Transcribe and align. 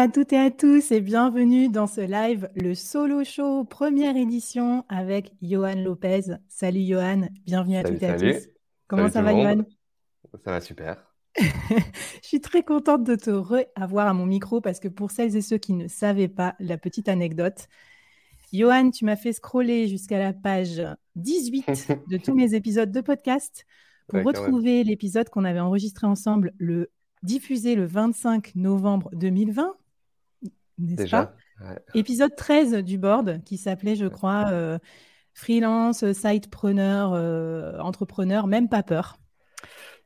À 0.00 0.08
toutes 0.08 0.32
et 0.32 0.38
à 0.38 0.50
tous 0.50 0.92
et 0.92 1.02
bienvenue 1.02 1.68
dans 1.68 1.86
ce 1.86 2.00
live, 2.00 2.48
le 2.56 2.74
Solo 2.74 3.22
Show, 3.22 3.64
première 3.64 4.16
édition 4.16 4.82
avec 4.88 5.30
Johan 5.42 5.74
Lopez. 5.74 6.22
Salut 6.48 6.86
Johan, 6.86 7.28
bienvenue 7.44 7.76
à 7.76 7.84
toutes 7.84 8.02
et 8.02 8.06
à 8.06 8.18
tous. 8.18 8.48
Comment 8.88 9.10
ça 9.10 9.20
va 9.20 9.32
Johan 9.32 9.62
Ça 10.42 10.52
va 10.52 10.62
super. 10.62 11.04
Je 11.36 11.42
suis 12.22 12.40
très 12.40 12.62
contente 12.62 13.04
de 13.04 13.14
te 13.14 13.28
re-avoir 13.28 14.06
à 14.06 14.14
mon 14.14 14.24
micro 14.24 14.62
parce 14.62 14.80
que 14.80 14.88
pour 14.88 15.10
celles 15.10 15.36
et 15.36 15.42
ceux 15.42 15.58
qui 15.58 15.74
ne 15.74 15.86
savaient 15.86 16.28
pas, 16.28 16.54
la 16.60 16.78
petite 16.78 17.10
anecdote, 17.10 17.68
Johan, 18.54 18.90
tu 18.90 19.04
m'as 19.04 19.16
fait 19.16 19.34
scroller 19.34 19.86
jusqu'à 19.86 20.18
la 20.18 20.32
page 20.32 20.82
18 21.16 21.92
de 22.08 22.16
tous 22.16 22.32
mes 22.32 22.54
épisodes 22.54 22.90
de 22.90 23.02
podcast 23.02 23.66
pour 24.08 24.22
retrouver 24.22 24.82
l'épisode 24.82 25.28
qu'on 25.28 25.44
avait 25.44 25.60
enregistré 25.60 26.06
ensemble 26.06 26.54
le 26.56 26.90
diffusé 27.22 27.74
le 27.74 27.84
25 27.84 28.54
novembre 28.54 29.10
2020, 29.12 29.74
n'est-ce 30.80 31.10
pas? 31.10 31.34
Épisode 31.94 32.34
13 32.34 32.76
du 32.76 32.98
board 32.98 33.42
qui 33.44 33.56
s'appelait, 33.58 33.96
je 33.96 34.06
crois, 34.06 34.46
euh, 34.50 34.78
Freelance, 35.34 36.10
Sitepreneur, 36.12 37.12
euh, 37.12 37.78
Entrepreneur, 37.78 38.46
même 38.46 38.68
pas 38.68 38.82
peur. 38.82 39.18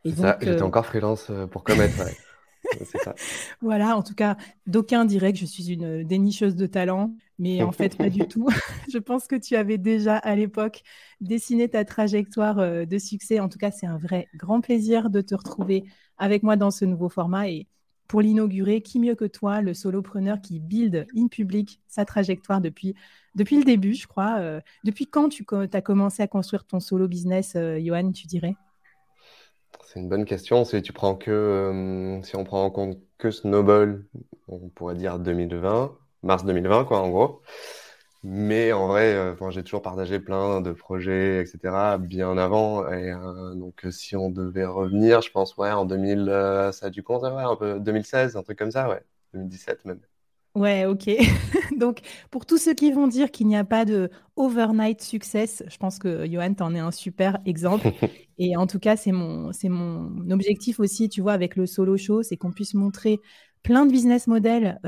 ça, 0.04 0.36
j'étais 0.40 0.60
euh, 0.60 0.64
encore 0.64 0.86
freelance 0.86 1.30
pour 1.50 1.64
commettre. 1.64 1.94
ça. 3.04 3.14
Voilà, 3.60 3.96
en 3.96 4.02
tout 4.02 4.14
cas, 4.14 4.36
d'aucuns 4.66 5.04
diraient 5.04 5.32
que 5.32 5.38
je 5.38 5.44
suis 5.44 5.70
une 5.70 6.02
dénicheuse 6.02 6.56
de 6.56 6.66
talent, 6.66 7.14
mais 7.38 7.62
en 7.62 7.72
fait, 7.72 7.96
pas 7.96 8.10
du 8.10 8.26
tout. 8.28 8.48
je 8.92 8.98
pense 8.98 9.26
que 9.26 9.36
tu 9.36 9.54
avais 9.54 9.78
déjà 9.78 10.16
à 10.16 10.34
l'époque 10.34 10.82
dessiné 11.20 11.68
ta 11.68 11.84
trajectoire 11.84 12.56
de 12.56 12.98
succès. 12.98 13.38
En 13.38 13.48
tout 13.48 13.58
cas, 13.58 13.70
c'est 13.70 13.86
un 13.86 13.98
vrai 13.98 14.28
grand 14.34 14.60
plaisir 14.60 15.08
de 15.10 15.20
te 15.20 15.34
retrouver 15.34 15.84
avec 16.18 16.42
moi 16.42 16.56
dans 16.56 16.70
ce 16.70 16.84
nouveau 16.84 17.08
format. 17.08 17.48
Et 17.48 17.68
pour 18.08 18.20
l'inaugurer, 18.20 18.80
qui 18.80 19.00
mieux 19.00 19.14
que 19.14 19.24
toi, 19.24 19.60
le 19.60 19.74
solopreneur 19.74 20.40
qui 20.40 20.60
build 20.60 21.06
in 21.16 21.28
public 21.28 21.80
sa 21.88 22.04
trajectoire 22.04 22.60
depuis, 22.60 22.94
depuis 23.34 23.56
le 23.56 23.64
début, 23.64 23.94
je 23.94 24.06
crois. 24.06 24.36
Euh, 24.38 24.60
depuis 24.84 25.06
quand 25.06 25.28
tu 25.28 25.44
as 25.72 25.80
commencé 25.80 26.22
à 26.22 26.26
construire 26.26 26.64
ton 26.64 26.80
solo 26.80 27.08
business, 27.08 27.54
euh, 27.56 27.78
Johan, 27.80 28.12
tu 28.12 28.26
dirais? 28.26 28.54
C'est 29.86 30.00
une 30.00 30.08
bonne 30.08 30.24
question. 30.24 30.64
Si, 30.64 30.80
tu 30.82 30.92
prends 30.92 31.14
que, 31.14 31.30
euh, 31.30 32.22
si 32.22 32.36
on 32.36 32.44
prend 32.44 32.64
en 32.64 32.70
compte 32.70 32.98
que 33.18 33.30
Snowball, 33.30 34.04
on 34.48 34.68
pourrait 34.68 34.96
dire 34.96 35.18
2020, 35.18 35.96
mars 36.22 36.44
2020, 36.44 36.84
quoi, 36.84 37.00
en 37.00 37.10
gros. 37.10 37.42
Mais 38.26 38.72
en 38.72 38.88
vrai, 38.88 39.14
euh, 39.14 39.50
j'ai 39.50 39.62
toujours 39.62 39.82
partagé 39.82 40.18
plein 40.18 40.62
de 40.62 40.72
projets, 40.72 41.42
etc., 41.42 41.98
bien 41.98 42.38
avant. 42.38 42.88
Et 42.90 43.12
euh, 43.12 43.54
donc, 43.54 43.84
euh, 43.84 43.90
si 43.90 44.16
on 44.16 44.30
devait 44.30 44.64
revenir, 44.64 45.20
je 45.20 45.30
pense, 45.30 45.54
ouais, 45.58 45.70
en 45.70 45.84
2000, 45.84 46.24
ça 46.72 46.86
a 46.86 46.90
dû 46.90 47.02
compter, 47.02 47.26
ouais, 47.26 47.42
un 47.42 47.54
peu 47.54 47.78
2016, 47.78 48.36
un 48.36 48.42
truc 48.42 48.58
comme 48.58 48.70
ça, 48.70 48.88
ouais, 48.88 49.02
2017 49.34 49.84
même. 49.84 50.00
Ouais, 50.54 50.86
ok. 50.86 51.10
donc, 51.76 52.00
pour 52.30 52.46
tous 52.46 52.56
ceux 52.56 52.72
qui 52.72 52.92
vont 52.92 53.08
dire 53.08 53.30
qu'il 53.30 53.46
n'y 53.46 53.58
a 53.58 53.64
pas 53.64 53.84
de 53.84 54.08
overnight 54.36 55.02
success, 55.02 55.62
je 55.66 55.76
pense 55.76 55.98
que 55.98 56.26
Johan, 56.26 56.54
t'en 56.54 56.74
es 56.74 56.78
un 56.78 56.92
super 56.92 57.40
exemple. 57.44 57.92
Et 58.38 58.56
en 58.56 58.66
tout 58.66 58.78
cas, 58.78 58.96
c'est 58.96 59.12
mon, 59.12 59.52
c'est 59.52 59.68
mon 59.68 60.30
objectif 60.30 60.80
aussi, 60.80 61.10
tu 61.10 61.20
vois, 61.20 61.34
avec 61.34 61.56
le 61.56 61.66
solo 61.66 61.98
show, 61.98 62.22
c'est 62.22 62.38
qu'on 62.38 62.52
puisse 62.52 62.72
montrer 62.72 63.20
plein 63.62 63.84
de 63.84 63.92
business 63.92 64.28
models 64.28 64.80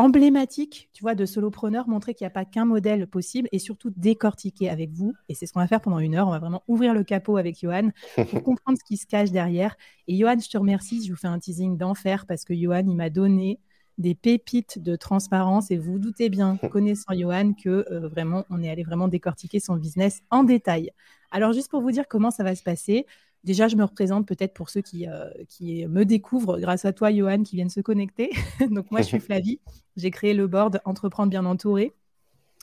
emblématique, 0.00 0.88
tu 0.94 1.02
vois, 1.02 1.14
de 1.14 1.26
solopreneur, 1.26 1.86
montrer 1.86 2.14
qu'il 2.14 2.24
n'y 2.24 2.28
a 2.28 2.32
pas 2.32 2.46
qu'un 2.46 2.64
modèle 2.64 3.06
possible 3.06 3.48
et 3.52 3.58
surtout 3.58 3.90
décortiquer 3.94 4.70
avec 4.70 4.90
vous. 4.92 5.12
Et 5.28 5.34
c'est 5.34 5.46
ce 5.46 5.52
qu'on 5.52 5.60
va 5.60 5.66
faire 5.66 5.82
pendant 5.82 5.98
une 5.98 6.14
heure. 6.14 6.26
On 6.26 6.30
va 6.30 6.38
vraiment 6.38 6.62
ouvrir 6.68 6.94
le 6.94 7.04
capot 7.04 7.36
avec 7.36 7.60
Johan 7.60 7.90
pour 8.16 8.42
comprendre 8.42 8.78
ce 8.78 8.84
qui 8.84 8.96
se 8.96 9.06
cache 9.06 9.30
derrière. 9.30 9.76
Et 10.08 10.16
Johan, 10.16 10.38
je 10.38 10.48
te 10.48 10.56
remercie. 10.56 11.04
Je 11.04 11.12
vous 11.12 11.18
fais 11.18 11.28
un 11.28 11.38
teasing 11.38 11.76
d'enfer 11.76 12.24
parce 12.26 12.44
que 12.44 12.54
Johan, 12.54 12.84
il 12.88 12.96
m'a 12.96 13.10
donné 13.10 13.60
des 13.98 14.14
pépites 14.14 14.78
de 14.78 14.96
transparence 14.96 15.70
et 15.70 15.76
vous, 15.76 15.92
vous 15.92 15.98
doutez 15.98 16.30
bien, 16.30 16.56
connaissant 16.72 17.12
Johan, 17.12 17.52
que 17.52 17.84
euh, 17.90 18.08
vraiment, 18.08 18.44
on 18.48 18.62
est 18.62 18.70
allé 18.70 18.82
vraiment 18.82 19.08
décortiquer 19.08 19.60
son 19.60 19.76
business 19.76 20.22
en 20.30 20.44
détail. 20.44 20.90
Alors, 21.30 21.52
juste 21.52 21.70
pour 21.70 21.82
vous 21.82 21.90
dire 21.90 22.08
comment 22.08 22.30
ça 22.30 22.42
va 22.42 22.54
se 22.54 22.62
passer, 22.62 23.06
Déjà, 23.42 23.68
je 23.68 23.76
me 23.76 23.84
représente 23.84 24.28
peut-être 24.28 24.52
pour 24.52 24.68
ceux 24.68 24.82
qui, 24.82 25.08
euh, 25.08 25.30
qui 25.48 25.86
me 25.86 26.04
découvrent 26.04 26.58
grâce 26.58 26.84
à 26.84 26.92
toi, 26.92 27.12
Johan, 27.12 27.42
qui 27.42 27.56
viennent 27.56 27.70
se 27.70 27.80
connecter. 27.80 28.30
donc, 28.70 28.90
moi, 28.90 29.00
je 29.00 29.06
suis 29.06 29.20
Flavie. 29.20 29.60
J'ai 29.96 30.10
créé 30.10 30.34
le 30.34 30.46
board 30.46 30.80
Entreprendre 30.84 31.30
bien 31.30 31.46
entouré. 31.46 31.94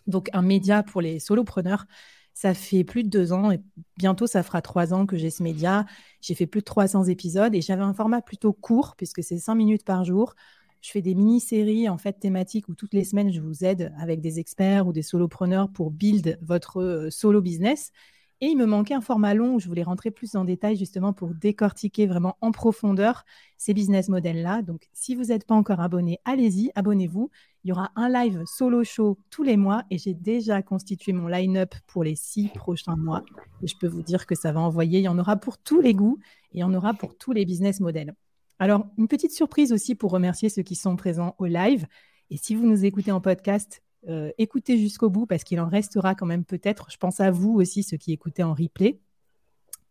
Donc, 0.05 0.29
un 0.33 0.41
média 0.41 0.83
pour 0.83 1.01
les 1.01 1.19
solopreneurs. 1.19 1.85
Ça 2.33 2.53
fait 2.53 2.83
plus 2.83 3.03
de 3.03 3.09
deux 3.09 3.33
ans 3.33 3.49
et 3.49 3.59
bientôt, 3.97 4.27
ça 4.27 4.43
fera 4.43 4.61
trois 4.61 4.93
ans 4.93 5.07
que 5.07 5.17
j'ai 5.17 5.31
ce 5.31 5.41
média. 5.41 5.87
J'ai 6.21 6.35
fait 6.35 6.45
plus 6.45 6.59
de 6.59 6.65
300 6.65 7.05
épisodes 7.05 7.55
et 7.55 7.61
j'avais 7.61 7.81
un 7.81 7.95
format 7.95 8.21
plutôt 8.21 8.53
court 8.53 8.93
puisque 8.95 9.23
c'est 9.23 9.39
cinq 9.39 9.55
minutes 9.55 9.83
par 9.83 10.03
jour. 10.05 10.35
Je 10.81 10.91
fais 10.91 11.01
des 11.01 11.15
mini-séries 11.15 11.89
en 11.89 11.97
fait 11.97 12.19
thématiques 12.19 12.69
où 12.69 12.75
toutes 12.75 12.93
les 12.93 13.03
semaines, 13.03 13.33
je 13.33 13.41
vous 13.41 13.65
aide 13.65 13.91
avec 13.99 14.21
des 14.21 14.39
experts 14.39 14.85
ou 14.85 14.93
des 14.93 15.01
solopreneurs 15.01 15.69
pour 15.71 15.89
build 15.89 16.37
votre 16.43 16.79
euh, 16.79 17.09
solo 17.09 17.41
business. 17.41 17.91
Et 18.39 18.47
il 18.47 18.57
me 18.57 18.67
manquait 18.67 18.93
un 18.93 19.01
format 19.01 19.33
long 19.33 19.55
où 19.55 19.59
je 19.59 19.67
voulais 19.67 19.83
rentrer 19.83 20.11
plus 20.11 20.35
en 20.35 20.45
détail 20.45 20.75
justement 20.75 21.11
pour 21.11 21.33
décortiquer 21.33 22.05
vraiment 22.05 22.37
en 22.41 22.51
profondeur 22.51 23.25
ces 23.57 23.73
business 23.73 24.09
models-là. 24.09 24.61
Donc, 24.61 24.87
si 24.93 25.15
vous 25.15 25.25
n'êtes 25.25 25.47
pas 25.47 25.55
encore 25.55 25.79
abonné, 25.79 26.19
allez-y, 26.23 26.71
abonnez-vous. 26.75 27.31
Il 27.63 27.69
y 27.69 27.71
aura 27.71 27.91
un 27.95 28.09
live 28.09 28.43
solo 28.45 28.83
show 28.83 29.17
tous 29.31 29.41
les 29.41 29.57
mois 29.57 29.83
et 29.89 29.97
j'ai 29.97 30.13
déjà 30.13 30.61
constitué 30.61 31.13
mon 31.13 31.27
line-up 31.27 31.73
pour 31.87 32.03
les 32.03 32.15
six 32.15 32.49
prochains 32.49 32.95
mois. 32.95 33.23
Et 33.63 33.67
je 33.67 33.75
peux 33.79 33.87
vous 33.87 34.03
dire 34.03 34.27
que 34.27 34.35
ça 34.35 34.51
va 34.51 34.59
envoyer. 34.59 34.99
Il 34.99 35.05
y 35.05 35.07
en 35.07 35.17
aura 35.17 35.35
pour 35.37 35.57
tous 35.57 35.81
les 35.81 35.95
goûts 35.95 36.19
et 36.51 36.57
il 36.57 36.59
y 36.59 36.63
en 36.63 36.73
aura 36.75 36.93
pour 36.93 37.17
tous 37.17 37.31
les 37.31 37.43
business 37.43 37.79
models. 37.79 38.13
Alors, 38.59 38.85
une 38.99 39.07
petite 39.07 39.31
surprise 39.31 39.73
aussi 39.73 39.95
pour 39.95 40.11
remercier 40.11 40.49
ceux 40.49 40.63
qui 40.63 40.75
sont 40.75 40.95
présents 40.95 41.35
au 41.39 41.45
live. 41.45 41.87
Et 42.29 42.37
si 42.37 42.53
vous 42.53 42.67
nous 42.67 42.85
écoutez 42.85 43.11
en 43.11 43.21
podcast, 43.21 43.81
euh, 44.07 44.31
écoutez 44.37 44.77
jusqu'au 44.77 45.09
bout 45.09 45.25
parce 45.25 45.43
qu'il 45.43 45.59
en 45.59 45.67
restera 45.67 46.15
quand 46.15 46.25
même 46.25 46.45
peut-être. 46.45 46.87
Je 46.89 46.97
pense 46.97 47.19
à 47.19 47.31
vous 47.31 47.53
aussi, 47.53 47.83
ceux 47.83 47.97
qui 47.97 48.13
écoutaient 48.13 48.43
en 48.43 48.53
replay. 48.53 48.99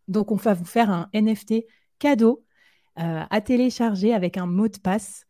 Donc, 0.07 0.31
on 0.31 0.35
va 0.35 0.53
vous 0.53 0.65
faire 0.65 0.89
un 0.89 1.09
NFT 1.13 1.65
cadeau 1.99 2.43
euh, 2.99 3.23
à 3.29 3.41
télécharger 3.41 4.13
avec 4.13 4.37
un 4.37 4.47
mot 4.47 4.67
de 4.67 4.79
passe. 4.79 5.25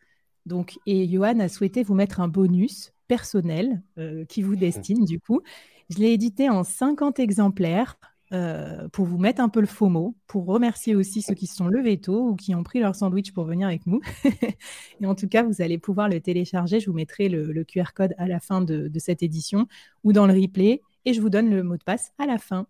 Donc, 0.45 0.79
et 0.85 1.07
Johan 1.07 1.39
a 1.39 1.49
souhaité 1.49 1.83
vous 1.83 1.95
mettre 1.95 2.21
un 2.21 2.27
bonus 2.27 2.93
personnel 3.07 3.81
euh, 3.97 4.25
qui 4.25 4.41
vous 4.41 4.55
destine 4.55 5.03
du 5.03 5.19
coup. 5.19 5.41
Je 5.89 5.97
l'ai 5.99 6.11
édité 6.13 6.49
en 6.49 6.63
50 6.63 7.19
exemplaires 7.19 7.97
euh, 8.33 8.89
pour 8.89 9.05
vous 9.05 9.17
mettre 9.17 9.41
un 9.41 9.47
peu 9.47 9.61
le 9.61 9.67
faux 9.67 9.87
mot, 9.87 10.15
pour 10.27 10.45
remercier 10.45 10.95
aussi 10.95 11.21
ceux 11.21 11.33
qui 11.33 11.47
se 11.47 11.55
sont 11.55 11.67
levés 11.67 11.97
tôt 11.97 12.29
ou 12.29 12.35
qui 12.35 12.53
ont 12.55 12.63
pris 12.63 12.79
leur 12.79 12.93
sandwich 12.93 13.31
pour 13.31 13.45
venir 13.45 13.67
avec 13.67 13.87
nous. 13.87 14.01
et 15.01 15.05
en 15.05 15.15
tout 15.15 15.29
cas, 15.29 15.43
vous 15.43 15.61
allez 15.61 15.77
pouvoir 15.77 16.09
le 16.09 16.19
télécharger. 16.19 16.81
Je 16.81 16.89
vous 16.89 16.95
mettrai 16.95 17.29
le, 17.29 17.63
QR 17.63 17.93
code 17.95 18.13
à 18.17 18.27
la 18.27 18.41
fin 18.41 18.61
de, 18.61 18.91
cette 18.97 19.23
édition 19.23 19.67
ou 20.03 20.11
dans 20.11 20.27
le 20.27 20.33
replay 20.33 20.81
et 21.05 21.13
je 21.13 21.21
vous 21.21 21.29
donne 21.29 21.49
le 21.49 21.63
mot 21.63 21.77
de 21.77 21.83
passe 21.83 22.11
à 22.17 22.25
la 22.25 22.37
fin. 22.37 22.67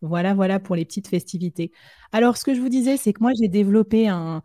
Voilà, 0.00 0.34
voilà 0.34 0.58
pour 0.58 0.74
les 0.74 0.84
petites 0.84 1.06
festivités. 1.06 1.70
Alors, 2.10 2.36
ce 2.36 2.44
que 2.44 2.54
je 2.54 2.60
vous 2.60 2.68
disais, 2.68 2.96
c'est 2.96 3.12
que 3.12 3.22
moi, 3.22 3.30
j'ai 3.40 3.46
développé 3.48 4.08
un, 4.08 4.42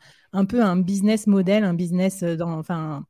peu 0.47 0.61
un 0.61 0.77
business 0.77 1.25
model, 1.25 1.63
un 1.63 1.73
business 1.73 2.21
euh, 2.21 2.35
dans, 2.35 2.51
enfin, 2.59 3.05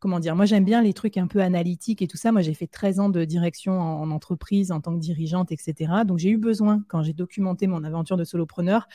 comment 0.00 0.18
dire, 0.18 0.34
moi 0.34 0.46
j'aime 0.46 0.64
bien 0.64 0.82
les 0.82 0.94
trucs 0.94 1.16
un 1.16 1.26
peu 1.28 1.40
analytiques 1.40 2.02
et 2.02 2.08
tout 2.08 2.16
ça. 2.16 2.32
Moi 2.32 2.42
j'ai 2.42 2.54
fait 2.54 2.66
13 2.66 3.00
ans 3.00 3.08
de 3.10 3.24
direction 3.24 3.80
en, 3.80 4.10
entreprise 4.10 4.72
en 4.72 4.80
tant 4.80 4.94
que 4.94 5.00
dirigeante, 5.00 5.52
etc. 5.52 6.04
Donc 6.06 6.18
j'ai 6.18 6.30
eu 6.30 6.38
besoin, 6.38 6.82
quand 6.88 7.02
j'ai 7.02 7.12
documenté 7.12 7.66
mon 7.66 7.84
aventure 7.84 8.16
de 8.16 8.24
solopreneur, 8.24 8.88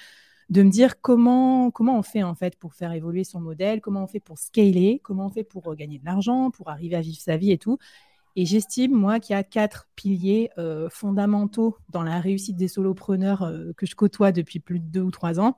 de 0.50 0.64
me 0.64 0.70
dire 0.70 1.02
comment, 1.02 1.72
comment 1.72 1.98
on 1.98 2.04
fait 2.04 2.24
en 2.24 2.36
fait 2.36 2.58
pour 2.58 2.74
faire 2.74 2.92
évoluer 2.92 3.24
son 3.24 3.40
modèle, 3.40 3.82
comment 3.82 4.04
on 4.04 4.08
fait 4.08 4.20
pour 4.20 4.38
scaler, 4.38 5.00
comment 5.04 5.28
on 5.28 5.30
fait 5.30 5.44
pour 5.44 5.72
euh, 5.72 5.76
gagner 5.76 6.00
de 6.00 6.06
l'argent, 6.06 6.52
pour 6.52 6.70
arriver 6.70 6.96
à 6.96 7.02
vivre 7.02 7.20
sa 7.20 7.38
vie 7.38 7.52
et 7.52 7.58
tout. 7.58 7.78
Et 8.36 8.46
j'estime, 8.46 8.92
moi, 8.92 9.20
qu'il 9.20 9.34
y 9.34 9.40
a 9.40 9.44
quatre 9.44 9.88
piliers 9.96 10.50
euh, 10.58 10.90
fondamentaux 10.90 11.78
dans 11.90 12.04
la 12.04 12.20
réussite 12.20 12.58
des 12.58 12.68
solopreneurs 12.68 13.44
euh, 13.44 13.72
que 13.78 13.86
je 13.86 13.96
côtoie 13.96 14.32
depuis 14.32 14.60
plus 14.60 14.80
de 14.80 14.86
deux 14.86 15.02
ou 15.02 15.12
trois 15.12 15.40
ans. 15.40 15.58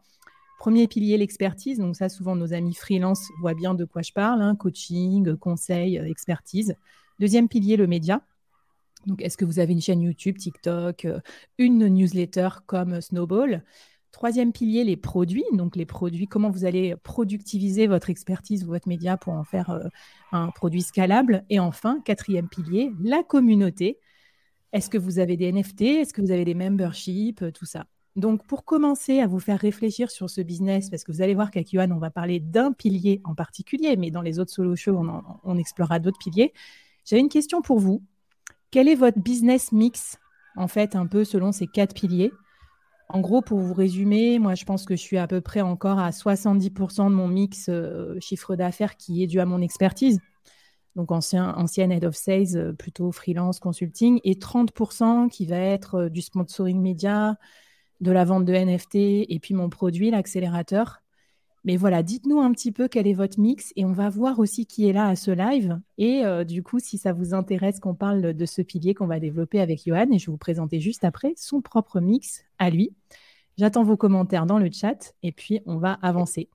Premier 0.58 0.88
pilier, 0.88 1.18
l'expertise. 1.18 1.78
Donc 1.80 1.96
ça, 1.96 2.10
souvent, 2.10 2.36
nos 2.36 2.54
amis 2.54 2.74
freelance 2.74 3.30
voient 3.40 3.54
bien 3.54 3.74
de 3.74 3.86
quoi 3.86 4.02
je 4.02 4.12
parle. 4.12 4.42
Hein. 4.42 4.56
coaching, 4.56 5.36
conseil, 5.38 6.00
euh, 6.00 6.06
expertise. 6.06 6.76
Deuxième 7.20 7.48
pilier, 7.48 7.78
le 7.78 7.88
média. 7.88 8.22
Donc, 9.06 9.22
est-ce 9.22 9.38
que 9.38 9.46
vous 9.46 9.60
avez 9.60 9.74
une 9.74 9.82
chaîne 9.82 10.02
YouTube, 10.02 10.38
TikTok, 10.38 11.06
euh, 11.06 11.20
une 11.58 11.88
newsletter 11.88 12.50
comme 12.66 13.00
Snowball? 13.00 13.64
Troisième 14.12 14.52
pilier, 14.52 14.84
les 14.84 14.98
produits. 14.98 15.46
Donc, 15.54 15.76
les 15.76 15.86
produits, 15.86 16.28
comment 16.28 16.50
vous 16.50 16.66
allez 16.66 16.96
productiviser 17.04 17.88
votre 17.88 18.10
expertise 18.10 18.64
ou 18.64 18.68
votre 18.68 18.88
média 18.88 19.16
pour 19.16 19.34
en 19.34 19.44
faire 19.44 19.70
euh, 19.70 19.88
un 20.32 20.50
produit 20.50 20.82
scalable? 20.82 21.46
Et 21.50 21.60
enfin, 21.60 22.02
quatrième 22.04 22.50
pilier, 22.50 22.92
la 23.02 23.24
communauté. 23.24 24.00
Est-ce 24.74 24.90
que 24.90 24.98
vous 24.98 25.20
avez 25.20 25.38
des 25.38 25.52
NFT 25.52 25.82
Est-ce 25.82 26.14
que 26.14 26.22
vous 26.22 26.32
avez 26.32 26.46
des 26.46 26.56
memberships? 26.56 27.54
Tout 27.54 27.66
ça. 27.66 27.86
Donc, 28.18 28.44
pour 28.48 28.66
commencer 28.66 29.20
à 29.20 29.28
vous 29.28 29.40
faire 29.40 29.60
réfléchir 29.60 30.10
sur 30.10 30.28
ce 30.28 30.42
business, 30.42 30.90
parce 30.90 31.04
que 31.04 31.12
vous 31.12 31.22
allez 31.22 31.36
voir 31.36 31.52
qu'avec 31.52 31.72
Yohan, 31.72 31.92
on 31.92 32.00
va 32.00 32.10
parler 32.10 32.40
d'un 32.40 32.72
pilier 32.74 33.22
en 33.24 33.36
particulier, 33.36 33.96
mais 33.96 34.10
dans 34.10 34.24
les 34.24 34.40
autres 34.40 34.52
solo 34.52 34.76
shows, 34.76 35.00
on, 35.44 35.58
explorera 35.60 36.00
d'autres 36.00 36.18
piliers. 36.18 36.52
J'avais 37.06 37.20
une 37.20 37.30
question 37.30 37.62
pour 37.62 37.78
vous. 37.78 38.02
Quel 38.72 38.88
est 38.88 38.96
votre 38.96 39.20
business 39.20 39.72
mix, 39.72 40.18
en 40.56 40.68
fait, 40.68 40.96
un 40.96 41.06
peu 41.06 41.26
selon 41.26 41.52
ces 41.52 41.68
quatre 41.68 41.94
piliers? 41.94 42.32
En 43.08 43.22
gros, 43.22 43.44
pour 43.44 43.60
vous 43.60 43.76
résumer, 43.76 44.40
moi, 44.40 44.56
je 44.56 44.66
pense 44.66 44.86
que 44.86 44.96
je 44.96 45.02
suis 45.02 45.20
à 45.20 45.28
peu 45.28 45.40
près 45.40 45.62
encore 45.62 46.00
à 46.00 46.10
70% 46.10 47.12
de 47.12 47.16
mon 47.16 47.28
mix 47.28 47.70
euh, 47.70 48.20
chiffre 48.20 48.56
d'affaires 48.56 48.98
qui 48.98 49.22
est 49.22 49.28
dû 49.28 49.40
à 49.40 49.46
mon 49.46 49.62
expertise. 49.62 50.20
Donc, 50.96 51.12
ancien, 51.12 51.54
ancienne 51.54 51.92
head 51.92 52.04
of 52.04 52.16
sales, 52.16 52.56
euh, 52.56 52.74
plutôt 52.74 53.12
freelance 53.12 53.60
consulting, 53.60 54.20
et 54.24 54.34
30% 54.34 55.30
qui 55.30 55.46
va 55.46 55.58
être 55.58 55.96
euh, 55.96 56.10
du 56.10 56.24
sponsoring 56.24 56.82
média, 56.82 57.38
de 58.02 58.12
la 58.12 58.26
vente 58.26 58.46
de 58.46 58.54
NFT 58.54 58.96
et 58.96 59.40
puis 59.42 59.54
mon 59.54 59.70
produit, 59.70 60.12
l'accélérateur. 60.12 61.02
Mais 61.64 61.76
voilà, 61.76 62.02
dites-nous 62.02 62.40
un 62.40 62.52
petit 62.52 62.72
peu 62.72 62.88
quel 62.88 63.08
est 63.08 63.14
votre 63.14 63.40
mix 63.40 63.74
et 63.76 63.84
on 63.84 63.92
va 63.92 64.10
voir 64.10 64.40
aussi 64.40 64.66
qui 64.66 64.88
est 64.88 64.94
là 64.94 65.08
à 65.08 65.16
ce 65.16 65.32
live. 65.32 65.80
Et 65.98 66.24
euh, 66.24 66.44
du 66.44 66.64
coup, 66.64 66.80
si 66.80 66.98
ça 66.98 67.12
vous 67.12 67.34
intéresse 67.34 67.80
qu'on 67.80 67.96
parle 67.96 68.34
de 68.34 68.46
ce 68.46 68.62
pilier 68.62 68.94
qu'on 68.94 69.08
va 69.08 69.20
développer 69.20 69.60
avec 69.60 69.84
Johan, 69.86 70.08
et 70.12 70.18
je 70.20 70.28
vais 70.28 70.32
vous 70.32 70.38
présenter 70.38 70.80
juste 70.80 71.04
après 71.04 71.34
son 71.36 71.62
propre 71.62 72.00
mix 72.00 72.46
à 72.58 72.70
lui. 72.70 72.94
J'attends 73.58 73.84
vos 73.84 73.98
commentaires 73.98 74.46
dans 74.46 74.60
le 74.60 74.70
chat 74.72 75.14
et 75.24 75.32
puis 75.32 75.62
on 75.66 75.78
va 75.78 75.94
avancer. 76.02 76.50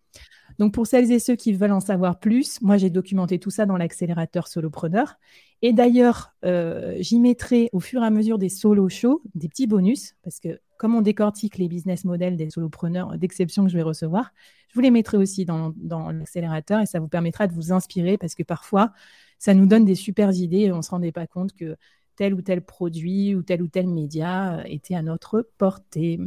Donc 0.58 0.72
pour 0.72 0.86
celles 0.86 1.10
et 1.10 1.18
ceux 1.18 1.34
qui 1.36 1.52
veulent 1.52 1.72
en 1.72 1.80
savoir 1.80 2.20
plus, 2.20 2.60
moi 2.62 2.76
j'ai 2.76 2.90
documenté 2.90 3.38
tout 3.38 3.50
ça 3.50 3.66
dans 3.66 3.76
l'accélérateur 3.76 4.46
solopreneur. 4.46 5.16
Et 5.62 5.72
d'ailleurs, 5.72 6.34
euh, 6.44 6.96
j'y 6.98 7.20
mettrai 7.20 7.70
au 7.72 7.78
fur 7.78 8.02
et 8.02 8.06
à 8.06 8.10
mesure 8.10 8.36
des 8.36 8.48
solo 8.48 8.88
shows 8.88 9.22
des 9.36 9.48
petits 9.48 9.68
bonus 9.68 10.16
parce 10.24 10.40
que 10.40 10.60
comme 10.76 10.96
on 10.96 11.00
décortique 11.00 11.58
les 11.58 11.68
business 11.68 12.04
models 12.04 12.36
des 12.36 12.50
solopreneurs 12.50 13.16
d'exception 13.16 13.64
que 13.64 13.70
je 13.70 13.76
vais 13.76 13.82
recevoir, 13.82 14.32
je 14.68 14.74
vous 14.74 14.80
les 14.80 14.90
mettrai 14.90 15.16
aussi 15.16 15.44
dans, 15.44 15.72
l'accélérateur 16.10 16.80
et 16.80 16.86
ça 16.86 16.98
vous 16.98 17.06
permettra 17.06 17.46
de 17.46 17.52
vous 17.52 17.72
inspirer 17.72 18.18
parce 18.18 18.34
que 18.34 18.42
parfois, 18.42 18.92
ça 19.38 19.54
nous 19.54 19.66
donne 19.66 19.84
des 19.84 19.94
super 19.94 20.32
idées 20.32 20.62
et 20.62 20.72
on 20.72 20.78
ne 20.78 20.82
se 20.82 20.90
rendait 20.90 21.12
pas 21.12 21.28
compte 21.28 21.54
que 21.54 21.76
tel 22.16 22.34
ou 22.34 22.42
tel 22.42 22.62
produit 22.62 23.36
ou 23.36 23.42
tel 23.42 23.62
ou 23.62 23.68
tel 23.68 23.86
média 23.86 24.58
euh, 24.58 24.62
était 24.64 24.96
à 24.96 25.02
notre 25.02 25.48
portée. 25.58 26.18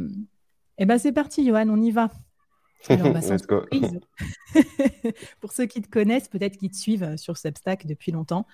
Eh 0.78 0.86
bien, 0.86 0.96
c'est 0.96 1.12
parti, 1.12 1.46
Johan, 1.46 1.68
on 1.68 1.82
y 1.82 1.90
va. 1.90 2.10
Alors, 2.88 3.12
bah, 3.12 3.20
Pour 5.40 5.52
ceux 5.52 5.66
qui 5.66 5.82
te 5.82 5.90
connaissent, 5.90 6.28
peut-être 6.28 6.56
qui 6.56 6.70
te 6.70 6.76
suivent 6.76 7.16
sur 7.16 7.36
Substack 7.36 7.86
depuis 7.86 8.12
longtemps, 8.12 8.46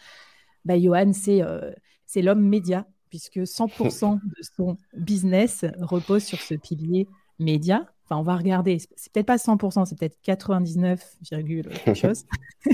bah, 0.65 0.79
Johan, 0.79 1.13
c'est 1.13 1.43
euh, 1.43 1.73
l'homme 2.17 2.43
média 2.43 2.87
puisque 3.11 3.39
100% 3.39 4.21
de 4.25 4.43
son 4.57 4.79
business 4.97 5.65
repose 5.79 6.25
sur 6.25 6.41
ce 6.41 6.55
pilier 6.55 7.09
média. 7.39 7.87
Enfin, 8.05 8.17
on 8.17 8.23
va 8.23 8.37
regarder, 8.37 8.79
c'est 8.79 9.13
peut-être 9.13 9.27
pas 9.27 9.37
100%, 9.37 9.85
c'est 9.85 9.99
peut-être 9.99 10.19
99, 10.23 11.19
quelque 11.29 11.95
chose. 11.95 12.25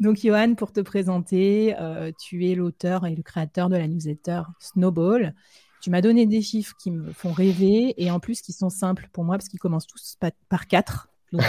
Donc, 0.00 0.18
Johan, 0.18 0.54
pour 0.54 0.72
te 0.72 0.80
présenter, 0.80 1.76
euh, 1.78 2.10
tu 2.18 2.48
es 2.48 2.54
l'auteur 2.54 3.06
et 3.06 3.14
le 3.14 3.22
créateur 3.22 3.68
de 3.68 3.76
la 3.76 3.86
newsletter 3.86 4.42
Snowball. 4.58 5.34
Tu 5.80 5.90
m'as 5.90 6.00
donné 6.00 6.26
des 6.26 6.42
chiffres 6.42 6.74
qui 6.78 6.90
me 6.90 7.12
font 7.12 7.32
rêver 7.32 7.94
et 8.02 8.10
en 8.10 8.18
plus 8.18 8.40
qui 8.40 8.52
sont 8.52 8.70
simples 8.70 9.08
pour 9.12 9.24
moi 9.24 9.36
parce 9.36 9.48
qu'ils 9.48 9.60
commencent 9.60 9.86
tous 9.86 10.16
par 10.48 10.66
4. 10.66 11.08
Donc, 11.32 11.42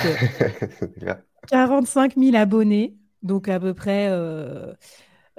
45 1.47 2.15
000 2.17 2.35
abonnés, 2.35 2.95
donc 3.23 3.47
à 3.47 3.59
peu 3.59 3.73
près 3.73 4.09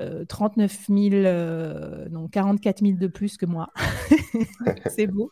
euh, 0.00 0.24
39 0.24 0.86
000, 0.88 1.14
euh, 1.14 2.08
non, 2.10 2.28
44 2.28 2.80
000 2.80 2.98
de 2.98 3.06
plus 3.06 3.36
que 3.36 3.46
moi. 3.46 3.70
c'est 4.86 5.06
beau. 5.06 5.30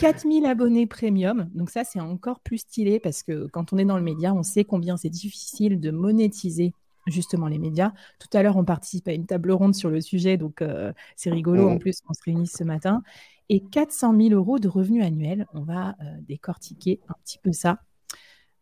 4 0.00 0.22
000 0.22 0.46
abonnés 0.46 0.86
premium. 0.86 1.50
Donc 1.54 1.70
ça, 1.70 1.84
c'est 1.84 2.00
encore 2.00 2.40
plus 2.40 2.58
stylé 2.58 3.00
parce 3.00 3.22
que 3.22 3.46
quand 3.48 3.72
on 3.72 3.78
est 3.78 3.84
dans 3.84 3.96
le 3.96 4.02
média, 4.02 4.32
on 4.32 4.42
sait 4.42 4.64
combien 4.64 4.96
c'est 4.96 5.10
difficile 5.10 5.80
de 5.80 5.90
monétiser 5.90 6.72
justement 7.06 7.48
les 7.48 7.58
médias. 7.58 7.92
Tout 8.18 8.34
à 8.36 8.42
l'heure, 8.42 8.56
on 8.56 8.64
participe 8.64 9.08
à 9.08 9.12
une 9.12 9.26
table 9.26 9.52
ronde 9.52 9.74
sur 9.74 9.90
le 9.90 10.00
sujet, 10.00 10.38
donc 10.38 10.62
euh, 10.62 10.92
c'est 11.16 11.30
rigolo. 11.30 11.68
En 11.68 11.74
mmh. 11.74 11.80
plus, 11.80 11.98
on 12.08 12.14
se 12.14 12.22
réunit 12.24 12.46
ce 12.46 12.64
matin. 12.64 13.02
Et 13.50 13.60
400 13.60 14.16
000 14.18 14.34
euros 14.34 14.58
de 14.58 14.68
revenus 14.68 15.04
annuels. 15.04 15.46
On 15.52 15.60
va 15.60 15.96
euh, 16.00 16.04
décortiquer 16.20 17.00
un 17.08 17.14
petit 17.24 17.38
peu 17.38 17.52
ça. 17.52 17.80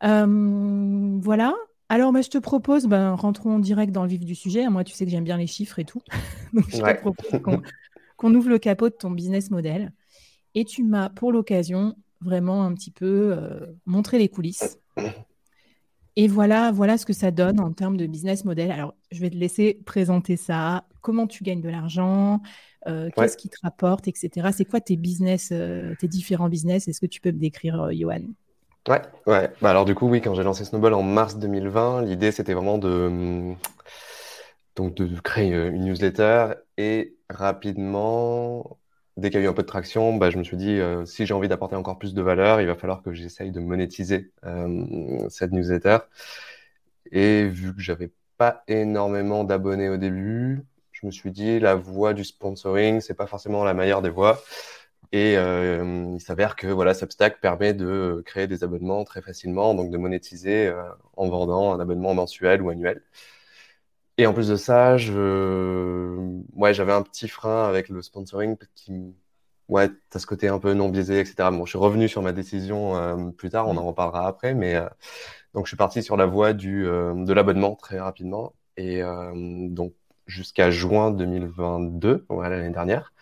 voilà. 0.00 1.54
Alors, 1.92 2.10
bah, 2.10 2.22
je 2.22 2.30
te 2.30 2.38
propose, 2.38 2.86
ben, 2.86 3.12
rentrons 3.12 3.58
direct 3.58 3.92
dans 3.92 4.04
le 4.04 4.08
vif 4.08 4.24
du 4.24 4.34
sujet. 4.34 4.66
Moi, 4.70 4.82
tu 4.82 4.94
sais 4.94 5.04
que 5.04 5.10
j'aime 5.10 5.24
bien 5.24 5.36
les 5.36 5.46
chiffres 5.46 5.78
et 5.78 5.84
tout. 5.84 6.00
Donc, 6.54 6.64
je 6.70 6.78
te 6.78 7.00
propose 7.00 7.62
qu'on 8.16 8.34
ouvre 8.34 8.48
le 8.48 8.58
capot 8.58 8.88
de 8.88 8.94
ton 8.94 9.10
business 9.10 9.50
model. 9.50 9.92
Et 10.54 10.64
tu 10.64 10.84
m'as, 10.84 11.10
pour 11.10 11.32
l'occasion, 11.32 11.94
vraiment 12.22 12.64
un 12.64 12.72
petit 12.72 12.92
peu 12.92 13.36
euh, 13.36 13.66
montré 13.84 14.18
les 14.18 14.30
coulisses. 14.30 14.78
Et 16.16 16.28
voilà, 16.28 16.72
voilà 16.72 16.96
ce 16.96 17.04
que 17.04 17.12
ça 17.12 17.30
donne 17.30 17.60
en 17.60 17.74
termes 17.74 17.98
de 17.98 18.06
business 18.06 18.46
model. 18.46 18.70
Alors, 18.70 18.94
je 19.10 19.20
vais 19.20 19.28
te 19.28 19.36
laisser 19.36 19.78
présenter 19.84 20.38
ça. 20.38 20.86
Comment 21.02 21.26
tu 21.26 21.44
gagnes 21.44 21.60
de 21.60 21.68
l'argent 21.68 22.40
euh, 22.86 23.10
Qu'est-ce 23.14 23.36
qui 23.36 23.50
te 23.50 23.58
rapporte, 23.62 24.08
etc. 24.08 24.48
C'est 24.56 24.64
quoi 24.64 24.80
tes 24.80 24.96
business, 24.96 25.50
euh, 25.52 25.94
tes 25.98 26.08
différents 26.08 26.48
business? 26.48 26.88
Est-ce 26.88 27.02
que 27.02 27.06
tu 27.06 27.20
peux 27.20 27.32
me 27.32 27.38
décrire, 27.38 27.90
Johan? 27.92 28.22
Ouais, 28.88 29.00
ouais. 29.26 29.50
Bah 29.60 29.70
alors 29.70 29.84
du 29.84 29.94
coup, 29.94 30.08
oui, 30.08 30.20
quand 30.20 30.34
j'ai 30.34 30.42
lancé 30.42 30.64
Snowball 30.64 30.94
en 30.94 31.02
mars 31.02 31.36
2020, 31.38 32.02
l'idée 32.02 32.32
c'était 32.32 32.52
vraiment 32.54 32.78
de, 32.78 33.54
donc 34.76 34.94
de 34.94 35.20
créer 35.20 35.52
euh, 35.54 35.70
une 35.70 35.84
newsletter 35.84 36.54
et 36.78 37.16
rapidement, 37.28 38.78
dès 39.16 39.30
qu'il 39.30 39.40
y 39.40 39.42
a 39.42 39.46
eu 39.46 39.48
un 39.50 39.52
peu 39.52 39.62
de 39.62 39.66
traction, 39.66 40.16
bah, 40.16 40.30
je 40.30 40.38
me 40.38 40.44
suis 40.44 40.56
dit, 40.56 40.70
euh, 40.80 41.04
si 41.04 41.26
j'ai 41.26 41.34
envie 41.34 41.48
d'apporter 41.48 41.76
encore 41.76 41.98
plus 41.98 42.14
de 42.14 42.22
valeur, 42.22 42.60
il 42.60 42.66
va 42.66 42.74
falloir 42.76 43.02
que 43.02 43.12
j'essaye 43.12 43.50
de 43.52 43.60
monétiser 43.60 44.32
euh, 44.44 45.28
cette 45.28 45.52
newsletter. 45.52 45.98
Et 47.10 47.46
vu 47.48 47.74
que 47.74 47.80
j'avais 47.80 48.10
pas 48.38 48.62
énormément 48.68 49.44
d'abonnés 49.44 49.88
au 49.88 49.96
début, 49.96 50.62
je 50.92 51.06
me 51.06 51.10
suis 51.10 51.30
dit, 51.30 51.58
la 51.60 51.74
voie 51.74 52.14
du 52.14 52.24
sponsoring, 52.24 53.00
c'est 53.00 53.14
pas 53.14 53.26
forcément 53.26 53.64
la 53.64 53.74
meilleure 53.74 54.02
des 54.02 54.10
voies. 54.10 54.40
Et 55.12 55.36
euh, 55.36 56.12
il 56.14 56.20
s'avère 56.20 56.56
que 56.56 56.66
voilà, 56.68 56.94
Substack 56.94 57.40
permet 57.40 57.74
de 57.74 58.22
créer 58.26 58.46
des 58.46 58.64
abonnements 58.64 59.04
très 59.04 59.20
facilement, 59.22 59.74
donc 59.74 59.90
de 59.90 59.98
monétiser 59.98 60.68
euh, 60.68 60.82
en 61.16 61.28
vendant 61.28 61.72
un 61.74 61.80
abonnement 61.80 62.14
mensuel 62.14 62.62
ou 62.62 62.70
annuel. 62.70 63.02
Et 64.18 64.26
en 64.26 64.34
plus 64.34 64.48
de 64.48 64.56
ça, 64.56 64.96
je... 64.98 66.16
ouais, 66.54 66.74
j'avais 66.74 66.92
un 66.92 67.02
petit 67.02 67.28
frein 67.28 67.66
avec 67.68 67.88
le 67.88 68.02
sponsoring 68.02 68.56
qui, 68.74 69.14
ouais, 69.68 69.90
as 70.14 70.18
ce 70.18 70.26
côté 70.26 70.48
un 70.48 70.58
peu 70.58 70.74
non 70.74 70.88
biaisé, 70.90 71.20
etc. 71.20 71.50
Bon, 71.50 71.64
je 71.64 71.70
suis 71.70 71.78
revenu 71.78 72.08
sur 72.08 72.22
ma 72.22 72.32
décision 72.32 72.96
euh, 72.96 73.30
plus 73.30 73.50
tard, 73.50 73.68
on 73.68 73.76
en 73.76 73.86
reparlera 73.86 74.26
après, 74.26 74.54
mais 74.54 74.76
euh, 74.76 74.88
donc 75.54 75.66
je 75.66 75.70
suis 75.70 75.76
parti 75.76 76.02
sur 76.02 76.16
la 76.16 76.26
voie 76.26 76.52
du, 76.52 76.86
euh, 76.86 77.14
de 77.14 77.32
l'abonnement 77.32 77.74
très 77.76 77.98
rapidement. 78.00 78.54
Et 78.76 79.02
donc 79.02 79.92
jusqu'à 80.26 80.70
juin 80.70 81.10
2022, 81.10 82.26
l'année 82.30 82.70
dernière, 82.70 83.12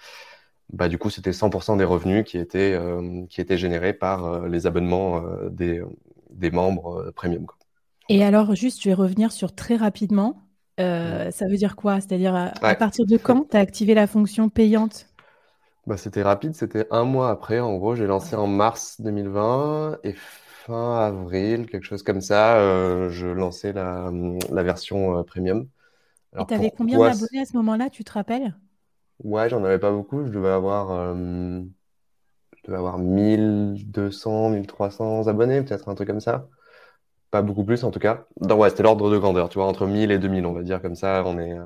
bah, 0.73 0.89
du 0.89 0.99
coup, 0.99 1.11
c'était 1.11 1.33
100% 1.33 1.77
des 1.77 1.85
revenus 1.85 2.25
qui 2.25 2.39
étaient, 2.39 2.79
qui 3.29 3.41
étaient 3.41 3.59
générés 3.59 3.93
par 3.93 4.47
les 4.47 4.67
abonnements 4.67 5.23
des, 5.51 5.83
des 6.31 6.51
membres 6.51 7.11
premium. 7.15 7.47
Quoi. 7.47 7.57
Et 8.11 8.25
alors, 8.25 8.57
juste, 8.57 8.83
je 8.83 8.89
vais 8.89 8.95
revenir 8.95 9.31
sur 9.31 9.55
très 9.55 9.77
rapidement. 9.77 10.43
Euh, 10.81 11.31
ça 11.31 11.47
veut 11.47 11.57
dire 11.57 11.77
quoi? 11.77 12.01
C'est-à-dire, 12.01 12.35
à, 12.35 12.75
partir 12.75 13.07
de 13.07 13.17
quand 13.17 13.49
tu 13.51 13.57
as 13.57 13.61
activé 13.61 13.95
la 13.95 14.09
fonction 14.09 14.49
payante? 14.49 15.07
Bah, 15.87 15.97
C'était 15.97 16.23
rapide, 16.23 16.55
c'était 16.55 16.89
un 16.91 17.05
mois 17.05 17.31
après. 17.31 17.61
En 17.61 17.77
gros, 17.77 17.95
j'ai 17.95 18.09
lancé 18.09 18.35
en 18.35 18.49
mars 18.49 19.01
2020 19.01 19.99
et 20.03 20.15
fin 20.17 20.99
avril, 20.99 21.67
quelque 21.67 21.85
chose 21.85 22.03
comme 22.03 22.21
ça, 22.21 22.57
euh, 22.59 23.11
je 23.11 23.29
lançais 23.29 23.73
la, 23.73 24.11
version 24.51 25.19
euh, 25.19 25.23
premium. 25.23 25.69
et 26.37 26.45
tu 26.47 26.55
avais 26.55 26.73
combien 26.77 26.99
d'abonnés 26.99 27.43
à 27.43 27.45
ce 27.45 27.57
moment-là, 27.59 27.91
tu 27.91 28.03
te 28.03 28.13
rappelles? 28.13 28.57
Ouais, 29.21 29.49
j'en 29.49 29.65
avais 29.65 29.79
pas 29.79 29.91
beaucoup. 29.93 30.27
Je 30.27 30.31
devais 30.33 30.49
avoir, 30.49 31.15
je 31.15 32.67
devais 32.67 32.79
avoir 32.79 32.99
1200, 32.99 34.51
1300 34.51 35.27
abonnés, 35.29 35.63
peut-être 35.63 35.89
un 35.89 35.95
truc 35.95 36.09
comme 36.09 36.21
ça. 36.21 36.49
Pas 37.31 37.43
beaucoup 37.43 37.65
plus 37.65 37.85
en 37.85 37.91
tout 37.91 38.01
cas. 38.01 38.27
Non, 38.41 38.57
ouais, 38.57 38.71
c'était 38.71 38.83
l'ordre 38.83 39.11
de 39.11 39.19
grandeur, 39.19 39.49
tu 39.49 39.59
vois, 39.59 39.67
entre 39.67 39.87
1000 39.87 40.11
et 40.11 40.19
2000, 40.19 40.47
on 40.47 40.53
va 40.53 40.63
dire 40.63 40.83
comme 40.83 40.97
ça. 40.97 41.23
On 41.27 41.39
est... 41.39 41.53
Euh, 41.59 41.65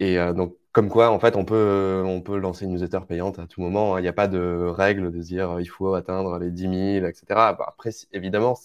et 0.00 0.18
euh, 0.18 0.32
donc, 0.32 0.56
comme 0.72 0.88
quoi, 0.88 1.10
en 1.10 1.18
fait, 1.20 1.36
on 1.36 1.44
peut, 1.44 2.02
on 2.06 2.22
peut 2.22 2.38
lancer 2.38 2.64
une 2.64 2.72
newsletter 2.72 3.00
payante 3.06 3.38
à 3.38 3.46
tout 3.46 3.60
moment. 3.60 3.94
Hein. 3.94 4.00
Il 4.00 4.02
n'y 4.02 4.08
a 4.08 4.12
pas 4.12 4.28
de 4.28 4.66
règle 4.68 5.12
de 5.12 5.20
dire 5.20 5.52
euh, 5.52 5.62
il 5.62 5.66
faut 5.66 5.94
atteindre 5.94 6.38
les 6.38 6.50
10 6.50 6.62
000, 7.00 7.06
etc. 7.06 7.24
Après, 7.66 7.90
évidemment, 8.12 8.56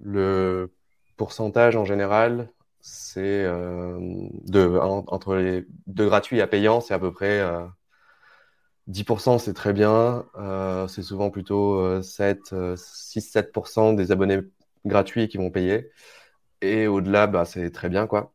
le 0.00 0.72
pourcentage 1.16 1.76
en 1.76 1.84
général, 1.84 2.50
c'est 2.88 3.44
de, 3.44 4.78
entre 5.08 5.36
les 5.36 5.66
de 5.86 6.04
gratuit 6.06 6.40
à 6.40 6.46
payant, 6.46 6.80
c'est 6.80 6.94
à 6.94 6.98
peu 6.98 7.12
près 7.12 7.42
10%, 8.88 9.38
c'est 9.38 9.54
très 9.54 9.72
bien. 9.72 10.26
c'est 10.88 11.02
souvent 11.02 11.30
plutôt 11.30 12.02
7, 12.02 12.54
6-7% 12.76 13.94
des 13.94 14.12
abonnés 14.12 14.40
gratuits 14.86 15.28
qui 15.28 15.36
vont 15.38 15.50
payer. 15.50 15.90
Et 16.62 16.86
au-delà, 16.88 17.26
bah, 17.26 17.44
c'est 17.44 17.70
très 17.70 17.88
bien, 17.88 18.06
quoi. 18.06 18.32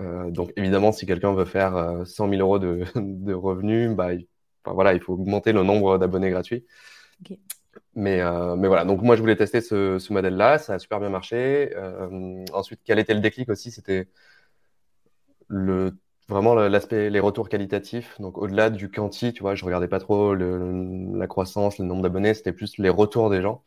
Euh, 0.00 0.30
donc 0.30 0.52
évidemment, 0.56 0.92
si 0.92 1.06
quelqu'un 1.06 1.34
veut 1.34 1.44
faire 1.44 1.72
100 2.06 2.26
euh, 2.26 2.30
000 2.30 2.40
euros 2.40 2.58
de, 2.58 2.84
de 2.96 3.34
revenus, 3.34 3.94
bah, 3.96 4.14
il, 4.14 4.26
voilà, 4.64 4.94
il 4.94 5.00
faut 5.00 5.14
augmenter 5.14 5.52
le 5.52 5.62
nombre 5.62 5.98
d'abonnés 5.98 6.30
gratuits. 6.30 6.66
Mais, 7.94 8.20
euh, 8.20 8.56
mais 8.56 8.68
voilà, 8.68 8.84
donc 8.84 9.02
moi 9.02 9.16
je 9.16 9.20
voulais 9.20 9.36
tester 9.36 9.60
ce, 9.60 10.12
modèle-là, 10.12 10.58
ça 10.58 10.74
a 10.74 10.78
super 10.78 11.00
bien 11.00 11.10
marché. 11.10 11.74
ensuite, 12.52 12.80
quel 12.84 12.98
était 12.98 13.14
le 13.14 13.20
déclic 13.20 13.48
aussi? 13.48 13.70
C'était 13.70 14.08
le, 15.48 15.96
vraiment 16.28 16.54
l'aspect, 16.54 17.10
les 17.10 17.20
retours 17.20 17.48
qualitatifs. 17.48 18.20
Donc 18.20 18.38
au-delà 18.38 18.70
du 18.70 18.90
quanti, 18.90 19.32
tu 19.32 19.42
vois, 19.42 19.54
je 19.54 19.64
regardais 19.64 19.88
pas 19.88 20.00
trop 20.00 20.34
la 20.34 21.26
croissance, 21.26 21.78
le 21.78 21.84
nombre 21.86 22.02
d'abonnés, 22.02 22.34
c'était 22.34 22.52
plus 22.52 22.78
les 22.78 22.90
retours 22.90 23.30
des 23.30 23.42
gens. 23.42 23.64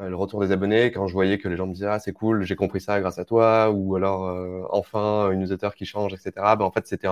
Euh, 0.00 0.08
le 0.08 0.16
retour 0.16 0.40
des 0.40 0.52
abonnés, 0.52 0.92
quand 0.92 1.06
je 1.06 1.12
voyais 1.12 1.38
que 1.38 1.48
les 1.48 1.56
gens 1.56 1.66
me 1.66 1.74
disaient 1.74 1.86
ah 1.86 1.98
c'est 1.98 2.12
cool, 2.12 2.44
j'ai 2.44 2.56
compris 2.56 2.80
ça 2.80 3.00
grâce 3.00 3.18
à 3.18 3.24
toi, 3.24 3.70
ou 3.70 3.96
alors 3.96 4.28
euh, 4.28 4.62
enfin 4.70 5.30
une 5.30 5.40
newsletter 5.40 5.70
qui 5.76 5.84
change, 5.86 6.14
etc. 6.14 6.56
Ben, 6.56 6.64
en 6.64 6.72
fait 6.72 6.86
c'était 6.86 7.08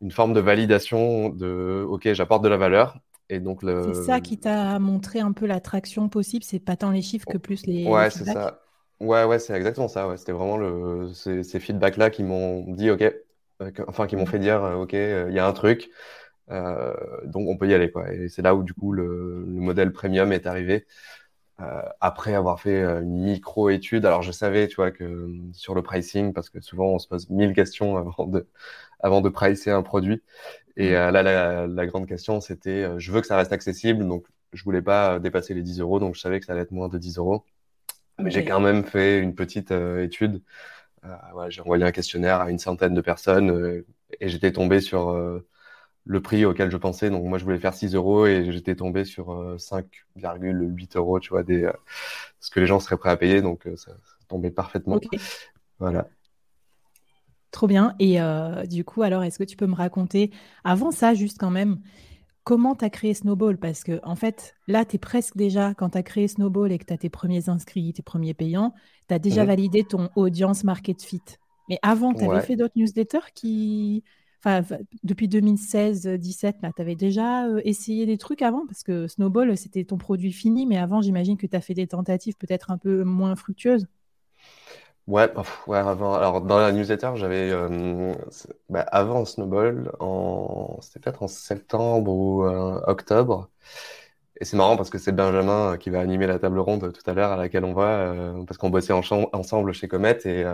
une 0.00 0.10
forme 0.10 0.32
de 0.34 0.40
validation 0.40 1.28
de 1.30 1.84
ok 1.88 2.12
j'apporte 2.12 2.42
de 2.42 2.48
la 2.48 2.56
valeur 2.56 2.98
et 3.28 3.40
donc 3.40 3.62
le... 3.62 3.92
C'est 3.92 4.02
ça 4.02 4.20
qui 4.20 4.38
t'a 4.38 4.78
montré 4.78 5.20
un 5.20 5.32
peu 5.32 5.46
l'attraction 5.46 6.08
possible, 6.08 6.44
c'est 6.44 6.58
pas 6.58 6.76
tant 6.76 6.90
les 6.90 7.02
chiffres 7.02 7.26
que 7.26 7.38
plus 7.38 7.66
les. 7.66 7.86
Ouais 7.86 8.10
c'est 8.10 8.24
ça. 8.24 8.62
Ouais 9.00 9.24
ouais 9.24 9.38
c'est 9.38 9.54
exactement 9.54 9.88
ça. 9.88 10.08
Ouais. 10.08 10.16
C'était 10.16 10.32
vraiment 10.32 10.56
le 10.56 11.10
ces, 11.12 11.60
feedbacks 11.60 11.96
là 11.96 12.10
qui 12.10 12.22
m'ont 12.22 12.72
dit 12.72 12.90
ok, 12.90 13.02
euh, 13.02 13.70
enfin 13.88 14.06
qui 14.06 14.16
m'ont 14.16 14.26
fait 14.26 14.38
dire 14.38 14.62
ok 14.78 14.92
il 14.92 15.32
y 15.32 15.38
a 15.38 15.46
un 15.46 15.52
truc. 15.52 15.90
donc 16.48 17.48
on 17.48 17.56
peut 17.56 17.68
y 17.68 17.74
aller 17.74 17.90
quoi. 17.90 18.12
Et 18.12 18.28
c'est 18.28 18.42
là 18.42 18.54
où 18.54 18.62
du 18.62 18.74
coup 18.74 18.92
le, 18.92 19.44
le 19.46 19.60
modèle 19.60 19.92
premium 19.92 20.32
est 20.32 20.46
arrivé. 20.46 20.86
Euh, 21.62 21.82
après 22.02 22.34
avoir 22.34 22.60
fait 22.60 22.82
euh, 22.82 23.00
une 23.00 23.22
micro-étude, 23.24 24.04
alors 24.04 24.20
je 24.20 24.30
savais, 24.30 24.68
tu 24.68 24.76
vois, 24.76 24.90
que 24.90 25.04
euh, 25.04 25.40
sur 25.54 25.74
le 25.74 25.80
pricing, 25.82 26.34
parce 26.34 26.50
que 26.50 26.60
souvent 26.60 26.88
on 26.88 26.98
se 26.98 27.08
pose 27.08 27.30
mille 27.30 27.54
questions 27.54 27.96
avant 28.18 28.26
de, 28.26 28.46
avant 29.00 29.20
de 29.22 29.30
pricer 29.30 29.70
un 29.70 29.82
produit. 29.82 30.22
Et 30.76 30.90
mm. 30.90 31.10
là, 31.10 31.22
la, 31.22 31.66
la, 31.66 31.86
grande 31.86 32.06
question, 32.06 32.40
c'était, 32.40 32.98
je 32.98 33.12
veux 33.12 33.20
que 33.20 33.26
ça 33.26 33.36
reste 33.36 33.52
accessible, 33.52 34.06
donc 34.06 34.26
je 34.52 34.62
voulais 34.64 34.82
pas 34.82 35.18
dépasser 35.18 35.54
les 35.54 35.62
10 35.62 35.80
euros, 35.80 35.98
donc 35.98 36.14
je 36.14 36.20
savais 36.20 36.40
que 36.40 36.46
ça 36.46 36.52
allait 36.52 36.62
être 36.62 36.72
moins 36.72 36.88
de 36.88 36.98
10 36.98 37.18
euros. 37.18 37.44
Mais 38.18 38.30
j'ai 38.30 38.44
quand 38.44 38.60
même 38.60 38.84
fait 38.84 39.18
une 39.18 39.34
petite 39.34 39.70
étude. 39.72 40.42
Ouais, 41.34 41.50
j'ai 41.50 41.60
envoyé 41.60 41.84
un 41.84 41.92
questionnaire 41.92 42.40
à 42.40 42.50
une 42.50 42.58
centaine 42.58 42.94
de 42.94 43.00
personnes 43.00 43.84
et 44.20 44.28
j'étais 44.28 44.52
tombé 44.52 44.80
sur 44.80 45.42
le 46.06 46.22
prix 46.22 46.44
auquel 46.44 46.70
je 46.70 46.76
pensais. 46.76 47.10
Donc 47.10 47.24
moi, 47.24 47.38
je 47.38 47.44
voulais 47.44 47.58
faire 47.58 47.74
6 47.74 47.94
euros 47.94 48.26
et 48.26 48.50
j'étais 48.52 48.76
tombé 48.76 49.04
sur 49.04 49.56
5,8 49.58 50.96
euh, 50.96 50.98
euros, 50.98 51.20
tu 51.20 51.30
vois, 51.30 51.42
des, 51.42 51.64
euh, 51.64 51.72
ce 52.40 52.50
que 52.50 52.60
les 52.60 52.66
gens 52.66 52.80
seraient 52.80 52.96
prêts 52.96 53.10
à 53.10 53.16
payer. 53.16 53.42
Donc 53.42 53.66
euh, 53.66 53.76
ça, 53.76 53.92
tombait 54.28 54.50
parfaitement. 54.50 54.98
Voilà. 55.78 56.08
Trop 57.56 57.68
bien. 57.68 57.94
Et 57.98 58.18
du 58.68 58.84
coup, 58.84 59.00
alors, 59.00 59.22
est-ce 59.22 59.38
que 59.38 59.44
tu 59.44 59.56
peux 59.56 59.66
me 59.66 59.74
raconter, 59.74 60.30
avant 60.62 60.90
ça, 60.90 61.14
juste 61.14 61.38
quand 61.38 61.50
même, 61.50 61.80
comment 62.44 62.74
tu 62.74 62.84
as 62.84 62.90
créé 62.90 63.14
Snowball? 63.14 63.56
Parce 63.56 63.82
que, 63.82 63.98
en 64.02 64.14
fait, 64.14 64.54
là, 64.68 64.84
tu 64.84 64.96
es 64.96 64.98
presque 64.98 65.38
déjà, 65.38 65.72
quand 65.72 65.88
tu 65.88 65.96
as 65.96 66.02
créé 66.02 66.28
Snowball 66.28 66.70
et 66.70 66.76
que 66.76 66.84
tu 66.84 66.92
as 66.92 66.98
tes 66.98 67.08
premiers 67.08 67.48
inscrits, 67.48 67.94
tes 67.94 68.02
premiers 68.02 68.34
payants, 68.34 68.74
tu 69.08 69.14
as 69.14 69.18
déjà 69.18 69.40
mhm. 69.40 69.46
validé 69.46 69.84
ton 69.84 70.10
audience 70.16 70.64
market 70.64 71.02
fit. 71.02 71.22
Mais 71.70 71.78
avant, 71.80 72.12
tu 72.12 72.24
avais 72.24 72.42
fait 72.42 72.56
d'autres 72.56 72.76
newsletters 72.76 73.32
qui, 73.34 74.04
depuis 75.02 75.26
2016-17, 75.26 76.56
tu 76.76 76.82
avais 76.82 76.94
déjà 76.94 77.46
euh, 77.46 77.62
essayé 77.64 78.04
des 78.04 78.18
trucs 78.18 78.42
avant? 78.42 78.66
Parce 78.66 78.82
que 78.82 79.08
Snowball, 79.08 79.56
c'était 79.56 79.84
ton 79.84 79.96
produit 79.96 80.32
fini, 80.32 80.66
mais 80.66 80.76
avant, 80.76 81.00
j'imagine 81.00 81.38
que 81.38 81.46
tu 81.46 81.56
as 81.56 81.62
fait 81.62 81.72
des 81.72 81.86
tentatives 81.86 82.36
peut-être 82.36 82.70
un 82.70 82.76
peu 82.76 83.02
moins 83.02 83.34
fructueuses. 83.34 83.86
Ouais, 85.06 85.30
ouais 85.68 85.78
avant. 85.78 86.14
Alors, 86.14 86.40
dans 86.40 86.58
la 86.58 86.72
newsletter, 86.72 87.12
j'avais. 87.14 87.50
Euh, 87.52 88.12
bah, 88.68 88.80
avant 88.90 89.24
Snowball, 89.24 89.92
en... 90.00 90.78
c'était 90.82 90.98
peut-être 90.98 91.22
en 91.22 91.28
septembre 91.28 92.10
ou 92.12 92.44
euh, 92.44 92.80
octobre. 92.88 93.48
Et 94.40 94.44
c'est 94.44 94.56
marrant 94.56 94.76
parce 94.76 94.90
que 94.90 94.98
c'est 94.98 95.12
Benjamin 95.12 95.78
qui 95.78 95.90
va 95.90 96.00
animer 96.00 96.26
la 96.26 96.38
table 96.40 96.58
ronde 96.60 96.92
tout 96.92 97.10
à 97.10 97.14
l'heure 97.14 97.32
à 97.32 97.36
laquelle 97.36 97.64
on 97.64 97.74
va, 97.74 98.14
parce 98.46 98.58
qu'on 98.58 98.70
bossait 98.70 98.92
ensemble 98.92 99.72
chez 99.74 99.88
Comet. 99.88 100.18
Et, 100.26 100.44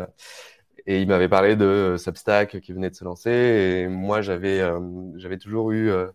et 0.86 1.00
il 1.02 1.08
m'avait 1.08 1.28
parlé 1.28 1.56
de 1.56 1.64
euh, 1.64 1.98
Substack 1.98 2.60
qui 2.60 2.72
venait 2.72 2.90
de 2.90 2.94
se 2.96 3.04
lancer. 3.04 3.30
Et 3.30 3.88
moi, 3.88 4.20
j'avais 4.22 4.60
euh, 4.60 4.80
j'avais 5.16 5.38
toujours 5.38 5.72
eu 5.72 5.90
euh, 5.90 6.08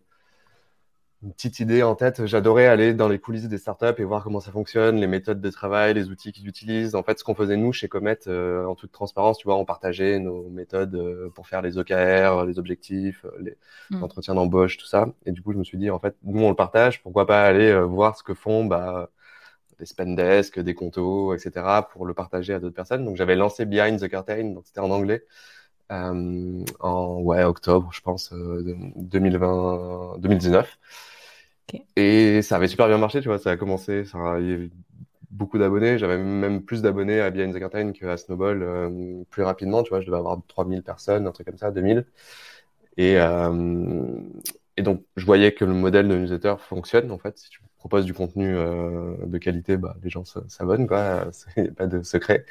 une 1.24 1.34
petite 1.34 1.60
idée 1.60 1.84
en 1.84 1.96
tête. 1.96 2.26
J'adorais 2.26 2.68
aller 2.68 2.94
dans 2.94 3.08
les 3.08 3.20
coulisses 3.20 3.48
des 3.48 3.58
startups 3.58 3.96
et 3.98 4.04
voir 4.04 4.24
comment 4.24 4.40
ça 4.40 4.52
fonctionne, 4.52 4.98
les 4.98 5.08
méthodes 5.08 5.42
de 5.42 5.50
travail, 5.50 5.94
les 5.94 6.10
outils 6.10 6.32
qu'ils 6.32 6.48
utilisent. 6.48 6.96
En 6.96 7.04
fait, 7.04 7.18
ce 7.20 7.24
qu'on 7.24 7.36
faisait 7.36 7.58
nous 7.58 7.74
chez 7.74 7.88
Comet, 7.88 8.28
en 8.28 8.76
toute 8.76 8.92
transparence, 8.92 9.38
tu 9.40 9.46
vois, 9.46 9.58
on 9.58 9.66
partageait 9.66 10.20
nos 10.20 10.50
méthodes 10.50 11.32
pour 11.34 11.48
faire 11.48 11.62
les 11.62 11.78
OKR, 11.78 12.46
les 12.46 12.60
objectifs, 12.60 13.26
les 13.40 13.58
mmh. 13.90 14.04
entretiens 14.04 14.36
d'embauche, 14.36 14.78
tout 14.78 14.86
ça. 14.86 15.08
Et 15.26 15.32
du 15.32 15.42
coup, 15.42 15.54
je 15.54 15.58
me 15.58 15.64
suis 15.64 15.78
dit, 15.78 15.90
en 15.90 16.00
fait, 16.00 16.16
nous, 16.24 16.44
on 16.44 16.50
le 16.50 16.56
partage. 16.56 17.02
Pourquoi 17.02 17.26
pas 17.26 17.44
aller 17.46 17.74
voir 17.82 18.16
ce 18.16 18.24
que 18.24 18.34
font 18.34 18.66
bah, 18.66 19.10
des 19.80 19.86
Spendesk, 19.86 20.60
des 20.60 20.74
Conto, 20.74 21.34
etc. 21.34 21.66
pour 21.92 22.06
le 22.06 22.14
partager 22.14 22.54
à 22.54 22.60
d'autres 22.60 22.76
personnes. 22.76 23.06
Donc 23.06 23.16
j'avais 23.16 23.36
lancé 23.36 23.66
Behind 23.66 24.00
the 24.00 24.08
Curtain, 24.10 24.54
donc 24.54 24.66
c'était 24.66 24.80
en 24.80 24.90
anglais, 24.92 25.26
euh, 25.92 26.64
en 26.80 27.20
ouais, 27.22 27.44
octobre, 27.44 27.90
je 27.94 28.02
pense, 28.02 28.34
2020, 28.34 30.16
euh, 30.16 30.18
2019. 30.20 30.78
Et 31.96 32.42
ça 32.42 32.56
avait 32.58 32.68
super 32.68 32.88
bien 32.88 32.98
marché, 32.98 33.22
tu 33.22 33.28
vois, 33.28 33.40
ça 33.40 33.52
a 33.52 33.58
commencé, 33.58 34.06
ça, 34.06 34.40
il 34.40 34.50
y 34.50 34.54
avait 34.54 34.70
beaucoup 35.32 35.58
d'abonnés, 35.60 35.98
j'avais 35.98 36.18
même 36.18 36.64
plus 36.64 36.82
d'abonnés 36.82 37.20
à 37.22 37.30
Behind 37.32 37.54
the 37.54 37.60
Curtain 37.60 37.92
qu'à 37.92 38.18
Snowball 38.18 38.64
euh, 38.64 39.24
plus 39.30 39.44
rapidement, 39.44 39.84
tu 39.84 39.90
vois, 39.90 40.02
je 40.02 40.06
devais 40.08 40.18
avoir 40.18 40.40
3000 40.48 40.84
personnes, 40.84 41.28
un 41.28 41.32
truc 41.32 41.48
comme 41.48 41.58
ça, 41.58 41.72
2000. 41.72 42.06
Et, 42.98 43.18
et 44.78 44.84
donc, 44.84 45.04
je 45.16 45.26
voyais 45.26 45.54
que 45.54 45.66
le 45.66 45.74
modèle 45.74 46.08
de 46.08 46.16
newsletter 46.16 46.56
fonctionne, 46.60 47.12
en 47.12 47.18
fait, 47.18 47.38
si 47.38 47.50
tu 47.50 47.60
propose 47.78 48.06
du 48.06 48.14
contenu 48.14 48.56
euh, 48.56 49.16
de 49.26 49.38
qualité, 49.38 49.78
bah, 49.78 49.96
les 50.04 50.10
gens 50.10 50.24
s'abonnent, 50.26 50.88
quoi. 50.88 51.26
Il 51.58 51.64
n'y 51.64 51.70
a 51.70 51.72
pas 51.74 51.88
de 51.88 52.04
secret. 52.04 52.46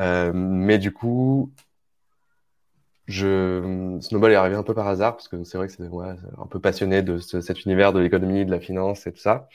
Euh, 0.00 0.32
mais 0.34 0.78
du 0.78 0.92
coup, 0.92 1.52
je... 3.08 3.98
Snowball 4.00 4.32
est 4.32 4.36
arrivé 4.36 4.56
un 4.56 4.62
peu 4.62 4.74
par 4.74 4.86
hasard, 4.86 5.16
parce 5.16 5.28
que 5.28 5.42
c'est 5.44 5.58
vrai 5.58 5.66
que 5.66 5.72
c'est 5.72 5.88
ouais, 5.88 6.14
un 6.38 6.46
peu 6.46 6.60
passionné 6.60 7.02
de 7.02 7.18
cet 7.18 7.64
univers 7.64 7.92
de 7.92 8.00
l'économie, 8.00 8.44
de 8.44 8.50
la 8.50 8.60
finance 8.60 9.06
et 9.06 9.12
tout 9.12 9.20
ça. 9.20 9.48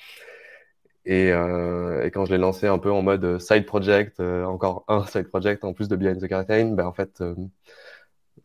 Et, 1.06 1.28
et, 1.30 2.12
quand 2.12 2.26
je 2.26 2.32
l'ai 2.32 2.38
lancé 2.38 2.68
un 2.68 2.80
peu 2.80 2.92
en 2.92 3.02
mode 3.02 3.40
side 3.40 3.66
project, 3.66 4.20
encore 4.22 4.86
un 4.88 5.06
side 5.06 5.28
project 5.28 5.64
en 5.66 5.74
plus 5.74 5.88
de 5.90 5.96
Behind 5.96 6.20
the 6.22 6.28
Curtain, 6.28 6.72
ben 6.76 6.86
en 6.86 6.94
fait, 6.94 7.22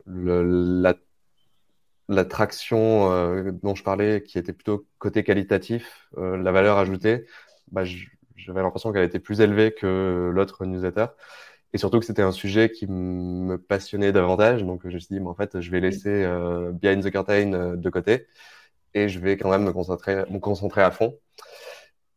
le, 0.05 0.81
la 0.81 0.93
la 2.09 2.25
traction 2.25 3.11
euh, 3.11 3.51
dont 3.63 3.75
je 3.75 3.83
parlais, 3.83 4.23
qui 4.23 4.37
était 4.39 4.51
plutôt 4.51 4.87
côté 4.97 5.23
qualitatif, 5.23 6.09
euh, 6.17 6.37
la 6.37 6.51
valeur 6.51 6.77
ajoutée, 6.77 7.25
bah, 7.71 7.83
j'avais 8.35 8.61
l'impression 8.61 8.91
qu'elle 8.91 9.03
était 9.03 9.19
plus 9.19 9.41
élevée 9.41 9.73
que 9.73 10.31
l'autre 10.33 10.65
newsletter. 10.65 11.05
Et 11.73 11.77
surtout 11.77 11.99
que 11.99 12.05
c'était 12.05 12.21
un 12.21 12.31
sujet 12.31 12.71
qui 12.71 12.87
me 12.87 13.57
passionnait 13.57 14.11
davantage. 14.11 14.63
Donc 14.63 14.81
je 14.85 14.93
me 14.93 14.99
suis 14.99 15.15
dit, 15.15 15.21
en 15.23 15.35
fait, 15.35 15.61
je 15.61 15.71
vais 15.71 15.79
laisser 15.79 16.23
euh, 16.23 16.71
Behind 16.71 17.03
the 17.03 17.11
Curtain 17.11 17.75
de 17.75 17.89
côté 17.89 18.27
et 18.93 19.07
je 19.07 19.19
vais 19.19 19.37
quand 19.37 19.51
même 19.51 19.63
me 19.63 19.73
concentrer, 19.73 20.25
me 20.29 20.39
concentrer 20.39 20.81
à 20.81 20.91
fond. 20.91 21.15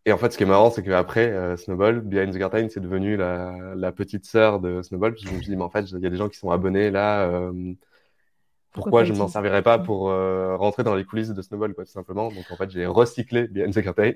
Et 0.04 0.12
en 0.12 0.18
fait, 0.18 0.32
ce 0.32 0.36
qui 0.38 0.42
est 0.42 0.46
marrant, 0.46 0.70
c'est 0.70 0.82
qu'après 0.82 1.56
Snowball, 1.58 2.00
Behind 2.00 2.34
the 2.34 2.38
Curtain, 2.38 2.68
c'est 2.70 2.80
devenu 2.80 3.16
la, 3.16 3.92
petite 3.94 4.24
sœur 4.24 4.58
de 4.58 4.82
Snowball. 4.82 5.12
Parce 5.12 5.22
que 5.22 5.30
je 5.30 5.34
me 5.34 5.40
suis 5.40 5.50
dit, 5.50 5.56
mais 5.56 5.62
en 5.62 5.70
fait, 5.70 5.82
il 5.82 6.00
y 6.00 6.06
a 6.06 6.10
des 6.10 6.16
gens 6.16 6.28
qui 6.28 6.38
sont 6.38 6.50
abonnés 6.50 6.90
là 6.90 7.52
pourquoi, 8.72 9.04
je 9.04 9.12
ne 9.12 9.18
m'en 9.18 9.28
servirais 9.28 9.62
pas 9.62 9.78
pour 9.78 10.10
euh, 10.10 10.56
rentrer 10.56 10.82
dans 10.82 10.94
les 10.94 11.04
coulisses 11.04 11.28
de 11.28 11.42
Snowball, 11.42 11.74
quoi, 11.74 11.84
tout 11.84 11.92
simplement. 11.92 12.30
Donc, 12.30 12.44
en 12.50 12.56
fait, 12.56 12.70
j'ai 12.70 12.86
recyclé 12.86 13.46
Behind 13.46 13.74
the 13.74 13.82
Curtain. 13.82 14.12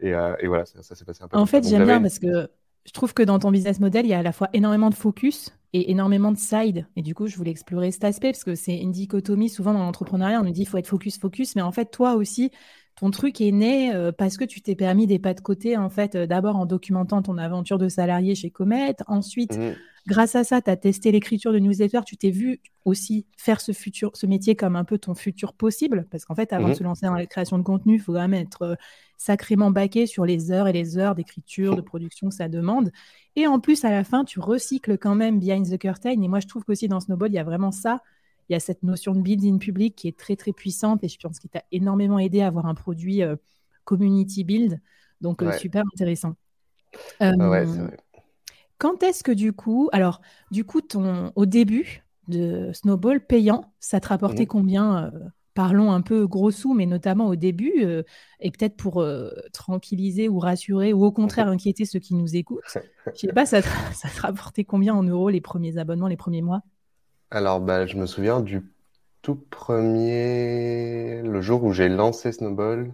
Et, 0.00 0.14
euh, 0.14 0.34
et 0.40 0.48
voilà, 0.48 0.64
ça, 0.64 0.82
s'est 0.82 1.04
passé 1.04 1.22
un 1.22 1.28
peu. 1.28 1.36
En 1.36 1.46
fait, 1.46 1.66
j'aime 1.68 1.84
bien 1.84 2.00
parce 2.00 2.18
que 2.18 2.48
je 2.86 2.92
trouve 2.92 3.14
que 3.14 3.22
dans 3.22 3.38
ton 3.38 3.50
business 3.50 3.80
model, 3.80 4.06
il 4.06 4.10
y 4.10 4.14
a 4.14 4.18
à 4.18 4.22
la 4.22 4.32
fois 4.32 4.48
énormément 4.52 4.90
de 4.90 4.94
focus 4.94 5.52
et 5.72 5.90
énormément 5.90 6.32
de 6.32 6.38
side. 6.38 6.86
Et 6.96 7.02
du 7.02 7.14
coup, 7.14 7.26
je 7.26 7.36
voulais 7.36 7.50
explorer 7.50 7.90
cet 7.90 8.04
aspect 8.04 8.30
parce 8.30 8.44
que 8.44 8.54
c'est 8.54 8.76
une 8.76 8.92
dichotomie. 8.92 9.48
Souvent, 9.48 9.72
dans 9.72 9.80
l'entrepreneuriat, 9.80 10.40
on 10.40 10.44
nous 10.44 10.50
dit 10.50 10.60
qu'il 10.60 10.68
faut 10.68 10.78
être 10.78 10.86
focus, 10.86 11.18
focus. 11.18 11.56
Mais 11.56 11.62
en 11.62 11.72
fait, 11.72 11.86
toi 11.86 12.14
aussi, 12.14 12.50
ton 12.96 13.10
truc 13.10 13.40
est 13.40 13.52
né 13.52 13.94
euh, 13.94 14.12
parce 14.12 14.36
que 14.36 14.44
tu 14.44 14.60
t'es 14.60 14.76
permis 14.76 15.06
des 15.06 15.18
pas 15.18 15.34
de 15.34 15.40
côté, 15.40 15.76
en 15.76 15.90
fait, 15.90 16.16
d'abord 16.16 16.56
en 16.56 16.66
documentant 16.66 17.22
ton 17.22 17.38
aventure 17.38 17.78
de 17.78 17.88
salarié 17.88 18.34
chez 18.34 18.50
Comet, 18.50 18.94
ensuite. 19.06 19.58
Mmh. 19.58 19.74
Grâce 20.06 20.34
à 20.34 20.44
ça, 20.44 20.60
tu 20.60 20.70
as 20.70 20.76
testé 20.76 21.12
l'écriture 21.12 21.52
de 21.52 21.58
newsletter, 21.58 22.00
tu 22.04 22.18
t'es 22.18 22.30
vu 22.30 22.60
aussi 22.84 23.26
faire 23.38 23.60
ce, 23.62 23.72
futur, 23.72 24.10
ce 24.14 24.26
métier 24.26 24.54
comme 24.54 24.76
un 24.76 24.84
peu 24.84 24.98
ton 24.98 25.14
futur 25.14 25.54
possible, 25.54 26.06
parce 26.10 26.26
qu'en 26.26 26.34
fait, 26.34 26.52
avant 26.52 26.66
de 26.66 26.72
mhm. 26.72 26.78
se 26.78 26.84
lancer 26.84 27.06
dans 27.06 27.14
la 27.14 27.24
création 27.24 27.56
de 27.56 27.62
contenu, 27.62 27.94
il 27.94 28.00
faut 28.00 28.12
quand 28.12 28.20
même 28.20 28.34
être 28.34 28.62
euh, 28.62 28.74
sacrément 29.16 29.70
baqué 29.70 30.06
sur 30.06 30.26
les 30.26 30.50
heures 30.50 30.68
et 30.68 30.72
les 30.72 30.98
heures 30.98 31.14
d'écriture, 31.14 31.74
de 31.74 31.80
production 31.80 32.28
que 32.28 32.34
ça 32.34 32.48
demande. 32.48 32.90
Et 33.34 33.46
en 33.46 33.60
plus, 33.60 33.84
à 33.86 33.90
la 33.90 34.04
fin, 34.04 34.24
tu 34.24 34.40
recycles 34.40 34.98
quand 34.98 35.14
même 35.14 35.38
behind 35.40 35.70
the 35.70 35.78
curtain. 35.78 36.20
Et 36.22 36.28
moi, 36.28 36.40
je 36.40 36.46
trouve 36.46 36.64
qu'aussi 36.64 36.86
dans 36.86 37.00
Snowball, 37.00 37.30
il 37.30 37.34
y 37.34 37.38
a 37.38 37.44
vraiment 37.44 37.70
ça. 37.70 38.02
Il 38.50 38.52
y 38.52 38.56
a 38.56 38.60
cette 38.60 38.82
notion 38.82 39.14
de 39.14 39.22
build-in 39.22 39.56
public 39.56 39.96
qui 39.96 40.08
est 40.08 40.18
très, 40.18 40.36
très 40.36 40.52
puissante 40.52 41.02
et 41.02 41.08
je 41.08 41.18
pense 41.18 41.38
qu'il 41.38 41.48
t'a 41.48 41.64
énormément 41.72 42.18
aidé 42.18 42.42
à 42.42 42.48
avoir 42.48 42.66
un 42.66 42.74
produit 42.74 43.22
euh, 43.22 43.36
community 43.84 44.44
build. 44.44 44.80
Donc, 45.22 45.42
euh, 45.42 45.52
super 45.52 45.82
intéressant. 45.94 46.34
ouais, 47.20 47.66
c'est 47.66 47.78
vrai. 47.78 47.96
Quand 48.78 49.02
est-ce 49.02 49.22
que 49.22 49.32
du 49.32 49.52
coup, 49.52 49.88
alors 49.92 50.20
du 50.50 50.64
coup, 50.64 50.80
ton, 50.80 51.32
au 51.36 51.46
début 51.46 52.04
de 52.28 52.70
Snowball 52.72 53.24
payant, 53.24 53.72
ça 53.80 54.00
te 54.00 54.08
rapportait 54.08 54.44
mmh. 54.44 54.48
combien 54.48 55.04
euh, 55.04 55.10
Parlons 55.54 55.92
un 55.92 56.00
peu 56.00 56.26
gros 56.26 56.50
sous, 56.50 56.74
mais 56.74 56.84
notamment 56.84 57.28
au 57.28 57.36
début, 57.36 57.84
euh, 57.84 58.02
et 58.40 58.50
peut-être 58.50 58.76
pour 58.76 59.00
euh, 59.00 59.30
tranquilliser 59.52 60.28
ou 60.28 60.40
rassurer, 60.40 60.92
ou 60.92 61.04
au 61.04 61.12
contraire 61.12 61.46
inquiéter 61.48 61.84
ceux 61.84 62.00
qui 62.00 62.16
nous 62.16 62.34
écoutent. 62.34 62.58
Je 62.66 62.80
sais 63.14 63.32
pas, 63.32 63.46
ça 63.46 63.62
te, 63.62 63.68
ça 63.94 64.08
te 64.08 64.20
rapportait 64.20 64.64
combien 64.64 64.94
en 64.94 65.04
euros 65.04 65.28
les 65.28 65.40
premiers 65.40 65.78
abonnements, 65.78 66.08
les 66.08 66.16
premiers 66.16 66.42
mois? 66.42 66.62
Alors, 67.30 67.60
bah, 67.60 67.86
je 67.86 67.96
me 67.96 68.06
souviens 68.06 68.40
du 68.40 68.62
tout 69.22 69.36
premier, 69.36 71.22
le 71.22 71.40
jour 71.40 71.62
où 71.62 71.72
j'ai 71.72 71.88
lancé 71.88 72.32
Snowball, 72.32 72.92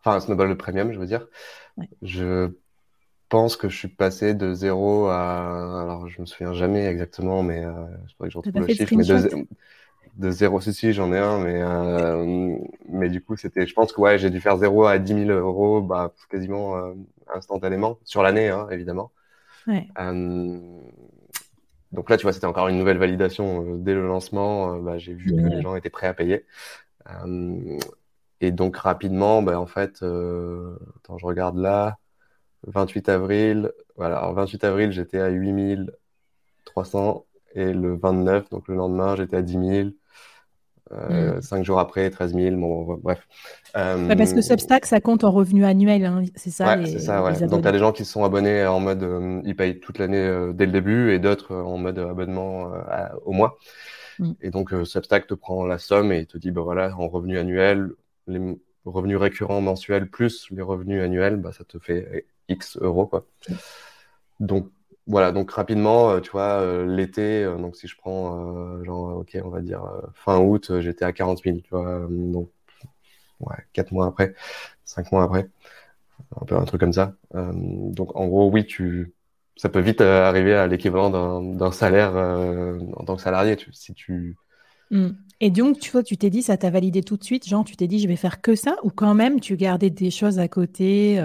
enfin 0.00 0.18
Snowball 0.18 0.48
le 0.48 0.56
premium, 0.56 0.92
je 0.92 0.98
veux 0.98 1.06
dire. 1.06 1.28
Je 2.02 2.50
pense 3.32 3.56
que 3.56 3.70
je 3.70 3.78
suis 3.78 3.88
passé 3.88 4.34
de 4.34 4.52
zéro 4.52 5.06
à. 5.06 5.80
Alors, 5.82 6.06
je 6.06 6.20
me 6.20 6.26
souviens 6.26 6.52
jamais 6.52 6.84
exactement, 6.84 7.42
mais 7.42 7.64
euh, 7.64 7.72
je 8.06 8.14
crois 8.14 8.26
que 8.26 8.32
je 8.32 8.36
retrouve 8.36 8.60
le 8.60 8.74
chiffre. 8.74 8.94
Mais 8.94 9.04
de, 9.04 9.46
de 10.16 10.30
zéro, 10.30 10.60
si, 10.60 10.74
si, 10.74 10.92
j'en 10.92 11.14
ai 11.14 11.18
un, 11.18 11.38
mais, 11.38 11.62
euh, 11.62 12.58
mais 12.90 13.08
du 13.08 13.22
coup, 13.22 13.34
c'était. 13.36 13.66
Je 13.66 13.72
pense 13.72 13.90
que 13.94 14.02
ouais, 14.02 14.18
j'ai 14.18 14.28
dû 14.28 14.38
faire 14.38 14.58
zéro 14.58 14.84
à 14.84 14.98
10 14.98 15.14
000 15.26 15.30
euros 15.30 15.80
bah, 15.80 16.12
quasiment 16.28 16.76
euh, 16.76 16.92
instantanément, 17.34 17.98
sur 18.04 18.22
l'année, 18.22 18.50
hein, 18.50 18.68
évidemment. 18.70 19.12
Ouais. 19.66 19.88
Euh, 19.98 20.60
donc 21.92 22.10
là, 22.10 22.18
tu 22.18 22.24
vois, 22.24 22.34
c'était 22.34 22.46
encore 22.46 22.68
une 22.68 22.76
nouvelle 22.76 22.98
validation 22.98 23.76
dès 23.76 23.94
le 23.94 24.06
lancement. 24.06 24.76
bah, 24.76 24.98
j'ai 24.98 25.14
vu 25.14 25.34
que 25.34 25.40
les 25.40 25.62
gens 25.62 25.74
étaient 25.74 25.88
prêts 25.88 26.06
à 26.06 26.14
payer. 26.14 26.44
et 28.42 28.50
donc, 28.50 28.76
rapidement, 28.76 29.40
bah, 29.40 29.58
en 29.58 29.66
fait, 29.66 30.02
attends, 30.02 31.16
je 31.16 31.24
regarde 31.24 31.56
là. 31.56 31.96
28 32.66 33.08
avril, 33.08 33.72
voilà, 33.96 34.30
28 34.32 34.64
avril, 34.64 34.92
j'étais 34.92 35.18
à 35.18 35.28
8300 35.28 37.26
et 37.54 37.72
le 37.72 37.96
29, 37.96 38.50
donc 38.50 38.68
le 38.68 38.74
lendemain, 38.74 39.16
j'étais 39.16 39.36
à 39.36 39.42
10 39.42 39.52
000. 39.52 39.88
Euh, 40.92 41.40
5 41.40 41.60
hmm. 41.60 41.64
jours 41.64 41.78
après, 41.78 42.10
13 42.10 42.34
000, 42.34 42.56
bon, 42.56 42.98
bref. 43.02 43.26
Euh, 43.76 44.14
parce 44.14 44.34
que 44.34 44.42
Substack, 44.42 44.84
ça 44.84 45.00
compte 45.00 45.24
en 45.24 45.30
revenu 45.30 45.64
annuel, 45.64 46.04
hein, 46.04 46.22
c'est 46.34 46.50
ça 46.50 46.76
ouais, 46.76 46.86
c'est 46.86 46.98
ça, 46.98 47.22
ouais. 47.22 47.46
Donc, 47.46 47.62
tu 47.62 47.68
as 47.68 47.72
des 47.72 47.78
gens 47.78 47.92
qui 47.92 48.04
se 48.04 48.12
sont 48.12 48.24
abonnés 48.24 48.66
en 48.66 48.80
mode, 48.80 49.02
euh, 49.02 49.40
ils 49.44 49.56
payent 49.56 49.80
toute 49.80 49.98
l'année 49.98 50.18
euh, 50.18 50.52
dès 50.52 50.66
le 50.66 50.72
début, 50.72 51.12
et 51.12 51.18
d'autres 51.18 51.54
en 51.54 51.78
mode 51.78 51.98
abonnement 51.98 52.70
au 53.24 53.32
mois. 53.32 53.58
Hmm. 54.18 54.32
Et 54.42 54.50
donc, 54.50 54.74
Substack 54.84 55.26
te 55.26 55.34
prend 55.34 55.64
la 55.64 55.78
somme 55.78 56.12
et 56.12 56.26
te 56.26 56.36
dit, 56.36 56.50
bah 56.50 56.60
voilà, 56.62 56.94
en 56.96 57.08
revenu 57.08 57.38
annuel, 57.38 57.92
les 58.26 58.40
revenus 58.84 59.16
récurrents 59.16 59.60
mensuels 59.60 60.10
plus 60.10 60.48
les 60.50 60.62
revenus 60.62 61.02
annuels, 61.02 61.36
bah, 61.36 61.52
ça 61.52 61.64
te 61.64 61.78
fait 61.78 62.26
X 62.48 62.78
euros, 62.80 63.06
quoi. 63.06 63.26
Donc, 64.40 64.70
voilà, 65.06 65.32
donc 65.32 65.50
rapidement, 65.50 66.10
euh, 66.10 66.20
tu 66.20 66.30
vois, 66.30 66.60
euh, 66.60 66.86
l'été, 66.86 67.42
euh, 67.42 67.56
donc 67.56 67.76
si 67.76 67.88
je 67.88 67.96
prends, 67.96 68.82
genre, 68.84 69.18
ok, 69.18 69.36
on 69.44 69.48
va 69.48 69.60
dire 69.60 69.82
fin 70.14 70.38
août, 70.38 70.80
j'étais 70.80 71.04
à 71.04 71.12
40 71.12 71.42
000, 71.42 71.58
tu 71.58 71.70
vois, 71.70 72.06
donc, 72.08 72.50
ouais, 73.40 73.56
4 73.72 73.92
mois 73.92 74.06
après, 74.06 74.34
5 74.84 75.12
mois 75.12 75.24
après, 75.24 75.48
un 76.40 76.44
peu 76.46 76.56
un 76.56 76.64
truc 76.64 76.80
comme 76.80 76.92
ça. 76.92 77.14
donc, 77.34 78.16
en 78.16 78.26
gros, 78.28 78.50
oui, 78.50 78.64
tu, 78.64 79.12
ça 79.56 79.68
peut 79.68 79.80
vite 79.80 80.00
arriver 80.00 80.54
à 80.54 80.66
l'équivalent 80.66 81.40
d'un 81.40 81.72
salaire 81.72 82.14
en 82.16 83.04
tant 83.04 83.16
que 83.16 83.22
salarié, 83.22 83.56
si 83.72 83.94
tu. 83.94 84.36
Mmh. 84.90 85.08
Et 85.40 85.50
donc, 85.50 85.80
tu 85.80 85.90
vois, 85.90 86.04
tu 86.04 86.16
t'es 86.16 86.30
dit, 86.30 86.42
ça 86.42 86.56
t'a 86.56 86.70
validé 86.70 87.02
tout 87.02 87.16
de 87.16 87.24
suite, 87.24 87.48
genre, 87.48 87.64
tu 87.64 87.76
t'es 87.76 87.88
dit, 87.88 87.98
je 87.98 88.06
vais 88.06 88.16
faire 88.16 88.40
que 88.40 88.54
ça, 88.54 88.76
ou 88.84 88.90
quand 88.90 89.14
même, 89.14 89.40
tu 89.40 89.56
gardais 89.56 89.90
des 89.90 90.10
choses 90.10 90.38
à 90.38 90.46
côté 90.46 91.20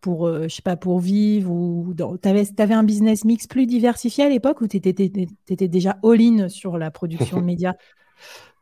pour, 0.00 0.26
euh, 0.26 0.44
je 0.44 0.54
sais 0.54 0.62
pas, 0.62 0.76
pour 0.76 1.00
vivre 1.00 1.50
ou 1.50 1.94
tu 1.94 2.28
avais, 2.28 2.74
un 2.74 2.82
business 2.82 3.24
mix 3.24 3.46
plus 3.46 3.66
diversifié 3.66 4.24
à 4.24 4.28
l'époque 4.28 4.60
ou 4.60 4.68
tu 4.68 4.76
étais, 4.76 5.68
déjà 5.68 5.96
all-in 6.04 6.48
sur 6.48 6.78
la 6.78 6.90
production 6.90 7.40
de 7.40 7.44
médias? 7.44 7.74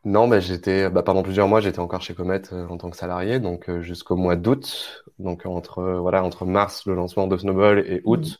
Non, 0.05 0.27
mais 0.27 0.41
j'étais, 0.41 0.89
bah, 0.89 1.03
pendant 1.03 1.23
plusieurs 1.23 1.47
mois, 1.47 1.59
j'étais 1.59 1.79
encore 1.79 2.01
chez 2.01 2.13
Comet 2.13 2.41
euh, 2.53 2.67
en 2.67 2.77
tant 2.77 2.89
que 2.89 2.97
salarié, 2.97 3.39
donc 3.39 3.69
euh, 3.69 3.81
jusqu'au 3.81 4.15
mois 4.15 4.35
d'août. 4.35 5.03
Donc 5.19 5.45
entre, 5.45 5.83
voilà, 5.99 6.23
entre 6.23 6.45
mars, 6.45 6.85
le 6.85 6.95
lancement 6.95 7.27
de 7.27 7.37
Snowball, 7.37 7.79
et 7.79 8.01
août, 8.05 8.39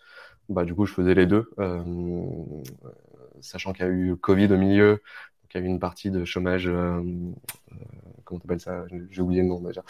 mmh. 0.49 0.53
bah, 0.53 0.63
du 0.63 0.73
coup, 0.73 0.85
je 0.85 0.93
faisais 0.93 1.13
les 1.13 1.25
deux. 1.25 1.49
sachant 3.41 3.73
qu'il 3.73 3.85
y 3.85 3.87
a 3.87 3.91
eu 3.91 4.15
Covid 4.15 4.51
au 4.53 4.57
milieu, 4.57 5.01
il 5.53 5.61
y 5.61 5.63
a 5.63 5.65
eu 5.65 5.69
une 5.69 5.79
partie 5.79 6.11
de 6.11 6.23
chômage, 6.25 6.69
comment 8.23 8.39
t'appelles 8.39 8.59
ça? 8.59 8.85
J'ai 9.09 9.21
oublié 9.21 9.41
le 9.41 9.47
nom 9.47 9.59
déjà. 9.61 9.83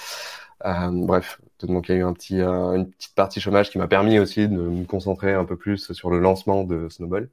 Euh, 0.65 0.89
bref, 0.91 1.39
donc 1.62 1.89
il 1.89 1.91
y 1.91 1.96
a 1.96 1.98
eu 2.00 2.04
un 2.04 2.13
petit, 2.13 2.41
une 2.41 2.89
petite 2.89 3.15
partie 3.15 3.39
chômage 3.39 3.70
qui 3.70 3.78
m'a 3.78 3.88
permis 3.88 4.20
aussi 4.20 4.48
de 4.48 4.56
me 4.56 4.86
concentrer 4.86 5.34
un 5.34 5.46
peu 5.46 5.56
plus 5.56 5.91
sur 5.93 6.10
le 6.10 6.20
lancement 6.20 6.63
de 6.63 6.89
Snowball. 6.89 7.30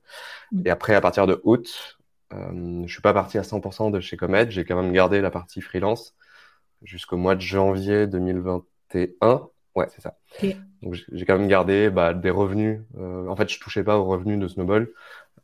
Mm. 0.52 0.62
Et 0.66 0.70
après, 0.70 0.94
à 0.94 1.00
partir 1.00 1.26
de 1.26 1.40
août, 1.44 1.98
euh, 2.32 2.82
je 2.86 2.92
suis 2.92 3.02
pas 3.02 3.14
parti 3.14 3.38
à 3.38 3.42
100% 3.42 3.90
de 3.90 4.00
chez 4.00 4.16
Comet, 4.16 4.50
j'ai 4.50 4.64
quand 4.64 4.80
même 4.80 4.92
gardé 4.92 5.20
la 5.20 5.30
partie 5.30 5.60
freelance 5.60 6.14
jusqu'au 6.82 7.16
mois 7.16 7.34
de 7.34 7.40
janvier 7.40 8.06
2021. 8.06 9.48
Ouais, 9.74 9.88
c'est 9.90 10.02
ça. 10.02 10.16
Donc 10.82 10.94
j'ai 11.10 11.24
quand 11.24 11.38
même 11.38 11.48
gardé 11.48 11.90
bah, 11.90 12.14
des 12.14 12.30
revenus. 12.30 12.80
Euh, 12.98 13.26
en 13.26 13.34
fait, 13.34 13.48
je 13.48 13.58
touchais 13.58 13.82
pas 13.82 13.98
aux 13.98 14.04
revenus 14.04 14.38
de 14.38 14.46
Snowball. 14.46 14.92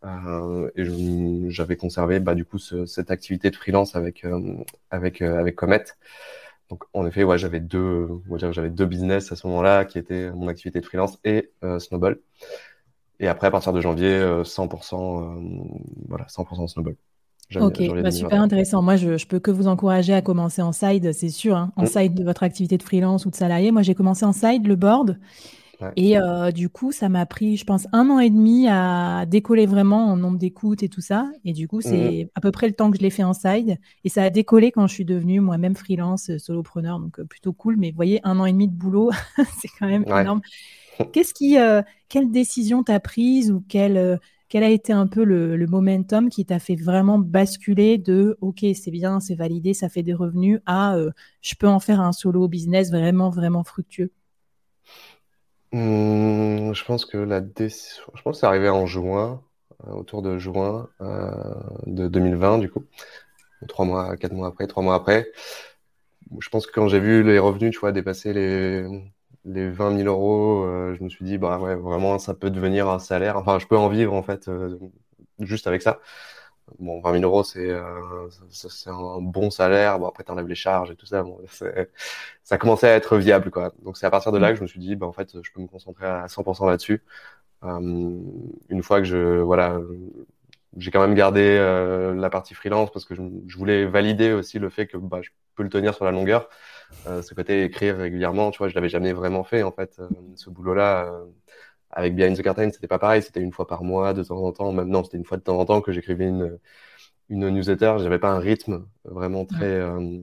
Euh, 0.05 0.71
et 0.77 1.51
j'avais 1.51 1.77
conservé 1.77 2.21
bah, 2.21 2.35
du 2.35 2.45
coup 2.45 2.59
ce, 2.59 2.87
cette 2.87 3.11
activité 3.11 3.51
de 3.51 3.57
freelance 3.57 3.97
avec 3.97 4.25
euh, 4.25 4.57
avec 4.91 5.21
euh, 5.21 5.39
avec 5.39 5.57
Comet. 5.57 5.85
Donc 6.71 6.85
en 6.95 7.07
effet, 7.07 7.25
ouais, 7.25 7.37
j'avais 7.37 7.61
deux, 7.61 8.09
on 8.29 8.33
va 8.33 8.39
dire 8.39 8.53
j'avais 8.53 8.71
deux 8.71 8.87
business 8.87 9.33
à 9.33 9.37
ce 9.37 9.47
moment-là 9.49 9.85
qui 9.85 9.99
étaient 9.99 10.31
mon 10.31 10.49
activité 10.49 10.81
de 10.81 10.87
freelance 10.87 11.19
et 11.25 11.51
Snowball. 11.79 12.19
Et 13.19 13.29
après, 13.29 13.49
à 13.49 13.51
partir 13.51 13.73
de 13.73 13.81
janvier, 13.81 14.19
100%, 14.19 15.77
voilà, 16.09 16.25
100% 16.27 16.69
Snowball. 16.69 16.97
Ok, 17.57 17.83
bah, 18.03 18.11
super 18.13 18.41
intéressant. 18.41 18.81
Moi, 18.81 18.97
je, 18.97 19.17
je 19.17 19.27
peux 19.27 19.41
que 19.41 19.51
vous 19.51 19.67
encourager 19.67 20.15
à 20.15 20.23
commencer 20.23 20.63
en 20.63 20.73
side, 20.73 21.13
c'est 21.13 21.31
sûr, 21.31 21.57
hein, 21.57 21.73
en 21.77 21.83
mm. 21.83 21.87
side 21.87 22.15
de 22.15 22.23
votre 22.23 22.45
activité 22.45 22.79
de 22.79 22.83
freelance 22.83 23.27
ou 23.27 23.31
de 23.31 23.35
salarié. 23.35 23.73
Moi, 23.73 23.83
j'ai 23.83 23.95
commencé 23.95 24.25
en 24.25 24.33
side, 24.33 24.67
le 24.67 24.77
board. 24.77 25.19
Et 25.97 26.19
euh, 26.19 26.51
du 26.51 26.69
coup, 26.69 26.93
ça 26.93 27.09
m'a 27.09 27.27
pris, 27.27 27.57
je 27.57 27.65
pense, 27.65 27.87
un 27.93 28.09
an 28.11 28.19
et 28.19 28.31
demi 28.31 28.69
à 28.69 29.25
décoller 29.27 29.67
vraiment 29.67 30.07
en 30.07 30.17
nombre 30.17 30.39
d'écoutes 30.39 30.83
et 30.83 30.89
tout 30.89 31.01
ça. 31.01 31.31
Et 31.45 31.53
du 31.53 31.69
coup, 31.69 31.81
c'est 31.81 32.25
mmh. 32.25 32.29
à 32.35 32.41
peu 32.41 32.51
près 32.51 32.67
le 32.67 32.75
temps 32.75 32.91
que 32.91 32.99
je 32.99 33.03
l'ai 33.03 33.11
fait 33.11 33.23
en 33.23 33.33
side. 33.33 33.79
Et 34.05 34.09
ça 34.09 34.25
a 34.25 34.31
décollé 34.31 34.73
quand 34.73 34.87
je 34.87 34.95
suis 34.95 35.05
devenue 35.05 35.41
moi-même 35.41 35.77
freelance, 35.77 36.31
euh, 36.31 36.39
solopreneur. 36.39 36.99
Donc, 36.99 37.19
euh, 37.19 37.25
plutôt 37.25 37.53
cool. 37.53 37.77
Mais 37.77 37.91
vous 37.91 37.97
voyez, 37.97 38.21
un 38.25 38.39
an 38.41 38.47
et 38.47 38.53
demi 38.53 38.69
de 38.69 38.75
boulot, 38.75 39.11
c'est 39.61 39.69
quand 39.79 39.89
même 39.89 40.05
énorme. 40.07 40.41
Qu'est-ce 41.13 41.33
qui, 41.33 41.57
quelle 42.11 42.31
décision 42.31 42.83
t'as 42.83 43.01
prise 43.01 43.51
ou 43.51 43.65
quelle, 43.67 44.21
quel 44.51 44.63
a 44.63 44.69
été 44.69 44.93
un 44.93 45.07
peu 45.07 45.25
le, 45.25 45.57
le 45.57 45.67
momentum 45.67 46.29
qui 46.29 46.45
t'a 46.45 46.59
fait 46.59 46.75
vraiment 46.75 47.19
basculer 47.19 47.97
de 47.97 48.37
OK, 48.43 48.67
c'est 48.75 48.91
bien, 48.91 49.19
c'est 49.19 49.35
validé, 49.35 49.73
ça 49.73 49.89
fait 49.89 50.03
des 50.03 50.13
revenus 50.13 50.61
à 50.67 50.99
je 51.41 51.55
peux 51.55 51.69
en 51.69 51.81
faire 51.81 52.03
un 52.03 52.13
solo 52.13 52.49
business 52.49 52.91
vraiment, 52.91 53.31
vraiment 53.31 53.65
fructueux? 53.65 54.11
Mmh, 55.73 56.73
je 56.75 56.85
pense 56.85 57.05
que 57.07 57.17
la 57.17 57.41
décision, 57.41 58.03
je 58.15 58.23
pense 58.23 58.41
c'est 58.41 58.47
arrivé 58.47 58.69
en 58.69 58.87
juin, 58.87 59.41
euh, 59.87 59.93
autour 59.93 60.21
de 60.23 60.37
juin 60.39 60.89
euh, 61.01 61.31
de 61.87 62.09
2020 62.09 62.59
du 62.59 62.69
coup, 62.71 62.85
trois 63.69 63.87
mois, 63.87 64.17
quatre 64.17 64.33
mois 64.35 64.49
après, 64.49 64.67
trois 64.69 64.83
mois 64.83 64.97
après. 64.97 65.33
Je 66.41 66.49
pense 66.49 66.67
que 66.67 66.73
quand 66.73 66.89
j'ai 66.89 67.01
vu 67.01 67.23
les 67.23 67.39
revenus, 67.39 67.73
tu 67.73 67.81
vois, 67.81 67.93
dépasser 67.93 68.33
les 68.33 68.85
les 69.47 69.71
20 69.71 69.91
000 69.91 70.07
euros, 70.07 70.65
euh, 70.65 70.95
je 70.99 71.03
me 71.03 71.09
suis 71.09 71.25
dit 71.25 71.39
bah 71.39 71.59
ouais, 71.59 71.75
vraiment 71.75 72.19
ça 72.19 72.35
peut 72.35 72.51
devenir 72.51 72.89
un 72.89 72.99
salaire. 72.99 73.37
Enfin, 73.39 73.59
je 73.59 73.67
peux 73.67 73.77
en 73.77 73.89
vivre 73.89 74.13
en 74.15 74.23
fait 74.23 74.51
juste 75.41 75.67
avec 75.67 75.83
ça. 75.83 76.01
Bon, 76.79 77.01
20 77.01 77.13
000 77.21 77.25
euros, 77.25 77.43
c'est 77.43 77.69
euh, 77.71 78.29
c'est 78.51 78.91
un 78.91 79.21
bon 79.21 79.51
salaire. 79.51 79.99
Bon, 79.99 80.07
après, 80.09 80.25
tu 80.25 80.31
enlèves 80.31 80.47
les 80.49 80.55
charges 80.55 80.91
et 80.91 80.97
tout 80.97 81.07
ça. 81.07 81.23
Bon, 81.23 81.39
ça 82.45 82.59
commençait 82.59 82.89
à 82.89 82.97
être 82.97 83.19
viable, 83.19 83.51
quoi. 83.51 83.73
Donc, 83.83 83.97
c'est 83.97 84.07
à 84.07 84.11
partir 84.11 84.33
de 84.33 84.39
là 84.39 84.51
que 84.51 84.57
je 84.57 84.63
me 84.63 84.67
suis 84.67 84.81
dit, 84.81 84.97
bah, 84.97 85.07
en 85.07 85.13
fait, 85.13 85.43
je 85.43 85.53
peux 85.53 85.61
me 85.61 85.67
concentrer 85.67 86.07
à 86.07 86.27
100% 86.29 86.67
là-dessus. 86.69 87.03
Euh, 87.65 87.79
une 88.69 88.83
fois 88.83 88.99
que 89.01 89.05
je, 89.05 89.41
voilà, 89.41 89.79
j'ai 90.77 90.91
quand 90.91 91.01
même 91.01 91.15
gardé 91.15 91.41
euh, 91.59 92.15
la 92.15 92.31
partie 92.31 92.55
freelance 92.55 92.91
parce 92.93 93.05
que 93.05 93.15
je, 93.15 93.23
je, 93.47 93.59
voulais 93.59 93.87
valider 93.87 94.33
aussi 94.33 94.59
le 94.59 94.71
fait 94.71 94.87
que 94.87 94.97
bah, 94.97 95.21
je 95.23 95.31
peux 95.57 95.63
le 95.63 95.69
tenir 95.69 95.95
sur 95.95 96.05
la 96.05 96.13
longueur. 96.13 96.49
Euh, 97.07 97.23
ce 97.23 97.35
côté 97.35 97.65
écrire 97.65 97.97
régulièrement, 97.99 98.51
tu 98.51 98.59
vois, 98.59 98.69
je 98.69 98.75
l'avais 98.75 98.89
jamais 98.89 99.13
vraiment 99.13 99.45
fait, 99.45 99.63
en 99.63 99.73
fait, 99.73 100.01
ce 100.37 100.51
boulot-là 100.51 101.13
avec 101.93 102.15
Behind 102.15 102.37
the 102.37 102.43
Curtain, 102.43 102.71
c'était 102.71 102.87
pas 102.87 102.99
pareil. 102.99 103.23
C'était 103.23 103.41
une 103.41 103.53
fois 103.53 103.67
par 103.67 103.83
mois, 103.85 104.15
de 104.15 104.23
temps 104.23 104.43
en 104.43 104.53
temps. 104.53 104.73
Maintenant, 104.73 105.05
c'était 105.05 105.19
une 105.19 105.25
fois 105.25 105.37
de 105.37 105.43
temps 105.43 105.59
en 105.59 105.65
temps 105.65 105.81
que 105.81 105.93
j'écrivais 105.93 106.27
une, 106.27 106.59
une 107.31 107.49
newsletter. 107.49 107.97
J'avais 107.99 108.19
pas 108.19 108.31
un 108.31 108.39
rythme 108.39 108.87
vraiment 109.05 109.47
très 109.47 109.65
euh, 109.65 110.19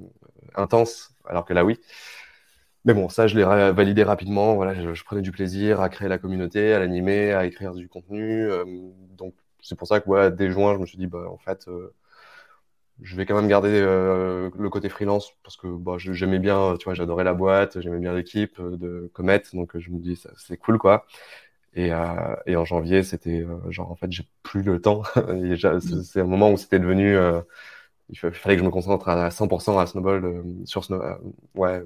intense, 0.56 1.16
alors 1.26 1.46
que 1.46 1.54
là, 1.54 1.66
oui. 1.66 1.80
Mais 2.86 2.94
bon, 2.94 3.10
ça, 3.10 3.28
je 3.28 3.36
l'ai 3.36 3.44
validé 3.44 4.04
rapidement. 4.04 4.56
Voilà, 4.56 4.74
je, 4.94 5.04
prenais 5.04 5.22
du 5.22 5.32
plaisir 5.32 5.82
à 5.82 5.90
créer 5.90 6.08
la 6.08 6.18
communauté, 6.18 6.74
à 6.74 6.80
l'animer, 6.80 7.34
à 7.34 7.46
écrire 7.46 7.74
du 7.74 7.90
contenu. 7.90 8.50
Euh, 8.50 8.64
donc, 9.18 9.34
c'est 9.62 9.76
pour 9.78 9.88
ça 9.88 10.00
que, 10.00 10.10
ouais, 10.10 10.32
dès 10.32 10.52
juin, 10.52 10.74
je 10.76 10.80
me 10.80 10.86
suis 10.86 10.98
dit, 10.98 11.08
bah, 11.08 11.26
en 11.30 11.38
fait, 11.38 11.68
euh, 11.68 11.94
je 13.02 13.16
vais 13.16 13.26
quand 13.26 13.36
même 13.36 13.48
garder 13.50 13.80
le 13.82 14.70
côté 14.72 14.90
freelance 14.90 15.32
parce 15.44 15.56
que 15.56 15.68
bah, 15.68 15.98
j'aimais 15.98 16.40
bien, 16.40 16.76
tu 16.80 16.86
vois, 16.86 16.96
j'adorais 16.96 17.24
la 17.24 17.34
boîte, 17.34 17.80
j'aimais 17.80 18.00
bien 18.00 18.14
l'équipe 18.14 18.60
de 18.60 19.12
Comet, 19.14 19.44
donc 19.54 19.78
je 19.78 19.92
me 19.92 20.00
dis, 20.00 20.20
c'est 20.38 20.58
cool, 20.58 20.80
quoi. 20.80 21.06
Et, 21.78 21.94
euh, 21.94 22.36
et, 22.48 22.56
en 22.56 22.66
janvier, 22.66 23.04
c'était 23.04 23.42
euh, 23.42 23.72
genre, 23.72 23.92
en 23.92 23.96
fait, 23.96 24.12
j'ai 24.12 24.28
plus 24.44 24.64
le 24.64 24.82
temps. 24.82 25.04
Mm. 25.28 26.04
c'est 26.04 26.22
un 26.22 26.26
moment 26.26 26.52
où 26.52 26.58
c'était 26.58 26.80
devenu. 26.80 27.16
Euh, 27.16 27.42
il 28.10 28.18
fallait 28.18 28.56
que 28.56 28.62
je 28.62 28.66
me 28.66 28.72
concentre 28.72 29.10
à 29.10 29.30
100% 29.30 29.80
à 29.80 29.86
Snowball, 29.86 30.44
sur 30.66 30.84
Snow, 30.84 31.02
ouais, 31.56 31.84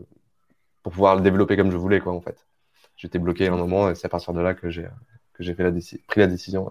pour 0.83 0.93
pouvoir 0.93 1.15
le 1.15 1.21
développer 1.21 1.57
comme 1.57 1.71
je 1.71 1.77
voulais, 1.77 1.99
quoi, 1.99 2.13
en 2.13 2.21
fait. 2.21 2.47
J'étais 2.95 3.19
bloqué 3.19 3.47
à 3.47 3.53
un 3.53 3.57
moment 3.57 3.89
et 3.89 3.95
c'est 3.95 4.05
à 4.05 4.09
partir 4.09 4.33
de 4.33 4.39
là 4.39 4.53
que 4.53 4.69
j'ai 4.69 4.87
que 5.33 5.43
j'ai 5.43 5.53
fait 5.55 5.63
la 5.63 5.71
pris 5.71 6.21
la 6.21 6.27
décision. 6.27 6.69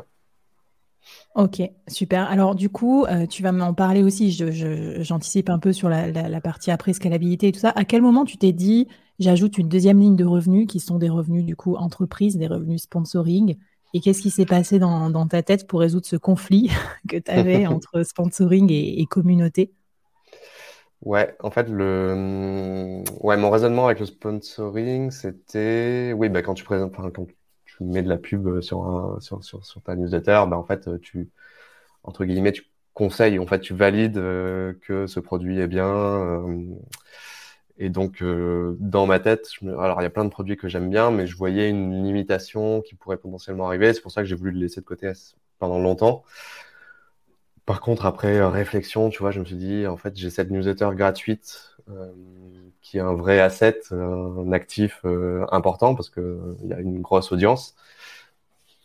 Ok, 1.35 1.63
super. 1.89 2.29
Alors 2.29 2.55
du 2.55 2.69
coup, 2.69 3.07
tu 3.31 3.43
vas 3.43 3.53
m'en 3.53 3.75
parler 3.75 4.03
aussi. 4.03 4.31
J'anticipe 4.33 5.49
un 5.49 5.59
peu 5.59 5.73
sur 5.73 5.89
la, 5.89 6.11
la, 6.11 6.29
la, 6.29 6.41
partie 6.41 6.71
après 6.71 6.93
scalabilité 6.93 7.49
et 7.49 7.53
tout 7.53 7.61
ça. 7.61 7.71
À 7.71 7.85
quel 7.85 8.03
moment 8.03 8.25
tu 8.25 8.37
t'es 8.37 8.53
dit, 8.53 8.89
J'ajoute 9.21 9.59
une 9.59 9.69
deuxième 9.69 10.01
ligne 10.01 10.17
de 10.17 10.25
revenus 10.25 10.67
qui 10.67 10.81
sont 10.81 10.97
des 10.97 11.11
revenus 11.11 11.45
du 11.45 11.55
coup 11.55 11.77
entreprise, 11.77 12.39
des 12.39 12.47
revenus 12.47 12.85
sponsoring? 12.85 13.59
Et 13.93 14.01
qu'est-ce 14.01 14.23
qui 14.23 14.31
s'est 14.31 14.47
passé 14.47 14.79
dans, 14.79 15.27
ta 15.29 15.43
tête 15.43 15.67
pour 15.67 15.81
résoudre 15.81 16.07
ce 16.07 16.17
conflit 16.17 16.71
que 17.09 17.19
tu 17.19 17.31
avais 17.31 17.67
entre 17.67 18.03
sponsoring 18.03 18.73
et, 18.73 19.05
communauté? 19.05 19.75
Ouais, 21.03 21.37
en 21.41 21.51
fait, 21.51 21.69
le, 21.69 23.03
ouais, 23.21 23.37
mon 23.37 23.51
raisonnement 23.51 23.87
avec 23.87 24.01
le 24.01 24.07
sponsoring, 24.07 25.11
c'était, 25.11 26.15
oui, 26.17 26.31
bah, 26.31 26.41
quand 26.41 26.55
tu 26.55 26.65
présentes, 26.65 26.95
quand 26.95 27.11
tu 27.81 27.85
mets 27.85 28.03
de 28.03 28.09
la 28.09 28.19
pub 28.19 28.61
sur, 28.61 28.85
un, 28.85 29.21
sur, 29.21 29.43
sur, 29.43 29.65
sur, 29.65 29.83
ta 29.83 29.97
newsletter, 29.97 30.45
bah, 30.49 30.57
en 30.59 30.65
fait, 30.65 31.01
tu, 31.01 31.31
entre 32.05 32.25
guillemets, 32.25 32.53
tu 32.53 32.65
conseilles, 32.95 33.39
en 33.39 33.47
fait, 33.47 33.61
tu 33.61 33.75
valides 33.75 34.19
euh, 34.19 34.75
que 34.83 35.07
ce 35.07 35.21
produit 35.21 35.59
est 35.61 35.69
bien. 35.69 35.89
Euh, 35.89 36.65
et 37.79 37.89
donc, 37.89 38.23
euh, 38.23 38.77
dans 38.79 39.07
ma 39.07 39.21
tête, 39.21 39.49
alors 39.63 40.01
il 40.01 40.05
y 40.05 40.07
a 40.07 40.11
plein 40.11 40.25
de 40.27 40.31
produits 40.31 40.57
que 40.57 40.69
j'aime 40.69 40.91
bien, 40.91 41.11
mais 41.11 41.27
je 41.27 41.37
voyais 41.37 41.71
une 41.71 42.05
limitation 42.05 42.83
qui 42.83 42.95
pourrait 42.95 43.17
potentiellement 43.17 43.67
arriver. 43.67 43.95
C'est 43.95 44.03
pour 44.03 44.13
ça 44.13 44.21
que 44.21 44.29
j'ai 44.29 44.35
voulu 44.35 44.51
le 44.53 44.59
laisser 44.61 44.81
de 44.83 44.87
côté 44.87 45.11
pendant 45.59 45.79
longtemps. 45.79 46.25
Par 47.67 47.81
contre, 47.81 48.05
après 48.05 48.37
euh, 48.39 48.49
réflexion, 48.49 49.11
tu 49.11 49.21
vois, 49.21 49.31
je 49.31 49.41
me 49.41 49.45
suis 49.45 49.57
dit, 49.57 49.87
en 49.87 49.97
fait, 49.97 50.17
j'ai 50.17 50.29
cette 50.29 50.51
newsletter 50.51 50.91
gratuite 50.95 51.70
euh, 51.70 51.70
qui 52.83 52.99
est 52.99 53.01
un 53.01 53.15
vrai 53.15 53.41
asset, 53.41 53.81
un 53.91 54.53
actif 54.53 55.05
important 55.51 55.95
parce 55.95 56.11
qu'il 56.11 56.57
y 56.65 56.73
a 56.73 56.81
une 56.81 57.01
grosse 57.01 57.33
audience. 57.33 57.75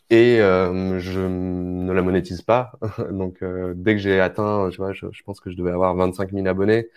Et 0.10 0.38
je 0.38 1.20
ne 1.20 1.92
la 1.92 2.02
monétise 2.02 2.42
pas. 2.42 2.74
Donc, 3.12 3.44
dès 3.76 3.94
que 3.94 4.00
j'ai 4.00 4.20
atteint, 4.20 4.70
tu 4.72 4.78
vois, 4.78 4.94
je, 4.94 5.08
je, 5.12 5.24
pense 5.24 5.40
que 5.40 5.50
je 5.50 5.58
devais 5.58 5.72
avoir 5.72 5.96
25 5.96 6.32
000 6.32 6.46
abonnés 6.48 6.90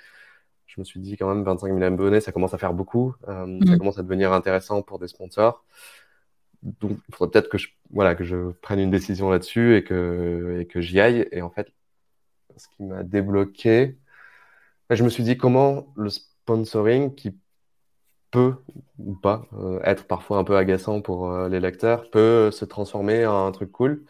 je 0.69 0.81
me 0.81 0.85
suis 0.85 1.01
dit 1.01 1.17
quand 1.17 1.35
même 1.35 1.43
25 1.43 1.67
000 1.69 1.83
abonnés, 1.83 2.21
ça 2.21 2.31
commence 2.31 2.55
à 2.55 2.59
faire 2.59 2.73
beaucoup. 2.73 3.15
Euh, 3.27 3.47
mm. 3.47 3.67
Ça 3.67 3.79
commence 3.79 3.99
à 3.99 4.03
devenir 4.03 4.33
intéressant 4.33 4.83
pour 4.83 5.01
des 5.01 5.09
sponsors. 5.09 5.65
Donc, 6.63 6.99
il 7.09 7.15
faudrait 7.15 7.33
peut-être 7.33 7.49
que 7.49 7.59
je, 7.59 7.69
voilà, 7.91 8.15
que 8.15 8.25
je 8.25 8.51
prenne 8.63 8.79
une 8.79 8.91
décision 8.91 9.31
là-dessus 9.31 9.77
et 9.77 9.83
que, 9.85 10.59
et 10.61 10.67
que 10.67 10.81
j'y 10.81 11.01
aille. 11.01 11.27
Et 11.33 11.43
en 11.43 11.51
fait, 11.51 11.73
ce 12.57 12.69
qui 12.77 12.85
m'a 12.85 13.03
débloqué, 13.03 13.97
je 14.97 15.05
me 15.05 15.09
suis 15.09 15.23
dit 15.23 15.37
comment 15.37 15.87
le 15.97 16.11
sponsoring 16.11 17.15
qui 17.15 17.37
peut 18.31 18.57
ou 18.99 19.15
pas 19.15 19.47
euh, 19.55 19.81
être 19.85 20.07
parfois 20.07 20.39
un 20.39 20.45
peu 20.45 20.57
agaçant 20.57 21.01
pour 21.01 21.31
euh, 21.31 21.49
les 21.49 21.61
lecteurs 21.61 22.11
peut 22.11 22.51
se 22.51 22.65
transformer 22.65 23.27
en 23.27 23.47
un 23.47 23.53
truc 23.53 23.73
cool. 23.73 24.05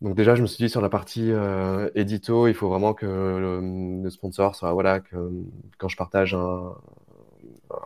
Donc 0.00 0.14
déjà, 0.14 0.36
je 0.36 0.42
me 0.42 0.46
suis 0.46 0.62
dit 0.64 0.70
sur 0.70 0.80
la 0.80 0.88
partie 0.88 1.32
euh, 1.32 1.90
édito, 1.94 2.46
il 2.46 2.54
faut 2.54 2.68
vraiment 2.68 2.94
que 2.94 3.06
le, 3.06 4.10
sponsor 4.10 4.54
soit 4.54 4.72
voilà 4.72 5.00
que 5.00 5.16
quand 5.78 5.88
je 5.88 5.96
partage 5.96 6.34
un, 6.34 6.72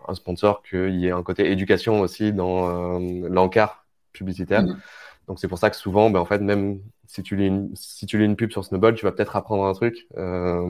un 0.08 0.14
sponsor, 0.14 0.62
qu'il 0.62 0.96
y 0.96 1.06
ait 1.06 1.10
un 1.10 1.22
côté 1.22 1.50
éducation 1.50 2.00
aussi 2.00 2.32
dans 2.32 2.98
l'encart 2.98 3.86
publicitaire. 4.12 4.62
Mmh. 4.62 4.80
Donc 5.28 5.38
c'est 5.38 5.48
pour 5.48 5.58
ça 5.58 5.70
que 5.70 5.76
souvent, 5.76 6.10
ben, 6.10 6.20
en 6.20 6.24
fait, 6.26 6.40
même 6.40 6.80
si 7.12 7.22
tu 7.22 7.36
lis 7.36 7.46
une, 7.46 7.76
si 7.76 8.06
tu 8.06 8.18
lis 8.18 8.24
une 8.24 8.36
pub 8.36 8.50
sur 8.52 8.64
Snowball, 8.64 8.94
tu 8.94 9.04
vas 9.04 9.12
peut-être 9.12 9.36
apprendre 9.36 9.64
un 9.64 9.74
truc. 9.74 10.06
Euh, 10.16 10.64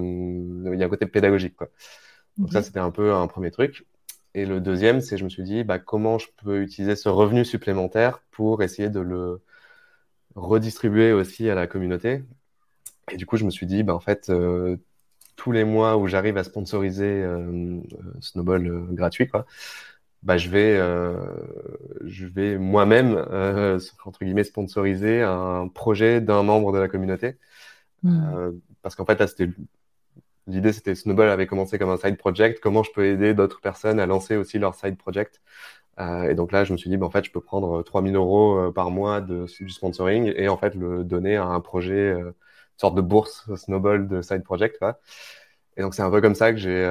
il 0.73 0.79
y 0.79 0.83
a 0.83 0.87
un 0.87 0.89
côté 0.89 1.07
pédagogique, 1.07 1.55
quoi. 1.57 1.69
Donc 2.37 2.53
ça, 2.53 2.63
c'était 2.63 2.81
un 2.81 2.91
peu 2.91 3.13
un 3.13 3.27
premier 3.29 3.51
truc. 3.51 3.87
Et 4.35 4.47
le 4.47 4.61
deuxième, 4.61 5.01
c'est 5.01 5.19
je 5.19 5.25
me 5.25 5.29
suis 5.29 5.45
dit, 5.45 5.63
bah, 5.63 5.79
comment 5.79 6.19
je 6.19 6.29
peux 6.43 6.63
utiliser 6.63 6.97
ce 6.97 7.09
revenu 7.09 7.45
supplémentaire 7.45 8.21
pour 8.31 8.63
essayer 8.63 8.89
de 8.89 9.01
le 9.01 9.43
redistribuer 10.35 11.13
aussi 11.13 11.49
à 11.51 11.55
la 11.55 11.67
communauté. 11.67 12.25
Et 13.13 13.17
du 13.17 13.27
coup, 13.27 13.37
je 13.37 13.45
me 13.45 13.51
suis 13.51 13.67
dit, 13.67 13.83
bah, 13.85 13.95
en 13.95 14.01
fait, 14.01 14.31
euh, 14.31 14.77
tous 15.37 15.53
les 15.53 15.65
mois 15.65 15.97
où 15.97 16.09
j'arrive 16.09 16.39
à 16.39 16.45
sponsoriser 16.45 17.23
euh, 17.23 17.81
Snowball 18.21 18.67
euh, 18.67 18.87
gratuit, 18.91 19.29
quoi, 19.29 19.47
bah, 20.23 20.37
je 20.37 20.49
vais, 20.49 20.77
je 22.05 22.27
vais 22.27 22.59
moi-même, 22.59 23.17
entre 24.05 24.25
guillemets, 24.25 24.45
sponsoriser 24.45 25.23
un 25.23 25.69
projet 25.69 26.21
d'un 26.21 26.43
membre 26.43 26.73
de 26.73 26.79
la 26.79 26.89
communauté. 26.89 27.37
Hmm. 28.03 28.53
parce 28.83 28.97
qu'en 28.97 29.05
fait, 29.07 29.19
là, 29.21 29.27
c'était 29.29 29.49
l'idée, 30.47 30.73
c'était 30.73 30.95
Snowball 30.95 31.29
avait 31.29 31.47
commencé 31.47 31.79
comme 31.79 31.91
un 31.91 31.97
side 31.97 32.17
project. 32.17 32.61
Comment 32.61 32.83
je 32.83 32.93
peux 32.93 33.07
aider 33.07 33.35
d'autres 33.35 33.61
personnes 33.61 34.01
à 34.01 34.07
lancer 34.07 34.37
aussi 34.37 34.59
leur 34.59 34.75
side 34.75 34.97
project? 34.97 35.41
Euh, 36.01 36.25
et 36.31 36.35
donc 36.35 36.53
là, 36.53 36.65
je 36.65 36.73
me 36.73 36.79
suis 36.79 36.91
dit, 36.91 36.97
bah, 36.97 37.07
en 37.07 37.11
fait, 37.11 37.25
je 37.25 37.31
peux 37.33 37.41
prendre 37.41 37.83
3000 37.83 38.17
euros 38.17 38.57
euh, 38.59 38.73
par 38.73 38.91
mois 38.91 39.21
de, 39.21 39.47
du 39.61 39.71
sponsoring 39.71 40.33
et 40.37 40.49
en 40.49 40.57
fait 40.57 40.75
le 40.75 41.05
donner 41.05 41.37
à 41.37 41.47
un 41.47 41.61
projet, 41.61 41.95
euh, 41.95 42.29
une 42.31 42.79
sorte 42.79 42.95
de 42.97 43.03
bourse 43.03 43.49
snowball 43.57 44.09
de 44.09 44.23
side 44.23 44.43
project. 44.45 44.79
Quoi. 44.79 45.01
Et 45.77 45.83
donc 45.83 45.95
c'est 45.95 46.03
un 46.03 46.11
peu 46.11 46.21
comme 46.21 46.35
ça 46.35 46.53
que 46.53 46.59
j'ai 46.59 46.83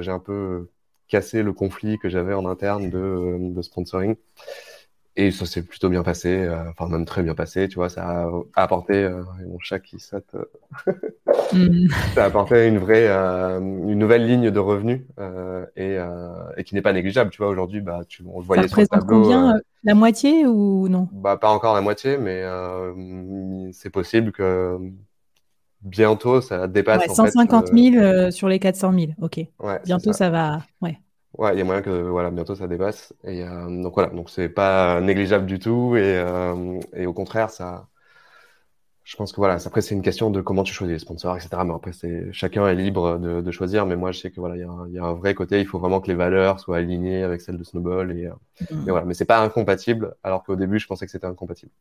j'ai 0.00 0.10
un 0.10 0.18
peu 0.18 0.70
cassé 1.10 1.42
le 1.42 1.52
conflit 1.52 1.98
que 1.98 2.08
j'avais 2.08 2.32
en 2.34 2.46
interne 2.46 2.88
de, 2.88 3.36
de 3.40 3.62
sponsoring. 3.62 4.16
et 5.16 5.30
ça 5.32 5.44
s'est 5.44 5.62
plutôt 5.62 5.88
bien 5.90 6.02
passé, 6.02 6.28
euh, 6.28 6.70
enfin 6.70 6.88
même 6.88 7.04
très 7.04 7.22
bien 7.22 7.34
passé, 7.34 7.68
tu 7.68 7.74
vois, 7.74 7.88
ça 7.88 8.26
a 8.54 8.62
apporté, 8.62 8.94
euh, 8.94 9.22
mon 9.46 9.58
chat 9.58 9.80
qui 9.80 9.98
saute, 9.98 10.34
euh, 10.34 10.92
mm. 11.52 11.88
ça 12.14 12.24
a 12.24 12.26
apporté 12.26 12.68
une 12.68 12.78
vraie, 12.78 13.08
une 13.08 13.98
nouvelle 13.98 14.26
ligne 14.26 14.50
de 14.50 14.58
revenus 14.58 15.02
et, 15.76 15.98
et, 16.56 16.64
qui 16.64 16.74
n'est 16.74 16.82
pas 16.82 16.92
négligeable, 16.92 17.30
tu 17.30 17.38
vois, 17.38 17.48
aujourd'hui, 17.50 17.80
bah, 17.80 18.00
tu, 18.08 18.24
on 18.26 18.38
le 18.38 18.46
voyait 18.46 18.68
sur 18.68 18.80
le 18.80 18.86
tableau. 18.86 19.22
combien 19.22 19.60
La 19.82 19.94
moitié 19.94 20.46
ou 20.46 20.88
non? 20.88 21.08
Bah 21.12 21.36
pas 21.36 21.50
encore 21.50 21.74
la 21.74 21.80
moitié, 21.80 22.16
mais 22.16 22.44
c'est 23.72 23.90
possible 23.90 24.32
que 24.32 24.78
bientôt 25.82 26.40
ça 26.40 26.66
dépasse. 26.68 27.06
Ouais, 27.06 27.14
150 27.14 27.68
000 27.68 28.30
sur 28.30 28.48
les 28.48 28.58
400 28.58 28.92
000, 28.92 29.06
ok. 29.20 29.40
bientôt 29.84 30.12
ça. 30.12 30.18
ça 30.18 30.30
va, 30.30 30.58
ouais. 30.82 30.98
Ouais, 31.38 31.54
il 31.54 31.58
y 31.58 31.60
a 31.60 31.64
moyen 31.64 31.80
que 31.82 31.90
voilà, 31.90 32.30
bientôt 32.30 32.54
ça 32.54 32.66
dépasse. 32.66 33.14
Et 33.24 33.42
euh, 33.44 33.82
donc 33.82 33.94
voilà, 33.94 34.10
donc 34.10 34.30
c'est 34.30 34.48
pas 34.48 35.00
négligeable 35.00 35.46
du 35.46 35.58
tout. 35.58 35.96
Et, 35.96 36.02
euh, 36.18 36.80
et 36.92 37.06
au 37.06 37.12
contraire, 37.12 37.50
ça, 37.50 37.88
je 39.04 39.16
pense 39.16 39.32
que 39.32 39.36
voilà, 39.36 39.56
après 39.64 39.80
c'est 39.80 39.94
une 39.94 40.02
question 40.02 40.30
de 40.30 40.40
comment 40.40 40.64
tu 40.64 40.72
choisis 40.74 40.94
les 40.94 40.98
sponsors, 40.98 41.36
etc. 41.36 41.50
Mais 41.64 41.74
après, 41.74 41.92
c'est 41.92 42.32
chacun 42.32 42.66
est 42.68 42.74
libre 42.74 43.18
de, 43.18 43.40
de, 43.40 43.50
choisir. 43.52 43.86
Mais 43.86 43.96
moi, 43.96 44.12
je 44.12 44.20
sais 44.20 44.30
que 44.30 44.40
voilà, 44.40 44.56
il 44.56 44.60
y, 44.60 44.64
a 44.64 44.70
un, 44.70 44.88
y 44.88 44.98
a 44.98 45.04
un 45.04 45.14
vrai 45.14 45.34
côté. 45.34 45.60
Il 45.60 45.66
faut 45.66 45.78
vraiment 45.78 46.00
que 46.00 46.08
les 46.08 46.14
valeurs 46.14 46.60
soient 46.60 46.78
alignées 46.78 47.22
avec 47.22 47.40
celles 47.40 47.58
de 47.58 47.64
Snowball. 47.64 48.12
Et, 48.18 48.26
euh, 48.26 48.32
mmh. 48.70 48.88
et 48.88 48.90
voilà, 48.90 49.06
mais 49.06 49.14
c'est 49.14 49.24
pas 49.24 49.40
incompatible. 49.40 50.14
Alors 50.22 50.42
qu'au 50.42 50.56
début, 50.56 50.78
je 50.78 50.86
pensais 50.86 51.06
que 51.06 51.12
c'était 51.12 51.26
incompatible 51.26 51.72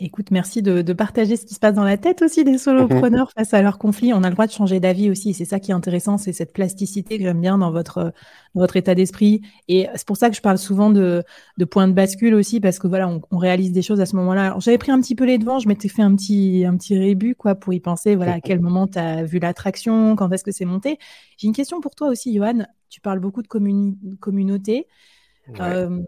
écoute, 0.00 0.30
merci 0.30 0.62
de, 0.62 0.92
partager 0.92 1.36
ce 1.36 1.46
qui 1.46 1.54
se 1.54 1.60
passe 1.60 1.74
dans 1.74 1.84
la 1.84 1.96
tête 1.96 2.22
aussi 2.22 2.42
des 2.44 2.58
solopreneurs 2.58 3.30
face 3.36 3.54
à 3.54 3.62
leurs 3.62 3.78
conflits. 3.78 4.12
On 4.12 4.22
a 4.24 4.28
le 4.28 4.34
droit 4.34 4.46
de 4.46 4.52
changer 4.52 4.80
d'avis 4.80 5.10
aussi. 5.10 5.34
C'est 5.34 5.44
ça 5.44 5.60
qui 5.60 5.70
est 5.70 5.74
intéressant, 5.74 6.18
c'est 6.18 6.32
cette 6.32 6.52
plasticité 6.52 7.18
que 7.18 7.24
j'aime 7.24 7.40
bien 7.40 7.58
dans 7.58 7.70
votre, 7.70 8.12
votre 8.54 8.76
état 8.76 8.94
d'esprit. 8.94 9.42
Et 9.68 9.86
c'est 9.94 10.06
pour 10.06 10.16
ça 10.16 10.30
que 10.30 10.36
je 10.36 10.40
parle 10.40 10.58
souvent 10.58 10.90
de, 10.90 11.22
de 11.58 11.64
point 11.64 11.86
de 11.86 11.92
bascule 11.92 12.34
aussi, 12.34 12.60
parce 12.60 12.78
que 12.78 12.88
voilà, 12.88 13.08
on, 13.30 13.38
réalise 13.38 13.72
des 13.72 13.82
choses 13.82 14.00
à 14.00 14.06
ce 14.06 14.16
moment-là. 14.16 14.56
J'avais 14.58 14.78
pris 14.78 14.90
un 14.90 15.00
petit 15.00 15.14
peu 15.14 15.24
les 15.24 15.38
devants, 15.38 15.58
je 15.58 15.68
m'étais 15.68 15.88
fait 15.88 16.02
un 16.02 16.14
petit, 16.16 16.64
un 16.66 16.76
petit 16.76 16.98
rébut 16.98 17.34
quoi, 17.34 17.54
pour 17.54 17.72
y 17.72 17.80
penser. 17.80 18.16
Voilà, 18.16 18.34
à 18.34 18.40
quel 18.40 18.60
moment 18.60 18.88
tu 18.88 18.98
as 18.98 19.22
vu 19.22 19.38
l'attraction, 19.38 20.16
quand 20.16 20.30
est-ce 20.32 20.44
que 20.44 20.52
c'est 20.52 20.64
monté. 20.64 20.98
J'ai 21.36 21.46
une 21.46 21.54
question 21.54 21.80
pour 21.80 21.94
toi 21.94 22.08
aussi, 22.08 22.34
Johan. 22.34 22.66
Tu 22.88 23.00
parles 23.00 23.20
beaucoup 23.20 23.42
de 23.42 23.48
communauté. 23.48 24.86
Euh, 25.60 26.02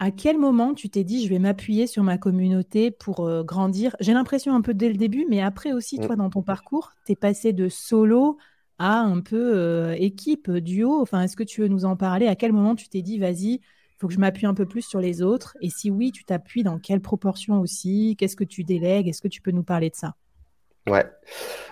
à 0.00 0.10
quel 0.10 0.38
moment 0.38 0.74
tu 0.74 0.90
t'es 0.90 1.04
dit 1.04 1.24
je 1.24 1.30
vais 1.30 1.38
m'appuyer 1.38 1.86
sur 1.86 2.02
ma 2.02 2.18
communauté 2.18 2.90
pour 2.90 3.26
euh, 3.26 3.42
grandir? 3.42 3.96
J'ai 4.00 4.12
l'impression 4.12 4.54
un 4.54 4.60
peu 4.60 4.74
dès 4.74 4.88
le 4.88 4.96
début, 4.96 5.26
mais 5.28 5.40
après 5.40 5.72
aussi, 5.72 5.98
toi, 5.98 6.14
mm. 6.14 6.18
dans 6.18 6.30
ton 6.30 6.42
parcours, 6.42 6.92
tu 7.06 7.12
es 7.12 7.16
passé 7.16 7.52
de 7.52 7.68
solo 7.68 8.38
à 8.78 9.00
un 9.00 9.20
peu 9.20 9.52
euh, 9.56 9.94
équipe, 9.98 10.50
duo. 10.50 11.00
Enfin, 11.00 11.22
est-ce 11.22 11.36
que 11.36 11.44
tu 11.44 11.60
veux 11.60 11.68
nous 11.68 11.84
en 11.84 11.96
parler? 11.96 12.26
À 12.26 12.34
quel 12.34 12.52
moment 12.52 12.74
tu 12.74 12.88
t'es 12.88 13.02
dit 13.02 13.18
vas-y, 13.18 13.54
il 13.54 13.96
faut 13.98 14.08
que 14.08 14.14
je 14.14 14.18
m'appuie 14.18 14.46
un 14.46 14.54
peu 14.54 14.66
plus 14.66 14.82
sur 14.82 15.00
les 15.00 15.22
autres? 15.22 15.56
Et 15.60 15.70
si 15.70 15.90
oui, 15.90 16.10
tu 16.12 16.24
t'appuies 16.24 16.64
dans 16.64 16.78
quelle 16.78 17.00
proportion 17.00 17.60
aussi? 17.60 18.16
Qu'est-ce 18.18 18.36
que 18.36 18.44
tu 18.44 18.64
délègues? 18.64 19.08
Est-ce 19.08 19.22
que 19.22 19.28
tu 19.28 19.40
peux 19.40 19.52
nous 19.52 19.62
parler 19.62 19.90
de 19.90 19.96
ça? 19.96 20.16
Ouais. 20.86 21.06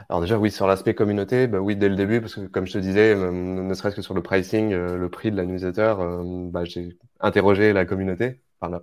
Alors 0.08 0.20
déjà, 0.22 0.38
oui, 0.38 0.50
sur 0.50 0.66
l'aspect 0.66 0.94
communauté, 0.94 1.46
bah 1.46 1.60
oui, 1.60 1.76
dès 1.76 1.88
le 1.88 1.96
début, 1.96 2.20
parce 2.20 2.34
que 2.34 2.40
comme 2.46 2.66
je 2.66 2.72
te 2.72 2.78
disais, 2.78 3.14
euh, 3.14 3.30
ne 3.30 3.74
serait-ce 3.74 3.96
que 3.96 4.02
sur 4.02 4.14
le 4.14 4.22
pricing, 4.22 4.72
euh, 4.72 4.96
le 4.96 5.08
prix 5.10 5.30
de 5.30 5.36
la 5.36 5.44
newsletter, 5.44 5.96
euh, 6.00 6.50
bah, 6.50 6.64
j'ai 6.64 6.96
interrogé 7.20 7.72
la 7.74 7.84
communauté, 7.84 8.40
enfin 8.60 8.80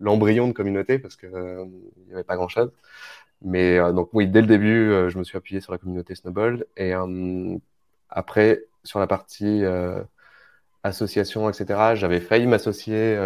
l'embryon 0.00 0.48
de 0.48 0.52
communauté, 0.52 0.98
parce 0.98 1.16
que 1.16 1.26
il 1.96 2.06
n'y 2.06 2.12
avait 2.14 2.24
pas 2.24 2.36
grand-chose. 2.36 2.70
Mais 3.42 3.78
donc 3.92 4.10
oui, 4.14 4.28
dès 4.28 4.40
le 4.42 4.46
début, 4.46 5.10
je 5.10 5.18
me 5.18 5.24
suis 5.24 5.36
appuyé 5.38 5.60
sur 5.60 5.72
la 5.72 5.78
communauté 5.78 6.14
Snowball. 6.14 6.66
Et 6.76 6.92
après, 8.10 8.64
sur 8.84 9.00
la 9.00 9.06
partie 9.06 9.64
association, 10.82 11.48
etc., 11.50 11.94
j'avais 11.94 12.20
failli 12.20 12.46
m'associer 12.46 13.16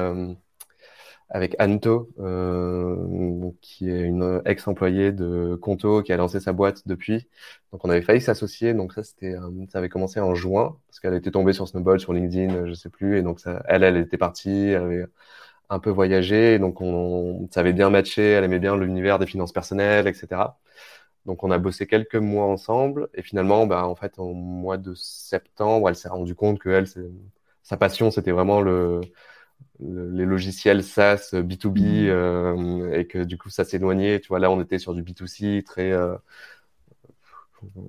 avec 1.29 1.57
Anto, 1.61 2.11
euh, 2.21 3.51
qui 3.61 3.91
est 3.91 4.01
une 4.01 4.43
ex-employée 4.45 5.13
de 5.13 5.57
Conto 5.61 6.03
qui 6.03 6.13
a 6.13 6.17
lancé 6.17 6.41
sa 6.41 6.53
boîte 6.53 6.87
depuis. 6.87 7.29
Donc 7.73 7.85
on 7.85 7.91
avait 7.91 8.03
failli 8.03 8.21
s'associer. 8.21 8.75
Donc 8.75 8.93
ça 8.93 9.03
c'était, 9.03 9.35
ça 9.69 9.79
avait 9.79 9.89
commencé 9.89 10.21
en 10.21 10.35
juin 10.35 10.77
parce 10.87 11.01
qu'elle 11.01 11.15
était 11.15 11.31
tombée 11.33 11.53
sur 11.53 11.67
Snowball, 11.69 12.01
sur 12.01 12.13
LinkedIn, 12.13 12.67
je 12.67 12.75
sais 12.75 12.91
plus. 12.91 13.19
Et 13.19 13.23
donc 13.23 13.41
elle, 13.67 13.83
elle 13.85 13.97
était 13.97 14.19
partie, 14.19 14.69
elle 14.69 14.83
avait 14.83 15.07
un 15.71 15.79
peu 15.81 15.91
voyagé. 15.91 16.59
Donc 16.59 16.81
on, 16.81 17.49
ça 17.53 17.61
avait 17.61 17.73
bien 17.73 17.91
matché. 17.91 18.23
Elle 18.23 18.45
aimait 18.45 18.59
bien 18.61 18.77
l'univers 18.77 19.19
des 19.19 19.27
finances 19.27 19.53
personnelles, 19.53 20.07
etc. 20.09 20.59
Donc 21.27 21.43
on 21.45 21.51
a 21.51 21.59
bossé 21.59 21.87
quelques 21.87 22.17
mois 22.17 22.47
ensemble. 22.47 23.09
Et 23.15 23.23
finalement, 23.23 23.67
bah, 23.67 23.87
en 23.87 23.97
fait, 23.97 24.19
en 24.19 24.33
mois 24.33 24.79
de 24.79 24.95
septembre, 24.95 25.89
elle 25.89 25.97
s'est 25.97 26.09
rendue 26.09 26.35
compte 26.35 26.59
que 26.59 26.69
elle, 26.71 26.87
sa 27.63 27.77
passion, 27.77 28.11
c'était 28.11 28.31
vraiment 28.33 28.61
le 28.61 29.01
les 29.81 30.25
logiciels 30.25 30.83
SaaS 30.83 31.31
B2B 31.33 31.81
mmh. 31.81 32.09
euh, 32.09 32.99
et 32.99 33.07
que 33.07 33.19
du 33.25 33.39
coup 33.39 33.51
ça 33.51 33.65
s'éloignait. 33.65 34.21
Tu 34.21 34.29
vois, 34.29 34.39
là 34.39 34.51
on 34.51 34.61
était 34.61 34.79
sur 34.79 34.95
du 34.95 35.03
B2C 35.03 35.63
très 35.65 35.93
euh, 35.93 36.17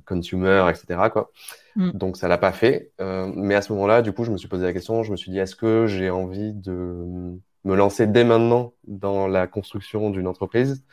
consumer, 0.06 0.70
etc. 0.70 1.10
Quoi. 1.12 1.32
Mmh. 1.76 1.92
Donc 1.92 2.18
ça 2.18 2.28
l'a 2.28 2.38
pas 2.38 2.52
fait. 2.52 2.92
Euh, 3.00 3.32
mais 3.36 3.56
à 3.56 3.62
ce 3.62 3.72
moment-là, 3.74 4.02
du 4.02 4.12
coup, 4.12 4.24
je 4.24 4.32
me 4.32 4.38
suis 4.38 4.48
posé 4.48 4.66
la 4.66 4.74
question. 4.74 5.04
Je 5.04 5.12
me 5.12 5.18
suis 5.18 5.32
dit, 5.32 5.40
est-ce 5.40 5.56
que 5.56 5.88
j'ai 5.88 6.10
envie 6.10 6.54
de 6.54 7.38
me 7.64 7.76
lancer 7.76 8.08
dès 8.08 8.24
maintenant 8.24 8.74
dans 8.86 9.28
la 9.28 9.48
construction 9.48 10.10
d'une 10.10 10.28
entreprise? 10.28 10.84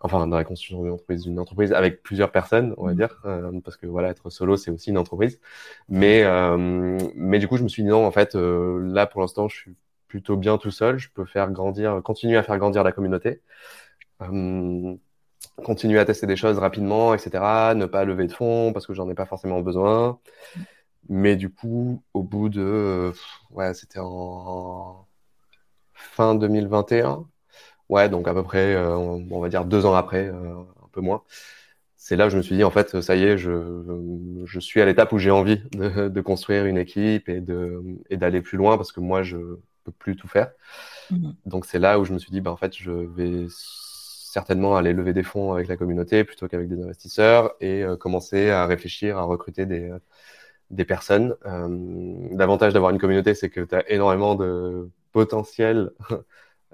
Enfin, 0.00 0.26
dans 0.26 0.36
la 0.36 0.44
construction 0.44 0.82
d'une 0.82 0.92
entreprise, 0.92 1.22
d'une 1.22 1.38
entreprise 1.38 1.72
avec 1.72 2.02
plusieurs 2.02 2.30
personnes, 2.30 2.74
on 2.76 2.84
va 2.84 2.92
mmh. 2.92 2.96
dire, 2.96 3.22
parce 3.64 3.78
que 3.78 3.86
voilà, 3.86 4.10
être 4.10 4.28
solo, 4.28 4.56
c'est 4.56 4.70
aussi 4.70 4.90
une 4.90 4.98
entreprise. 4.98 5.40
Mais, 5.88 6.24
mais 7.16 7.38
du 7.38 7.48
coup, 7.48 7.56
je 7.56 7.62
me 7.62 7.68
suis 7.68 7.82
dit 7.82 7.88
non, 7.88 8.04
en 8.04 8.10
fait, 8.10 8.34
là, 8.34 9.06
pour 9.06 9.22
l'instant, 9.22 9.48
je 9.48 9.56
suis 9.56 9.76
plutôt 10.14 10.36
bien 10.36 10.58
tout 10.58 10.70
seul. 10.70 10.96
Je 10.98 11.08
peux 11.10 11.24
faire 11.24 11.50
grandir, 11.50 12.00
continuer 12.04 12.36
à 12.36 12.44
faire 12.44 12.56
grandir 12.58 12.84
la 12.84 12.92
communauté, 12.92 13.42
euh, 14.22 14.94
continuer 15.64 15.98
à 15.98 16.04
tester 16.04 16.26
des 16.28 16.36
choses 16.36 16.58
rapidement, 16.58 17.14
etc. 17.14 17.74
Ne 17.74 17.86
pas 17.86 18.04
lever 18.04 18.28
de 18.28 18.32
fonds 18.32 18.72
parce 18.72 18.86
que 18.86 18.94
j'en 18.94 19.10
ai 19.10 19.14
pas 19.14 19.26
forcément 19.26 19.60
besoin. 19.60 20.20
Mais 21.08 21.36
du 21.36 21.50
coup, 21.50 22.02
au 22.14 22.22
bout 22.22 22.48
de, 22.48 23.12
ouais, 23.50 23.74
c'était 23.74 24.00
en 24.00 25.06
fin 25.94 26.34
2021. 26.36 27.26
Ouais, 27.88 28.08
donc 28.08 28.28
à 28.28 28.34
peu 28.34 28.44
près, 28.44 28.74
euh, 28.74 28.96
on 28.96 29.40
va 29.40 29.48
dire 29.48 29.64
deux 29.64 29.86
ans 29.86 29.94
après, 29.94 30.26
euh, 30.28 30.54
un 30.84 30.88
peu 30.92 31.00
moins. 31.00 31.24
C'est 31.96 32.16
là 32.16 32.26
où 32.26 32.30
je 32.30 32.36
me 32.36 32.42
suis 32.42 32.56
dit, 32.56 32.64
en 32.64 32.70
fait, 32.70 33.00
ça 33.00 33.16
y 33.16 33.24
est, 33.24 33.38
je, 33.38 33.52
je 34.44 34.60
suis 34.60 34.80
à 34.82 34.86
l'étape 34.86 35.12
où 35.12 35.18
j'ai 35.18 35.30
envie 35.30 35.62
de, 35.72 36.20
construire 36.20 36.66
une 36.66 36.78
équipe 36.78 37.28
et 37.28 37.40
de 37.40 37.82
et 38.10 38.16
d'aller 38.18 38.42
plus 38.42 38.58
loin 38.58 38.76
parce 38.76 38.92
que 38.92 39.00
moi, 39.00 39.22
je, 39.22 39.38
peux 39.84 39.92
plus 39.92 40.16
tout 40.16 40.28
faire. 40.28 40.52
Mhm. 41.10 41.36
Donc 41.46 41.66
c'est 41.66 41.78
là 41.78 41.98
où 42.00 42.04
je 42.04 42.12
me 42.12 42.18
suis 42.18 42.30
dit, 42.30 42.40
bah, 42.40 42.50
en 42.50 42.56
fait, 42.56 42.74
je 42.76 42.90
vais 42.90 43.46
certainement 44.34 44.76
aller 44.76 44.92
lever 44.92 45.12
des 45.12 45.22
fonds 45.22 45.52
avec 45.52 45.68
la 45.68 45.76
communauté 45.76 46.24
plutôt 46.24 46.48
qu'avec 46.48 46.68
des 46.68 46.82
investisseurs 46.82 47.54
et 47.60 47.84
euh, 47.84 47.96
commencer 47.96 48.50
à 48.50 48.66
réfléchir 48.66 49.16
à 49.16 49.22
recruter 49.22 49.64
des, 49.66 49.90
euh, 49.90 49.98
des 50.70 50.84
personnes. 50.84 51.36
Euh, 51.46 51.68
L'avantage 52.32 52.72
d'avoir 52.74 52.90
une 52.92 52.98
communauté, 52.98 53.34
c'est 53.34 53.50
que 53.50 53.60
tu 53.60 53.74
as 53.74 53.88
énormément 53.90 54.34
de 54.34 54.90
potentiels 55.12 55.90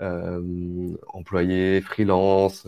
employés, 1.13 1.83
freelance, 1.83 2.67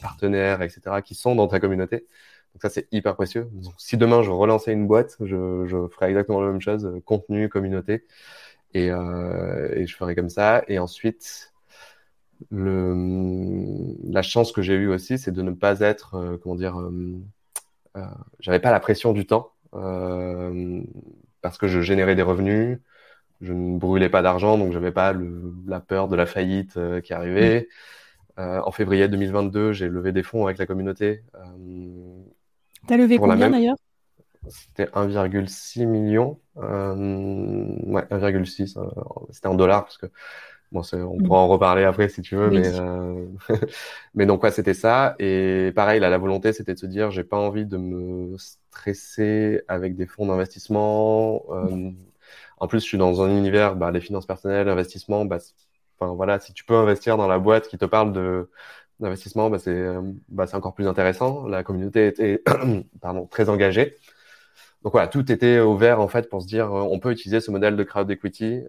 partenaires, 0.00 0.62
etc., 0.62 1.02
qui 1.02 1.14
sont 1.14 1.34
dans 1.34 1.46
ta 1.46 1.60
communauté. 1.60 2.06
Donc 2.54 2.62
ça, 2.62 2.70
c'est 2.70 2.88
hyper 2.92 3.14
précieux. 3.14 3.48
Donc, 3.52 3.74
si 3.78 3.96
demain 3.98 4.22
je 4.22 4.30
relançais 4.30 4.72
une 4.72 4.86
boîte, 4.86 5.16
je, 5.20 5.66
je 5.66 5.88
ferais 5.88 6.08
exactement 6.08 6.40
la 6.40 6.50
même 6.50 6.60
chose, 6.62 6.90
contenu, 7.04 7.48
communauté. 7.50 8.06
Et, 8.74 8.90
euh, 8.90 9.68
et, 9.74 9.86
je 9.86 9.96
ferai 9.96 10.14
comme 10.14 10.30
ça. 10.30 10.64
Et 10.68 10.78
ensuite, 10.78 11.52
le, 12.50 13.94
la 14.10 14.22
chance 14.22 14.52
que 14.52 14.62
j'ai 14.62 14.74
eue 14.74 14.88
aussi, 14.88 15.18
c'est 15.18 15.32
de 15.32 15.42
ne 15.42 15.50
pas 15.50 15.80
être, 15.80 16.14
euh, 16.14 16.38
comment 16.42 16.54
dire, 16.54 16.80
euh, 16.80 17.20
euh, 17.96 18.04
j'avais 18.40 18.60
pas 18.60 18.70
la 18.70 18.80
pression 18.80 19.12
du 19.12 19.26
temps 19.26 19.52
euh, 19.74 20.82
parce 21.42 21.58
que 21.58 21.68
je 21.68 21.80
générais 21.80 22.14
des 22.14 22.22
revenus, 22.22 22.78
je 23.40 23.52
ne 23.52 23.78
brûlais 23.78 24.08
pas 24.08 24.22
d'argent, 24.22 24.56
donc 24.56 24.72
j'avais 24.72 24.92
pas 24.92 25.12
le, 25.12 25.54
la 25.66 25.80
peur 25.80 26.08
de 26.08 26.16
la 26.16 26.26
faillite 26.26 26.78
qui 27.02 27.12
arrivait. 27.12 27.68
Mmh. 28.38 28.60
en 28.64 28.70
février 28.70 29.08
2022, 29.08 29.72
j'ai 29.72 29.88
levé 29.88 30.12
des 30.12 30.22
fonds 30.22 30.46
avec 30.46 30.56
la 30.58 30.64
communauté. 30.66 31.22
T'as 32.86 32.96
levé 32.96 33.18
combien 33.18 33.50
d'ailleurs? 33.50 33.76
C'était 34.48 34.86
1,6 34.86 35.86
million. 35.86 36.38
Euh, 36.58 37.66
ouais, 37.84 38.02
1,6. 38.10 38.76
Euh, 38.76 38.82
c'était 39.30 39.46
en 39.46 39.54
dollars 39.54 39.84
parce 39.84 39.98
que 39.98 40.06
bon, 40.70 40.82
on 40.92 41.18
mm. 41.18 41.22
pourra 41.22 41.38
en 41.40 41.48
reparler 41.48 41.84
après 41.84 42.08
si 42.08 42.22
tu 42.22 42.36
veux, 42.36 42.50
mais 42.50 42.78
euh... 42.78 43.26
mais 44.14 44.26
donc 44.26 44.42
ouais, 44.42 44.50
c'était 44.50 44.74
ça. 44.74 45.14
Et 45.18 45.72
pareil, 45.74 46.00
là, 46.00 46.10
la 46.10 46.18
volonté, 46.18 46.52
c'était 46.52 46.74
de 46.74 46.78
se 46.78 46.86
dire, 46.86 47.10
j'ai 47.10 47.24
pas 47.24 47.38
envie 47.38 47.66
de 47.66 47.76
me 47.76 48.36
stresser 48.38 49.62
avec 49.68 49.96
des 49.96 50.06
fonds 50.06 50.26
d'investissement. 50.26 51.44
Euh, 51.50 51.90
en 52.58 52.68
plus, 52.68 52.80
je 52.80 52.86
suis 52.86 52.98
dans 52.98 53.22
un 53.22 53.30
univers, 53.30 53.76
bah, 53.76 53.90
les 53.90 54.00
finances 54.00 54.26
personnelles, 54.26 54.68
investissement. 54.68 55.24
Bah, 55.24 55.38
enfin 55.98 56.12
voilà, 56.14 56.38
si 56.40 56.52
tu 56.52 56.64
peux 56.64 56.76
investir 56.76 57.16
dans 57.16 57.28
la 57.28 57.38
boîte 57.38 57.68
qui 57.68 57.78
te 57.78 57.84
parle 57.84 58.12
de 58.12 58.50
d'investissement, 59.00 59.50
bah, 59.50 59.58
c'est 59.58 59.84
bah, 60.28 60.46
encore 60.52 60.74
plus 60.74 60.86
intéressant. 60.86 61.46
La 61.48 61.64
communauté 61.64 62.06
était 62.06 62.42
pardon 63.00 63.26
très 63.26 63.48
engagée. 63.48 63.96
Donc 64.82 64.92
voilà, 64.92 65.06
tout 65.06 65.30
était 65.30 65.60
ouvert 65.60 66.00
en 66.00 66.08
fait 66.08 66.28
pour 66.28 66.42
se 66.42 66.46
dire 66.46 66.72
on 66.72 66.98
peut 66.98 67.12
utiliser 67.12 67.40
ce 67.40 67.52
modèle 67.52 67.76
de 67.76 67.84
crowd 67.84 68.10
equity, 68.10 68.62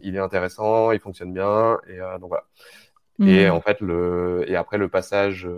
il 0.00 0.14
est 0.14 0.20
intéressant, 0.20 0.92
il 0.92 1.00
fonctionne 1.00 1.32
bien 1.32 1.80
et 1.88 1.98
donc 2.20 2.28
voilà. 2.28 2.44
Et 3.20 3.48
mmh. 3.48 3.52
en 3.52 3.60
fait 3.60 3.80
le 3.80 4.44
et 4.48 4.54
après 4.54 4.78
le 4.78 4.88
passage 4.88 5.48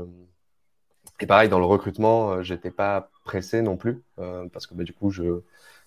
et 1.20 1.26
pareil 1.26 1.50
dans 1.50 1.59
le 1.59 1.66
recrutement, 1.66 2.42
j'étais 2.42 2.70
pas 2.70 3.11
pressé 3.24 3.61
non 3.61 3.76
plus 3.76 4.02
parce 4.52 4.66
que 4.66 4.74
bah, 4.74 4.83
du 4.85 4.94
coup 4.94 5.11
je 5.11 5.42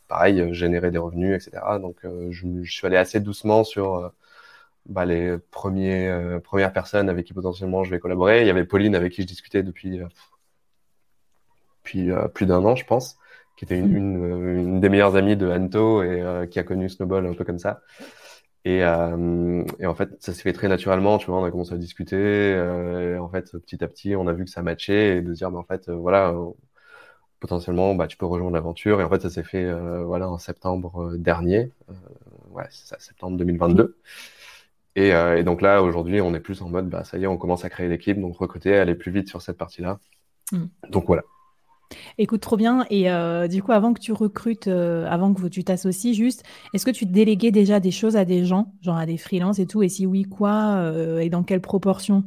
pareil 0.08 0.54
générer 0.54 0.92
des 0.92 1.00
revenus 1.00 1.36
etc. 1.36 1.80
Donc 1.82 1.98
je, 2.04 2.48
je, 2.62 2.72
suis 2.72 2.86
allé 2.86 2.98
assez 2.98 3.20
doucement 3.20 3.64
sur 3.64 4.12
bah, 4.86 5.06
les 5.06 5.40
premiers, 5.50 6.40
premières 6.44 6.74
personnes 6.74 7.10
avec 7.10 7.26
qui 7.26 7.34
potentiellement 7.34 7.84
je 7.84 7.90
vais 7.90 8.00
collaborer. 8.00 8.42
Il 8.42 8.48
y 8.48 8.52
avait 8.52 8.66
Pauline 8.66 8.94
avec 8.94 9.14
qui 9.14 9.24
je 9.24 9.28
discutais 9.28 9.64
depuis, 9.64 10.00
depuis 11.84 12.12
plus 12.36 12.46
d'un 12.46 12.64
an, 12.64 12.76
je 12.76 12.86
pense 12.86 13.18
qui 13.58 13.66
était 13.66 13.78
une, 13.78 14.18
mm. 14.18 14.60
une, 14.60 14.80
des 14.80 14.88
meilleures 14.88 15.18
amies 15.18 15.36
de 15.36 15.50
Anto 15.50 16.04
et 16.04 16.22
euh, 16.22 16.46
qui 16.46 16.60
a 16.60 16.64
connu 16.64 16.88
Snowball 16.88 17.26
un 17.26 17.34
peu 17.34 17.44
comme 17.44 17.60
ça. 17.60 17.82
Et, 18.64 18.84
euh, 18.84 19.64
et 19.80 19.86
en 19.86 19.96
fait, 19.96 20.10
ça 20.20 20.34
s'est 20.34 20.44
fait 20.44 20.54
très 20.54 20.68
naturellement, 20.68 21.18
tu 21.18 21.28
vois, 21.28 21.40
on 21.40 21.44
a 21.44 21.52
commencé 21.52 21.74
à 21.74 21.78
discuter. 21.78 22.16
Euh, 22.18 23.16
et 23.16 23.18
en 23.18 23.30
fait, 23.30 23.52
petit 23.58 23.84
à 23.84 23.88
petit, 23.88 24.16
on 24.16 24.28
a 24.28 24.34
vu 24.34 24.46
que 24.46 24.52
ça 24.52 24.62
matchait 24.62 25.18
et 25.18 25.22
de 25.22 25.34
dire, 25.34 25.52
bah, 25.52 25.60
en 25.60 25.64
fait, 25.64 25.90
voilà, 25.90 26.36
potentiellement, 27.40 27.96
bah, 27.96 28.08
tu 28.08 28.18
peux 28.18 28.26
rejoindre 28.26 28.54
l'aventure. 28.54 29.02
Et 29.02 29.04
en 29.04 29.10
fait, 29.10 29.22
ça 29.22 29.30
s'est 29.30 29.44
fait, 29.44 29.72
voilà, 30.04 30.30
en 30.30 30.38
septembre 30.38 31.16
dernier. 31.18 31.72
ouais, 32.52 32.66
c'est 32.70 32.88
ça, 32.88 33.00
septembre 33.00 33.38
2022. 33.38 33.98
Et, 34.98 35.10
et, 35.10 35.44
donc 35.44 35.62
là, 35.62 35.82
aujourd'hui, 35.82 36.20
on 36.22 36.34
est 36.34 36.40
plus 36.40 36.62
en 36.62 36.70
mode, 36.70 36.90
bah, 36.90 37.04
ça 37.06 37.18
y 37.18 37.24
est, 37.24 37.28
on 37.28 37.38
commence 37.38 37.64
à 37.64 37.70
créer 37.70 37.88
l'équipe, 37.88 38.20
donc 38.20 38.38
recruter, 38.38 38.76
aller 38.76 38.96
plus 38.96 39.12
vite 39.12 39.30
sur 39.30 39.42
cette 39.42 39.58
partie-là. 39.58 40.00
Mm. 40.52 40.66
Donc 40.90 41.06
voilà. 41.08 41.24
Écoute, 42.18 42.42
trop 42.42 42.58
bien. 42.58 42.86
Et 42.90 43.10
euh, 43.12 43.48
du 43.48 43.62
coup, 43.64 43.72
avant 43.72 43.94
que 43.94 44.00
tu 44.00 44.12
recrutes, 44.12 44.68
euh, 44.68 45.08
avant 45.10 45.34
que 45.34 45.48
tu 45.48 45.64
t'associes, 45.64 46.14
juste, 46.14 46.44
est-ce 46.74 46.86
que 46.86 46.92
tu 46.92 47.06
déléguais 47.06 47.52
déjà 47.52 47.80
des 47.80 47.92
choses 47.92 48.16
à 48.16 48.26
des 48.26 48.46
gens, 48.46 48.74
genre 48.82 48.98
à 48.98 49.06
des 49.06 49.18
freelances 49.18 49.60
et 49.60 49.66
tout? 49.68 49.84
Et 49.84 49.90
si 49.90 50.06
oui, 50.06 50.24
quoi 50.24 50.76
euh, 50.78 51.20
Et 51.20 51.30
dans 51.30 51.44
quelle 51.44 51.62
proportion? 51.62 52.24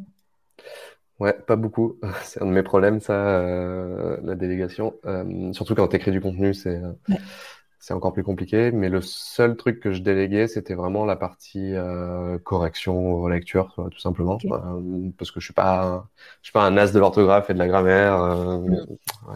Ouais, 1.19 1.35
pas 1.35 1.57
beaucoup. 1.57 1.99
C'est 2.23 2.43
un 2.43 2.47
de 2.47 2.53
mes 2.53 2.63
problèmes, 2.63 3.01
ça, 3.01 3.43
la 4.23 4.35
délégation. 4.35 4.95
surtout 5.53 5.75
quand 5.75 5.89
tu 5.89 5.97
écris 5.97 6.11
du 6.13 6.21
contenu, 6.21 6.55
c'est 6.55 6.81
c'est 7.81 7.95
encore 7.95 8.13
plus 8.13 8.23
compliqué. 8.23 8.71
Mais 8.73 8.89
le 8.91 9.01
seul 9.01 9.57
truc 9.57 9.81
que 9.81 9.93
je 9.93 10.03
déléguais, 10.03 10.47
c'était 10.49 10.75
vraiment 10.75 11.05
la 11.07 11.17
partie 11.17 11.75
euh, 11.75 12.39
correction, 12.39 13.27
lecture, 13.27 13.75
tout 13.91 13.99
simplement, 13.99 14.39
euh, 14.45 15.11
parce 15.19 15.31
que 15.31 15.41
je 15.41 15.47
suis 15.47 15.55
pas, 15.55 16.07
je 16.43 16.49
suis 16.49 16.53
pas 16.53 16.65
un 16.67 16.77
as 16.77 16.93
de 16.93 16.99
l'orthographe 17.01 17.49
et 17.51 17.55
de 17.55 17.59
la 17.59 17.69
grammaire. 17.69 18.23
Euh, 18.23 18.59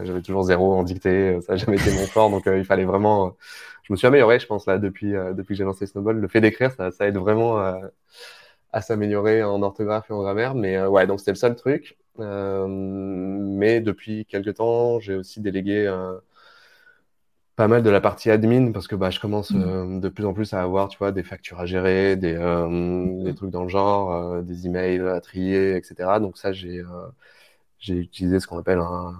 J'avais 0.05 0.21
toujours 0.23 0.43
zéro 0.45 0.75
en 0.75 0.83
dictée, 0.83 1.41
ça 1.43 1.55
n'a 1.55 1.57
jamais 1.57 1.77
été 1.79 1.91
mon 1.93 2.07
fort, 2.07 2.31
donc 2.31 2.47
euh, 2.47 2.59
il 2.59 2.65
fallait 2.65 2.85
vraiment. 2.85 3.37
Je 3.85 3.93
me 3.93 3.97
suis 3.97 4.07
amélioré, 4.07 4.39
je 4.39 4.47
pense 4.47 4.67
là 4.67 4.79
depuis 4.79 5.15
euh, 5.17 5.33
depuis 5.35 5.55
que 5.55 5.59
j'ai 5.59 5.65
lancé 5.65 5.87
Snowball. 5.87 6.19
Le 6.19 6.29
fait 6.29 6.41
d'écrire, 6.41 6.73
ça, 6.73 6.91
ça 6.91 7.07
aide 7.09 7.17
vraiment 7.17 7.59
à 8.73 8.81
s'améliorer 8.83 9.43
en 9.43 9.63
orthographe 9.63 10.11
et 10.11 10.13
en 10.13 10.21
grammaire. 10.23 10.55
Mais 10.55 10.85
ouais, 10.87 11.07
donc 11.07 11.21
c'était 11.21 11.33
le 11.33 11.37
seul 11.37 11.57
truc. 11.57 11.97
mais 12.19 13.81
depuis 13.81 14.27
quelques 14.27 14.55
temps, 14.57 15.01
j'ai 15.01 15.15
aussi 15.15 15.41
délégué 15.41 15.87
pas 17.57 17.69
mal 17.69 17.83
de 17.83 17.91
la 17.91 18.01
partie 18.01 18.31
admin 18.31 18.73
parce 18.73 18.89
que 18.89 18.97
bah, 18.97 19.11
je 19.11 19.21
commence 19.21 19.51
mm. 19.51 19.63
euh, 19.63 20.01
de 20.01 20.09
plus 20.09 20.25
en 20.25 20.33
plus 20.33 20.53
à 20.55 20.63
avoir 20.63 20.89
tu 20.89 20.99
vois 20.99 21.13
des 21.13 21.23
factures 21.23 21.61
à 21.61 21.67
gérer 21.67 22.17
des, 22.17 22.35
euh, 22.35 22.67
mm. 22.69 23.25
des 23.25 23.35
trucs 23.35 23.51
dans 23.51 23.63
le 23.63 23.69
genre 23.69 24.13
euh, 24.13 24.43
des 24.43 24.67
emails 24.67 25.07
à 25.07 25.21
trier 25.21 25.77
etc 25.77 26.11
donc 26.21 26.37
ça 26.37 26.53
j'ai 26.53 26.83
j'ai 27.79 27.95
utilisé 27.95 28.41
ce 28.41 28.47
qu'on 28.47 28.59
appelle 28.59 28.79
un, 28.79 29.15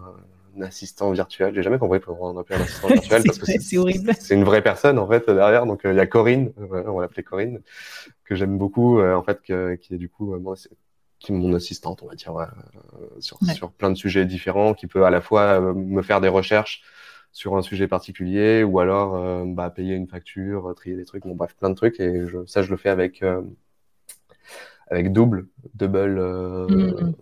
assistant 0.63 1.11
virtuel. 1.11 1.53
J'ai 1.53 1.65
jamais 1.65 1.81
compris 1.81 1.99
pourquoi 1.99 2.31
on 2.31 2.39
appelle 2.39 2.61
un 2.61 2.65
assistant 2.65 2.87
virtuel 2.93 3.25
parce 3.25 3.39
que 3.39 3.47
c'est 3.47 3.77
horrible. 3.77 4.13
c'est 4.21 4.35
une 4.35 4.45
vraie 4.45 4.63
personne 4.63 5.01
en 5.01 5.09
fait 5.09 5.29
derrière. 5.29 5.67
Donc 5.67 5.81
il 5.85 5.95
y 5.95 6.01
a 6.01 6.07
Corinne 6.07 6.53
on 6.57 6.95
va 6.95 7.03
l'appeler 7.03 7.25
Corinne 7.25 7.61
que 8.25 8.37
j'aime 8.37 8.57
beaucoup 8.57 9.03
en 9.03 9.23
fait 9.23 9.43
que, 9.43 9.75
qui 9.75 9.95
est 9.95 9.99
du 9.99 10.09
coup 10.09 10.37
moi 10.39 10.55
qui 11.19 11.33
est 11.33 11.35
mon 11.35 11.55
assistante 11.55 12.03
on 12.05 12.07
va 12.07 12.15
dire 12.15 12.35
sur, 13.19 13.39
sur 13.53 13.73
plein 13.73 13.91
de 13.91 13.97
sujets 13.97 14.25
différents 14.25 14.75
qui 14.75 14.87
peut 14.87 15.05
à 15.05 15.11
la 15.11 15.21
fois 15.21 15.61
me 15.61 16.03
faire 16.03 16.21
des 16.21 16.29
recherches 16.29 16.83
sur 17.35 17.57
un 17.57 17.63
sujet 17.63 17.89
particulier 17.89 18.63
ou 18.63 18.79
alors 18.79 19.17
euh, 19.17 19.45
bah, 19.45 19.69
payer 19.69 19.95
une 19.95 20.07
facture, 20.07 20.73
trier 20.77 20.97
des 20.97 21.05
trucs, 21.05 21.25
bon 21.25 21.35
bref, 21.35 21.55
plein 21.57 21.69
de 21.69 21.75
trucs. 21.75 21.99
Et 22.01 22.27
je, 22.27 22.47
ça, 22.47 22.63
je 22.63 22.71
le 22.71 22.77
fais 22.77 22.89
avec, 22.89 23.23
euh, 23.23 23.43
avec 24.87 25.13
double, 25.13 25.49
double, 25.75 26.19
euh, 26.19 26.69
mm. 26.69 27.15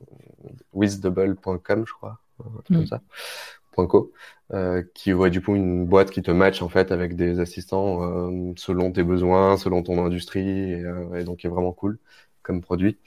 withdouble.com, 0.74 1.84
je 1.86 1.92
crois, 1.94 2.20
comme 2.68 2.82
mm. 2.82 2.86
ça, 2.86 3.00
.co, 3.74 4.12
euh, 4.52 4.84
qui 4.94 5.12
voit 5.12 5.30
du 5.30 5.40
coup 5.40 5.56
une 5.56 5.86
boîte 5.86 6.10
qui 6.10 6.20
te 6.20 6.30
match 6.30 6.60
en 6.60 6.68
fait 6.68 6.92
avec 6.92 7.16
des 7.16 7.40
assistants 7.40 8.02
euh, 8.02 8.52
selon 8.56 8.92
tes 8.92 9.04
besoins, 9.04 9.56
selon 9.56 9.82
ton 9.82 10.04
industrie, 10.04 10.72
et, 10.72 10.84
et 11.16 11.24
donc 11.24 11.38
qui 11.38 11.46
est 11.46 11.50
vraiment 11.50 11.72
cool 11.72 11.98
comme 12.42 12.60
produit. 12.60 12.98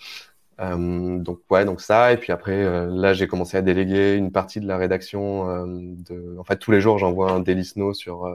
Euh, 0.60 1.18
donc 1.20 1.40
ouais, 1.50 1.66
donc 1.66 1.82
ça. 1.82 2.14
Et 2.14 2.18
puis 2.18 2.32
après, 2.32 2.64
euh, 2.64 2.88
là, 2.90 3.14
j'ai 3.14 3.28
commencé 3.28 3.58
à 3.58 3.62
déléguer 3.62 4.16
une 4.16 4.32
partie 4.32 4.60
de 4.60 4.68
la 4.68 4.78
rédaction. 4.78 5.50
Euh, 5.50 5.66
de... 5.68 6.38
En 6.40 6.44
fait, 6.44 6.58
tous 6.58 6.72
les 6.72 6.82
jours, 6.82 6.98
j'envoie 6.98 7.32
un 7.32 7.40
daily 7.40 7.66
snow 7.66 7.94
sur 7.94 8.26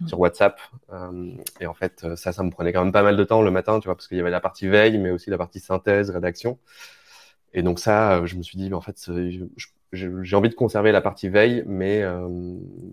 mmh. 0.00 0.08
sur 0.08 0.20
WhatsApp. 0.20 0.60
et 1.60 1.66
en 1.66 1.74
fait, 1.74 2.06
ça, 2.16 2.32
ça 2.32 2.42
me 2.42 2.50
prenait 2.50 2.72
quand 2.72 2.84
même 2.84 2.92
pas 2.92 3.02
mal 3.02 3.16
de 3.16 3.24
temps 3.24 3.42
le 3.42 3.50
matin, 3.50 3.80
tu 3.80 3.86
vois, 3.86 3.96
parce 3.96 4.08
qu'il 4.08 4.16
y 4.18 4.20
avait 4.20 4.30
la 4.30 4.40
partie 4.40 4.68
veille, 4.68 4.98
mais 4.98 5.10
aussi 5.10 5.30
la 5.30 5.38
partie 5.38 5.60
synthèse, 5.60 6.10
rédaction. 6.10 6.58
Et 7.54 7.62
donc 7.62 7.78
ça, 7.78 8.24
je 8.26 8.36
me 8.36 8.42
suis 8.42 8.58
dit, 8.58 8.72
en 8.74 8.80
fait, 8.80 9.10
j'ai 9.92 10.36
envie 10.36 10.50
de 10.50 10.54
conserver 10.54 10.92
la 10.92 11.00
partie 11.00 11.28
veille, 11.28 11.64
mais 11.66 12.02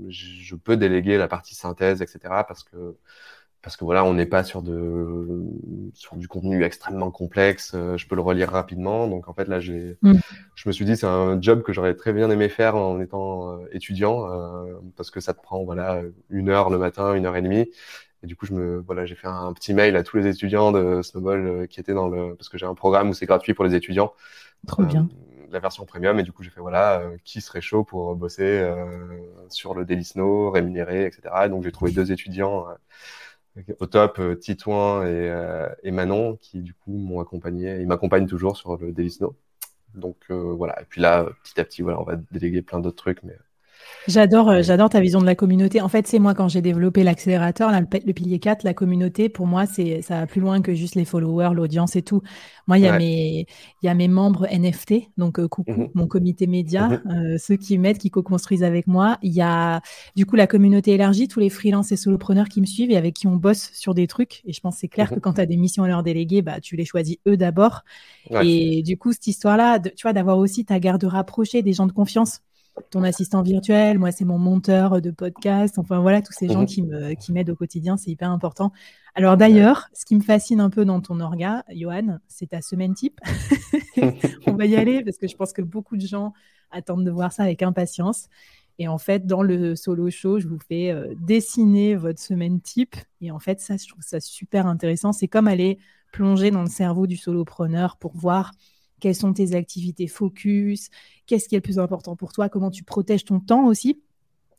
je 0.10 0.56
peux 0.56 0.78
déléguer 0.78 1.18
la 1.18 1.28
partie 1.28 1.56
synthèse, 1.56 2.02
etc. 2.02 2.20
Parce 2.48 2.64
que 2.64 2.96
parce 3.64 3.78
que 3.78 3.86
voilà, 3.86 4.04
on 4.04 4.14
n'est 4.14 4.26
pas 4.26 4.44
sur 4.44 4.62
de 4.62 5.42
sur 5.94 6.18
du 6.18 6.28
contenu 6.28 6.64
extrêmement 6.64 7.12
complexe. 7.12 7.72
Euh, 7.74 7.98
je 7.98 8.06
peux 8.08 8.16
le 8.16 8.22
relire 8.22 8.50
rapidement. 8.50 9.08
Donc 9.08 9.30
en 9.30 9.34
fait 9.34 9.48
là, 9.48 9.62
j'ai, 9.62 9.98
mm. 10.02 10.16
je 10.56 10.70
me 10.70 10.74
suis 10.74 10.84
dit 10.84 10.98
c'est 10.98 11.08
un 11.08 11.42
job 11.42 11.64
que 11.64 11.72
j'aurais 11.72 11.96
très 11.96 12.12
bien 12.12 12.30
aimé 12.30 12.50
faire 12.50 12.76
en 12.76 13.00
étant 13.00 13.52
euh, 13.52 13.66
étudiant 13.72 14.30
euh, 14.30 14.74
parce 14.98 15.12
que 15.12 15.22
ça 15.22 15.34
te 15.34 15.42
prend 15.42 15.64
voilà 15.64 16.02
une 16.30 16.50
heure 16.50 16.70
le 16.70 16.78
matin, 16.78 17.14
une 17.14 17.26
heure 17.26 17.38
et 17.38 17.42
demie. 17.42 17.72
Et 18.22 18.28
du 18.28 18.36
coup, 18.36 18.46
je 18.46 18.54
me 18.54 18.80
voilà, 18.80 19.06
j'ai 19.06 19.16
fait 19.16 19.28
un 19.28 19.54
petit 19.54 19.74
mail 19.74 19.96
à 19.96 20.04
tous 20.04 20.18
les 20.18 20.28
étudiants 20.28 20.74
de 20.74 21.02
Snowball 21.02 21.68
qui 21.70 21.80
étaient 21.80 21.94
dans 21.94 22.10
le 22.10 22.36
parce 22.36 22.50
que 22.50 22.58
j'ai 22.58 22.66
un 22.66 22.76
programme 22.76 23.10
où 23.10 23.14
c'est 23.14 23.26
gratuit 23.26 23.54
pour 23.54 23.64
les 23.64 23.76
étudiants. 23.76 24.12
Trop 24.68 24.84
bien. 24.84 25.08
La 25.52 25.60
version 25.60 25.86
premium 25.86 26.20
et 26.20 26.24
du 26.24 26.32
coup 26.32 26.44
j'ai 26.44 26.50
fait 26.50 26.62
voilà 26.62 27.04
qui 27.24 27.40
serait 27.40 27.62
chaud 27.62 27.84
pour 27.84 28.16
bosser 28.16 28.68
sur 29.50 29.76
le 29.76 29.86
Daily 29.86 30.04
Snow 30.04 30.50
rémunéré 30.50 31.06
etc. 31.06 31.22
Et 31.46 31.50
donc 31.50 31.64
j'ai 31.64 31.72
trouvé 31.72 31.92
deux 31.92 32.12
étudiants 32.12 32.66
au 33.80 33.86
top 33.86 34.20
euh, 34.20 34.36
Titouan 34.36 35.04
et, 35.04 35.30
euh, 35.30 35.70
et, 35.84 35.92
Manon 35.92 36.38
qui 36.38 36.62
du 36.62 36.74
coup 36.74 36.92
m'ont 36.92 37.20
accompagné, 37.20 37.80
ils 37.80 37.88
m'accompagnent 37.88 38.28
toujours 38.28 38.58
sur 38.58 38.78
le 38.78 38.92
Daily 38.92 39.12
Snow. 39.12 39.36
Donc 39.94 40.18
euh, 40.32 40.54
voilà, 40.54 40.82
et 40.82 40.86
puis 40.86 41.02
là 41.02 41.28
petit 41.44 41.60
à 41.60 41.66
petit 41.66 41.82
voilà, 41.84 42.00
on 42.00 42.04
va 42.04 42.16
déléguer 42.32 42.62
plein 42.62 42.80
d'autres 42.80 42.98
trucs 42.98 43.24
mais 43.24 43.38
J'adore, 44.08 44.50
euh, 44.50 44.62
j'adore 44.62 44.90
ta 44.90 45.00
vision 45.00 45.22
de 45.22 45.26
la 45.26 45.36
communauté. 45.36 45.80
En 45.80 45.88
fait, 45.88 46.08
c'est 46.08 46.20
moi 46.20 46.34
quand 46.34 46.50
j'ai 46.50 46.62
développé 46.62 47.04
l'accélérateur, 47.04 47.72
le, 47.72 48.14
pilier 48.14 48.40
4, 48.40 48.64
la 48.64 48.74
communauté, 48.74 49.30
pour 49.30 49.48
moi, 49.48 49.66
c'est 49.66 50.02
ça 50.02 50.20
va 50.20 50.28
plus 50.28 50.42
loin 50.42 50.62
que 50.62 50.74
juste 50.74 50.96
les 50.96 51.06
followers, 51.06 51.52
l'audience 51.54 51.96
et 51.96 52.02
tout. 52.02 52.22
Moi, 52.68 52.80
il 52.80 52.84
y 52.84 52.88
a 52.88 52.98
mes 52.98 53.46
il 53.82 53.86
y 53.86 53.90
a 53.90 53.94
mes 53.94 54.10
membres 54.10 54.46
NFT, 54.52 55.10
donc 55.18 55.40
euh, 55.40 55.48
coucou, 55.48 55.72
mmh 55.72 55.88
mon 55.94 56.08
comité 56.08 56.48
média, 56.48 56.88
mmh 56.88 57.02
euh, 57.12 57.38
ceux 57.38 57.56
qui 57.56 57.78
m'aident, 57.78 57.98
qui 57.98 58.10
co-construisent 58.10 58.64
avec 58.64 58.88
moi. 58.88 59.18
Il 59.22 59.34
y 59.34 59.42
a 59.42 59.82
du 60.16 60.26
coup 60.26 60.36
la 60.36 60.48
communauté 60.48 60.92
élargie, 60.92 61.28
tous 61.28 61.40
les 61.40 61.50
freelances 61.50 61.92
et 61.92 61.98
solopreneurs 61.98 62.50
qui 62.50 62.60
me 62.60 62.66
suivent 62.66 62.92
et 62.92 62.98
avec 62.98 63.14
qui 63.14 63.28
on 63.28 63.38
bosse 63.38 63.70
sur 63.74 63.94
des 63.94 64.08
trucs. 64.08 64.42
Et 64.46 64.54
je 64.54 64.60
pense 64.60 64.78
c'est 64.78 64.90
clair 64.90 65.12
mmh 65.12 65.16
que 65.16 65.20
quand 65.20 65.34
tu 65.34 65.42
as 65.42 65.46
des 65.46 65.58
missions 65.58 65.84
à 65.84 65.88
leur 65.88 66.04
déléguer, 66.04 66.42
bah 66.42 66.60
tu 66.60 66.76
les 66.76 66.86
choisis 66.86 67.18
eux 67.28 67.38
d'abord. 67.38 67.84
Et 68.42 68.82
du 68.84 68.98
coup, 68.98 69.14
cette 69.14 69.28
histoire-là, 69.28 69.80
tu 69.80 70.02
vois, 70.04 70.14
d'avoir 70.14 70.38
aussi 70.38 70.66
ta 70.66 70.80
garde 70.80 71.04
rapprochée 71.04 71.62
des 71.62 71.74
gens 71.74 71.86
de 71.86 71.92
confiance 71.92 72.42
ton 72.90 73.04
assistant 73.04 73.42
virtuel, 73.42 74.00
moi 74.00 74.12
c'est 74.12 74.26
mon 74.26 74.38
monteur 74.38 75.02
de 75.02 75.12
podcast, 75.12 75.78
enfin 75.78 76.00
voilà, 76.00 76.22
tous 76.22 76.34
ces 76.34 76.48
gens 76.48 76.62
mhm. 76.62 76.66
qui 76.66 76.82
me 76.82 77.14
qui 77.14 77.32
m'aident 77.32 77.52
au 77.52 77.56
quotidien, 77.56 77.98
c'est 77.98 78.12
hyper 78.12 78.32
important. 78.32 78.72
Alors 79.16 79.38
d'ailleurs, 79.38 79.90
ce 79.94 80.06
qui 80.06 80.16
me 80.16 80.22
fascine 80.22 80.60
un 80.60 80.70
peu 80.70 80.86
dans 80.86 81.00
ton 81.00 81.20
orga, 81.20 81.64
Johan, 81.70 82.18
c'est 82.28 82.50
ta 82.50 82.62
semaine 82.62 82.94
type. 82.94 83.20
On 84.48 84.54
va 84.54 84.66
y 84.66 84.76
aller 84.76 85.04
parce 85.04 85.18
que 85.18 85.28
je 85.28 85.36
pense 85.36 85.54
que 85.54 85.62
beaucoup 85.62 85.98
de 85.98 86.06
gens 86.06 86.34
attendent 86.72 87.06
de 87.06 87.12
voir 87.12 87.32
ça 87.32 87.44
avec 87.44 87.62
impatience. 87.62 88.28
Et 88.80 88.88
en 88.88 88.98
fait, 88.98 89.28
dans 89.28 89.44
le 89.44 89.76
solo 89.76 90.10
show, 90.10 90.40
je 90.40 90.48
vous 90.48 90.58
fais 90.58 90.90
euh, 90.90 91.14
dessiner 91.20 91.96
votre 91.96 92.20
semaine 92.20 92.60
type. 92.60 92.96
Et 93.22 93.30
en 93.30 93.38
fait, 93.38 93.60
ça, 93.60 93.78
je 93.78 93.88
trouve 93.88 94.02
ça 94.02 94.20
super 94.20 94.66
intéressant. 94.66 95.14
C'est 95.14 95.28
comme 95.28 95.48
aller 95.48 95.78
plonger 96.12 96.50
dans 96.50 96.62
le 96.62 96.70
cerveau 96.70 97.06
du 97.06 97.18
solopreneur 97.18 97.98
pour 97.98 98.16
voir 98.16 98.52
quelles 99.04 99.16
sont 99.16 99.34
tes 99.34 99.54
activités 99.54 100.08
focus, 100.08 100.90
qu'est-ce 101.28 101.50
qui 101.50 101.56
est 101.56 101.58
le 101.58 101.62
plus 101.62 101.78
important 101.78 102.16
pour 102.16 102.32
toi, 102.32 102.48
comment 102.48 102.72
tu 102.72 102.86
protèges 102.86 103.26
ton 103.26 103.42
temps 103.42 103.66
aussi, 103.66 103.96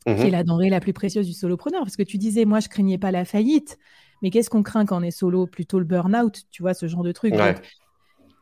qui 0.05 0.11
est 0.11 0.25
mhm. 0.25 0.31
la 0.31 0.43
denrée 0.43 0.69
la 0.69 0.79
plus 0.79 0.93
précieuse 0.93 1.25
du 1.25 1.33
solopreneur. 1.33 1.81
Parce 1.81 1.97
que 1.97 2.03
tu 2.03 2.19
disais, 2.19 2.45
moi, 2.45 2.59
je 2.59 2.69
craignais 2.69 2.99
pas 2.99 3.09
la 3.09 3.25
faillite, 3.25 3.79
mais 4.21 4.29
qu'est-ce 4.29 4.51
qu'on 4.51 4.61
craint 4.61 4.85
quand 4.85 4.99
on 4.99 5.03
est 5.03 5.09
solo 5.09 5.47
Plutôt 5.47 5.79
le 5.79 5.85
burn-out, 5.85 6.43
tu 6.51 6.61
vois, 6.61 6.75
ce 6.75 6.87
genre 6.87 7.01
de 7.01 7.11
truc. 7.11 7.33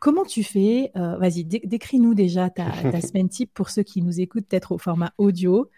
comment 0.02 0.26
tu 0.26 0.44
fais 0.44 0.92
euh, 0.98 1.16
Vas-y, 1.16 1.46
décris-nous 1.46 2.16
déjà 2.16 2.50
ta, 2.50 3.00
semaine 3.00 3.30
type 3.30 3.54
pour 3.54 3.70
ceux 3.70 3.84
qui 3.84 4.02
nous 4.02 4.20
écoutent 4.20 4.48
peut-être 4.50 4.74
au 4.74 4.78
format 4.78 5.14
audio. 5.18 5.70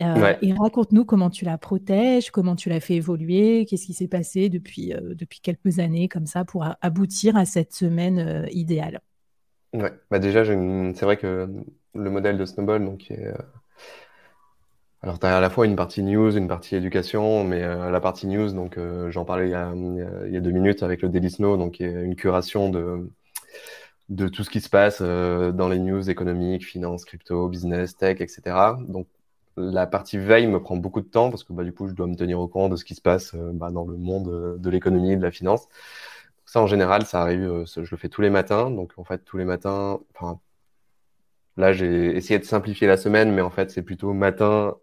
Et 0.00 0.54
raconte-nous 0.54 1.04
comment 1.04 1.28
tu 1.28 1.44
la 1.44 1.58
protèges, 1.58 2.30
comment 2.30 2.56
tu 2.56 2.70
l'as 2.70 2.80
fait 2.80 2.94
évoluer, 2.94 3.66
qu'est-ce 3.66 3.84
qui 3.84 3.92
s'est 3.92 4.08
passé 4.08 4.48
depuis, 4.48 4.94
depuis 5.02 5.40
quelques 5.40 5.78
années 5.78 6.08
comme 6.08 6.26
ça 6.26 6.46
pour 6.46 6.64
aboutir 6.80 7.36
à 7.36 7.44
cette 7.44 7.74
semaine 7.74 8.46
idéale. 8.50 9.02
Ouais, 9.74 9.92
bah 10.10 10.18
déjà, 10.18 10.44
c'est 10.44 11.02
vrai 11.02 11.16
que 11.18 11.48
le 11.94 12.10
modèle 12.10 12.38
de 12.38 12.44
Snowball, 12.46 12.84
donc, 12.84 13.10
est, 13.10 13.34
alors, 15.04 15.18
tu 15.18 15.26
as 15.26 15.36
à 15.36 15.40
la 15.42 15.50
fois 15.50 15.66
une 15.66 15.76
partie 15.76 16.02
news, 16.02 16.34
une 16.34 16.48
partie 16.48 16.76
éducation, 16.76 17.44
mais 17.44 17.62
euh, 17.62 17.90
la 17.90 18.00
partie 18.00 18.26
news, 18.26 18.50
donc 18.52 18.78
euh, 18.78 19.10
j'en 19.10 19.26
parlais 19.26 19.48
il 19.48 19.50
y, 19.50 20.36
a, 20.36 20.40
deux 20.40 20.50
minutes 20.50 20.82
avec 20.82 21.02
le 21.02 21.10
Daily 21.10 21.30
Snow, 21.30 21.58
donc 21.58 21.72
qui 21.72 21.84
est 21.84 21.92
une 21.92 22.16
curation 22.16 22.70
de, 22.70 23.10
de 24.08 24.28
tout 24.28 24.44
ce 24.44 24.48
qui 24.48 24.62
se 24.62 24.70
passe 24.70 25.00
euh, 25.02 25.52
dans 25.52 25.68
les 25.68 25.78
news 25.78 26.08
économiques, 26.08 26.64
finance, 26.64 27.04
crypto, 27.04 27.48
business, 27.48 27.98
tech, 27.98 28.22
etc. 28.22 28.78
Donc, 28.88 29.06
la 29.58 29.86
partie 29.86 30.16
veille 30.16 30.46
me 30.46 30.58
prend 30.58 30.76
beaucoup 30.76 31.02
de 31.02 31.06
temps 31.06 31.28
parce 31.28 31.44
que 31.44 31.52
bah, 31.52 31.64
du 31.64 31.74
coup, 31.74 31.86
je 31.86 31.92
dois 31.92 32.06
me 32.06 32.16
tenir 32.16 32.40
au 32.40 32.48
courant 32.48 32.70
de 32.70 32.76
ce 32.76 32.84
qui 32.86 32.94
se 32.94 33.02
passe 33.02 33.34
bah, 33.34 33.70
dans 33.70 33.84
le 33.84 33.98
monde 33.98 34.58
de 34.58 34.70
l'économie, 34.70 35.18
de 35.18 35.22
la 35.22 35.30
finance. 35.30 35.68
Ça, 36.54 36.60
en 36.60 36.68
général, 36.68 37.04
ça 37.04 37.20
arrive, 37.20 37.64
je 37.66 37.80
le 37.80 37.96
fais 37.96 38.08
tous 38.08 38.22
les 38.22 38.30
matins. 38.30 38.70
Donc, 38.70 38.92
en 38.96 39.02
fait, 39.02 39.24
tous 39.24 39.36
les 39.36 39.44
matins, 39.44 39.98
enfin, 40.14 40.38
là, 41.56 41.72
j'ai 41.72 42.16
essayé 42.16 42.38
de 42.38 42.44
simplifier 42.44 42.86
la 42.86 42.96
semaine, 42.96 43.32
mais 43.32 43.42
en 43.42 43.50
fait, 43.50 43.72
c'est 43.72 43.82
plutôt 43.82 44.12
matin, 44.12 44.76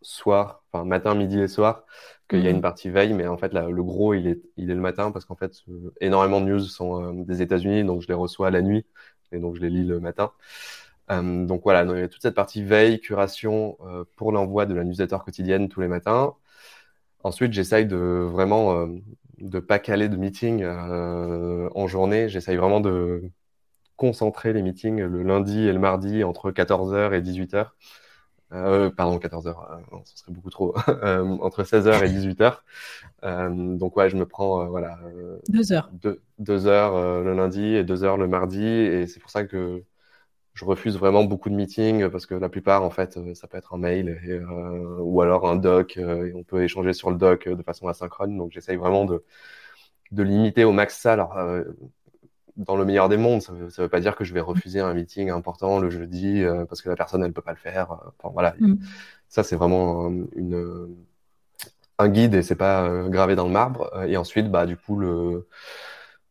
soir, 0.00 0.62
enfin 0.72 0.84
matin, 0.84 1.16
midi 1.16 1.40
et 1.40 1.48
soir, 1.48 1.84
qu'il 2.28 2.40
y 2.40 2.46
a 2.46 2.50
une 2.50 2.56
mhm. 2.58 2.62
partie 2.62 2.88
veille, 2.90 3.14
mais 3.14 3.26
en 3.26 3.36
fait 3.36 3.52
le 3.52 3.82
gros 3.82 4.14
il 4.14 4.28
est, 4.28 4.40
il 4.56 4.70
est 4.70 4.74
le 4.74 4.80
matin 4.80 5.10
parce 5.12 5.24
qu'en 5.24 5.36
fait 5.36 5.52
énormément 6.00 6.40
de 6.40 6.46
news 6.46 6.60
sont 6.60 7.20
euh, 7.20 7.24
des 7.24 7.42
États-Unis, 7.42 7.84
donc 7.84 8.02
je 8.02 8.08
les 8.08 8.14
reçois 8.14 8.50
la 8.50 8.62
nuit 8.62 8.86
et 9.32 9.40
donc 9.40 9.56
je 9.56 9.60
les 9.62 9.70
lis 9.70 9.84
le 9.84 10.00
matin. 10.00 10.32
Euh, 11.10 11.46
donc 11.46 11.62
voilà, 11.64 11.84
il 11.84 12.00
y 12.00 12.02
a 12.02 12.08
toute 12.08 12.22
cette 12.22 12.34
partie 12.36 12.62
veille, 12.62 13.00
curation 13.00 13.76
euh, 13.86 14.04
pour 14.16 14.32
l'envoi 14.32 14.66
de 14.66 14.74
la 14.74 14.84
newsletter 14.84 15.18
quotidienne 15.24 15.68
tous 15.68 15.80
les 15.80 15.88
matins. 15.88 16.34
Ensuite, 17.24 17.52
j'essaye 17.52 17.86
de 17.86 17.96
vraiment 17.96 18.88
de 19.40 19.58
pas 19.60 19.78
caler 19.78 20.08
de 20.08 20.16
meeting 20.16 20.64
en 20.64 21.86
journée. 21.86 22.28
J'essaye 22.28 22.56
vraiment 22.56 22.80
de 22.80 23.22
concentrer 23.96 24.52
les 24.52 24.62
meetings 24.62 25.00
le 25.00 25.22
lundi 25.22 25.66
et 25.66 25.72
le 25.72 25.78
mardi 25.78 26.24
entre 26.24 26.50
14h 26.50 27.12
et 27.14 27.20
18h. 27.20 27.66
Euh, 28.52 28.90
pardon, 28.90 29.18
14h, 29.18 29.48
euh, 29.48 29.96
ce 30.04 30.18
serait 30.18 30.32
beaucoup 30.32 30.50
trop. 30.50 30.74
Euh, 30.88 31.22
entre 31.40 31.62
16h 31.62 32.04
et 32.04 32.08
18h. 32.08 32.58
donc 33.78 33.96
ouais, 33.96 34.08
je 34.08 34.16
me 34.16 34.26
prends 34.26 34.66
voilà 34.66 34.98
deux 35.48 35.72
heures, 35.72 35.90
deux, 36.38 36.66
heures 36.66 37.22
le 37.22 37.34
lundi 37.34 37.62
et 37.62 37.84
deux 37.84 38.04
heures 38.04 38.16
le 38.16 38.26
mardi, 38.26 38.64
et 38.64 39.06
c'est 39.06 39.20
pour 39.20 39.30
ça 39.30 39.44
que 39.44 39.84
je 40.58 40.64
refuse 40.64 40.98
vraiment 40.98 41.22
beaucoup 41.22 41.50
de 41.50 41.54
meetings 41.54 42.08
parce 42.08 42.26
que 42.26 42.34
la 42.34 42.48
plupart 42.48 42.82
en 42.82 42.90
fait 42.90 43.18
ça 43.34 43.46
peut 43.46 43.56
être 43.56 43.74
un 43.74 43.78
mail 43.78 44.20
ou 45.00 45.22
alors 45.22 45.48
un 45.48 45.54
doc 45.54 45.96
et 45.96 46.32
on 46.34 46.42
peut 46.42 46.64
échanger 46.64 46.92
sur 46.92 47.10
le 47.10 47.16
doc 47.16 47.48
de 47.48 47.62
façon 47.62 47.86
asynchrone. 47.86 48.36
Donc 48.36 48.50
j'essaye 48.52 48.76
vraiment 48.76 49.04
de 49.04 49.22
de 50.10 50.22
limiter 50.22 50.64
au 50.64 50.72
max 50.72 50.98
ça. 50.98 51.12
Alors 51.12 51.36
dans 52.58 52.76
le 52.76 52.84
meilleur 52.84 53.08
des 53.08 53.16
mondes, 53.16 53.40
ça 53.40 53.52
ne 53.52 53.64
veut, 53.64 53.88
pas 53.88 54.00
dire 54.00 54.16
que 54.16 54.24
je 54.24 54.34
vais 54.34 54.40
refuser 54.40 54.80
un 54.80 54.92
meeting 54.92 55.30
important 55.30 55.78
le 55.78 55.90
jeudi 55.90 56.42
euh, 56.42 56.64
parce 56.64 56.82
que 56.82 56.88
la 56.88 56.96
personne 56.96 57.22
elle 57.22 57.32
peut 57.32 57.40
pas 57.40 57.52
le 57.52 57.56
faire. 57.56 57.92
Enfin, 58.18 58.32
voilà, 58.32 58.54
mm. 58.58 58.74
ça 59.28 59.44
c'est 59.44 59.56
vraiment 59.56 60.10
une 60.34 60.96
un 62.00 62.08
guide 62.08 62.34
et 62.34 62.42
c'est 62.42 62.56
pas 62.56 62.84
euh, 62.84 63.08
gravé 63.08 63.36
dans 63.36 63.46
le 63.46 63.52
marbre. 63.52 63.90
Et 64.06 64.16
ensuite, 64.16 64.50
bah 64.50 64.66
du 64.66 64.76
coup 64.76 64.96
le 64.96 65.48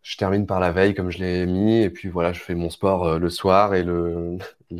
je 0.08 0.16
termine 0.16 0.45
par 0.45 0.62
la 0.62 0.72
veille 0.72 0.93
comme 0.93 1.12
je 1.12 1.18
l'ai 1.18 1.45
mis 1.45 1.82
et 1.82 1.89
puis 1.89 2.08
voilà, 2.08 2.32
je 2.32 2.39
fais 2.39 2.55
mon 2.55 2.70
sport 2.70 3.05
euh, 3.05 3.20
le 3.20 3.30
soir 3.30 3.76
et 3.76 3.84
le, 3.84 4.38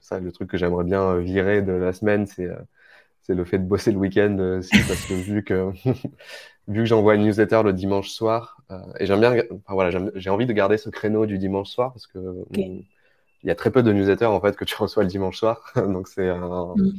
ça 0.00 0.18
le 0.18 0.32
truc 0.32 0.50
que 0.50 0.58
j'aimerais 0.58 0.82
bien 0.82 1.16
virer 1.18 1.62
de 1.62 1.72
la 1.72 1.92
semaine, 1.92 2.26
c'est 2.26 2.48
c'est 3.22 3.34
le 3.34 3.44
fait 3.44 3.58
de 3.58 3.64
bosser 3.64 3.92
le 3.92 3.98
week-end 3.98 4.36
aussi 4.58 4.76
parce 4.88 5.06
que 5.06 5.14
vu 5.14 5.44
que 5.44 5.70
vu 6.68 6.80
que 6.80 6.84
j'envoie 6.86 7.14
une 7.14 7.22
newsletter 7.22 7.62
le 7.62 7.72
dimanche 7.72 8.08
soir, 8.08 8.58
euh, 8.72 8.78
et 8.98 9.06
j'aime 9.06 9.20
bien, 9.20 9.32
enfin, 9.32 9.74
voilà, 9.74 9.90
j'ai 10.16 10.30
envie 10.30 10.46
de 10.46 10.52
garder 10.52 10.76
ce 10.76 10.90
créneau 10.90 11.24
du 11.24 11.38
dimanche 11.38 11.68
soir 11.68 11.92
parce 11.92 12.08
que 12.08 12.18
il 12.56 12.84
y 13.44 13.50
a 13.50 13.54
très 13.54 13.70
peu 13.70 13.82
de 13.84 13.92
newsletters 13.92 14.26
en 14.26 14.40
fait 14.40 14.56
que 14.56 14.64
tu 14.64 14.74
reçois 14.78 15.04
le 15.04 15.08
dimanche 15.08 15.38
soir, 15.38 15.72
donc 15.76 16.08
c'est 16.08 16.28
un, 16.28 16.74
mm. 16.76 16.92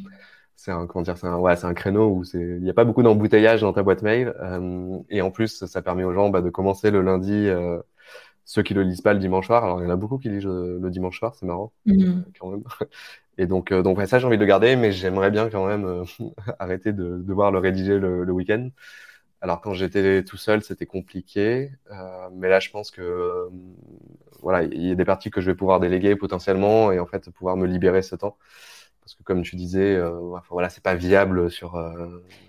C'est 0.56 0.72
un, 0.72 0.88
comment 0.88 1.04
dire, 1.04 1.18
c'est 1.18 1.28
un, 1.28 1.38
ouais, 1.38 1.56
c'est 1.56 1.68
un 1.68 1.74
créneau 1.74 2.10
où 2.10 2.24
c'est, 2.24 2.40
il 2.40 2.64
n'y 2.64 2.70
a 2.70 2.74
pas 2.74 2.86
beaucoup 2.86 3.04
d'embouteillage 3.04 3.62
dans 3.62 3.74
ta 3.74 3.84
boîte 3.84 4.02
mail, 4.02 4.34
euh, 4.42 4.98
et 5.10 5.22
en 5.22 5.32
plus 5.32 5.66
ça 5.66 5.82
permet 5.82 6.04
aux 6.04 6.14
gens 6.14 6.30
bah, 6.30 6.42
de 6.42 6.50
commencer 6.50 6.92
le 6.92 7.02
lundi. 7.02 7.34
Euh, 7.34 7.80
ceux 8.48 8.62
qui 8.62 8.76
le 8.76 8.84
lisent 8.84 9.02
pas 9.02 9.14
le 9.14 9.20
dimanche 9.20 9.48
soir, 9.48 9.64
alors 9.64 9.82
il 9.82 9.86
y 9.86 9.88
en 9.88 9.90
a 9.90 9.96
beaucoup 9.96 10.20
qui 10.20 10.30
lisent 10.30 10.46
le, 10.46 10.90
dimanche 10.90 11.18
soir, 11.18 11.34
c'est 11.36 11.48
marrant 11.48 11.74
mm. 11.86 12.22
quand 12.40 12.52
même. 12.52 12.64
Et 13.38 13.48
donc, 13.48 13.74
donc 13.74 14.00
ça 14.06 14.20
j'ai 14.20 14.28
envie 14.28 14.38
de 14.38 14.42
le 14.42 14.48
garder, 14.48 14.76
mais 14.76 14.92
j'aimerais 14.92 15.32
bien 15.32 15.50
quand 15.50 15.66
même 15.66 16.06
arrêter 16.60 16.94
de 16.94 17.18
devoir 17.18 17.52
le 17.52 17.60
rédiger 17.60 17.98
le, 17.98 18.24
le 18.24 18.32
week-end. 18.32 18.70
Alors 19.46 19.62
quand 19.62 19.74
j'étais 19.74 20.24
tout 20.24 20.38
seul, 20.38 20.64
c'était 20.64 20.88
compliqué, 20.88 21.72
euh, 21.92 22.30
mais 22.34 22.50
là 22.50 22.60
je 22.60 22.72
pense 22.72 22.90
que 22.90 23.02
euh, 23.02 23.50
voilà, 24.42 24.64
il 24.64 24.88
y 24.88 24.92
a 24.92 24.96
des 24.96 25.06
parties 25.06 25.30
que 25.30 25.40
je 25.40 25.52
vais 25.52 25.56
pouvoir 25.56 25.80
déléguer 25.80 26.16
potentiellement 26.16 26.92
et 26.92 27.00
en 27.00 27.06
fait 27.06 27.30
pouvoir 27.30 27.56
me 27.56 27.68
libérer 27.68 28.02
ce 28.02 28.16
temps. 28.16 28.38
Parce 29.06 29.14
que 29.14 29.24
comme 29.24 29.44
tu 29.44 29.56
disais, 29.56 29.96
euh, 29.96 30.20
voilà, 30.50 30.70
c'est 30.70 30.82
pas 30.82 30.96
viable 30.96 31.52
sur 31.52 31.80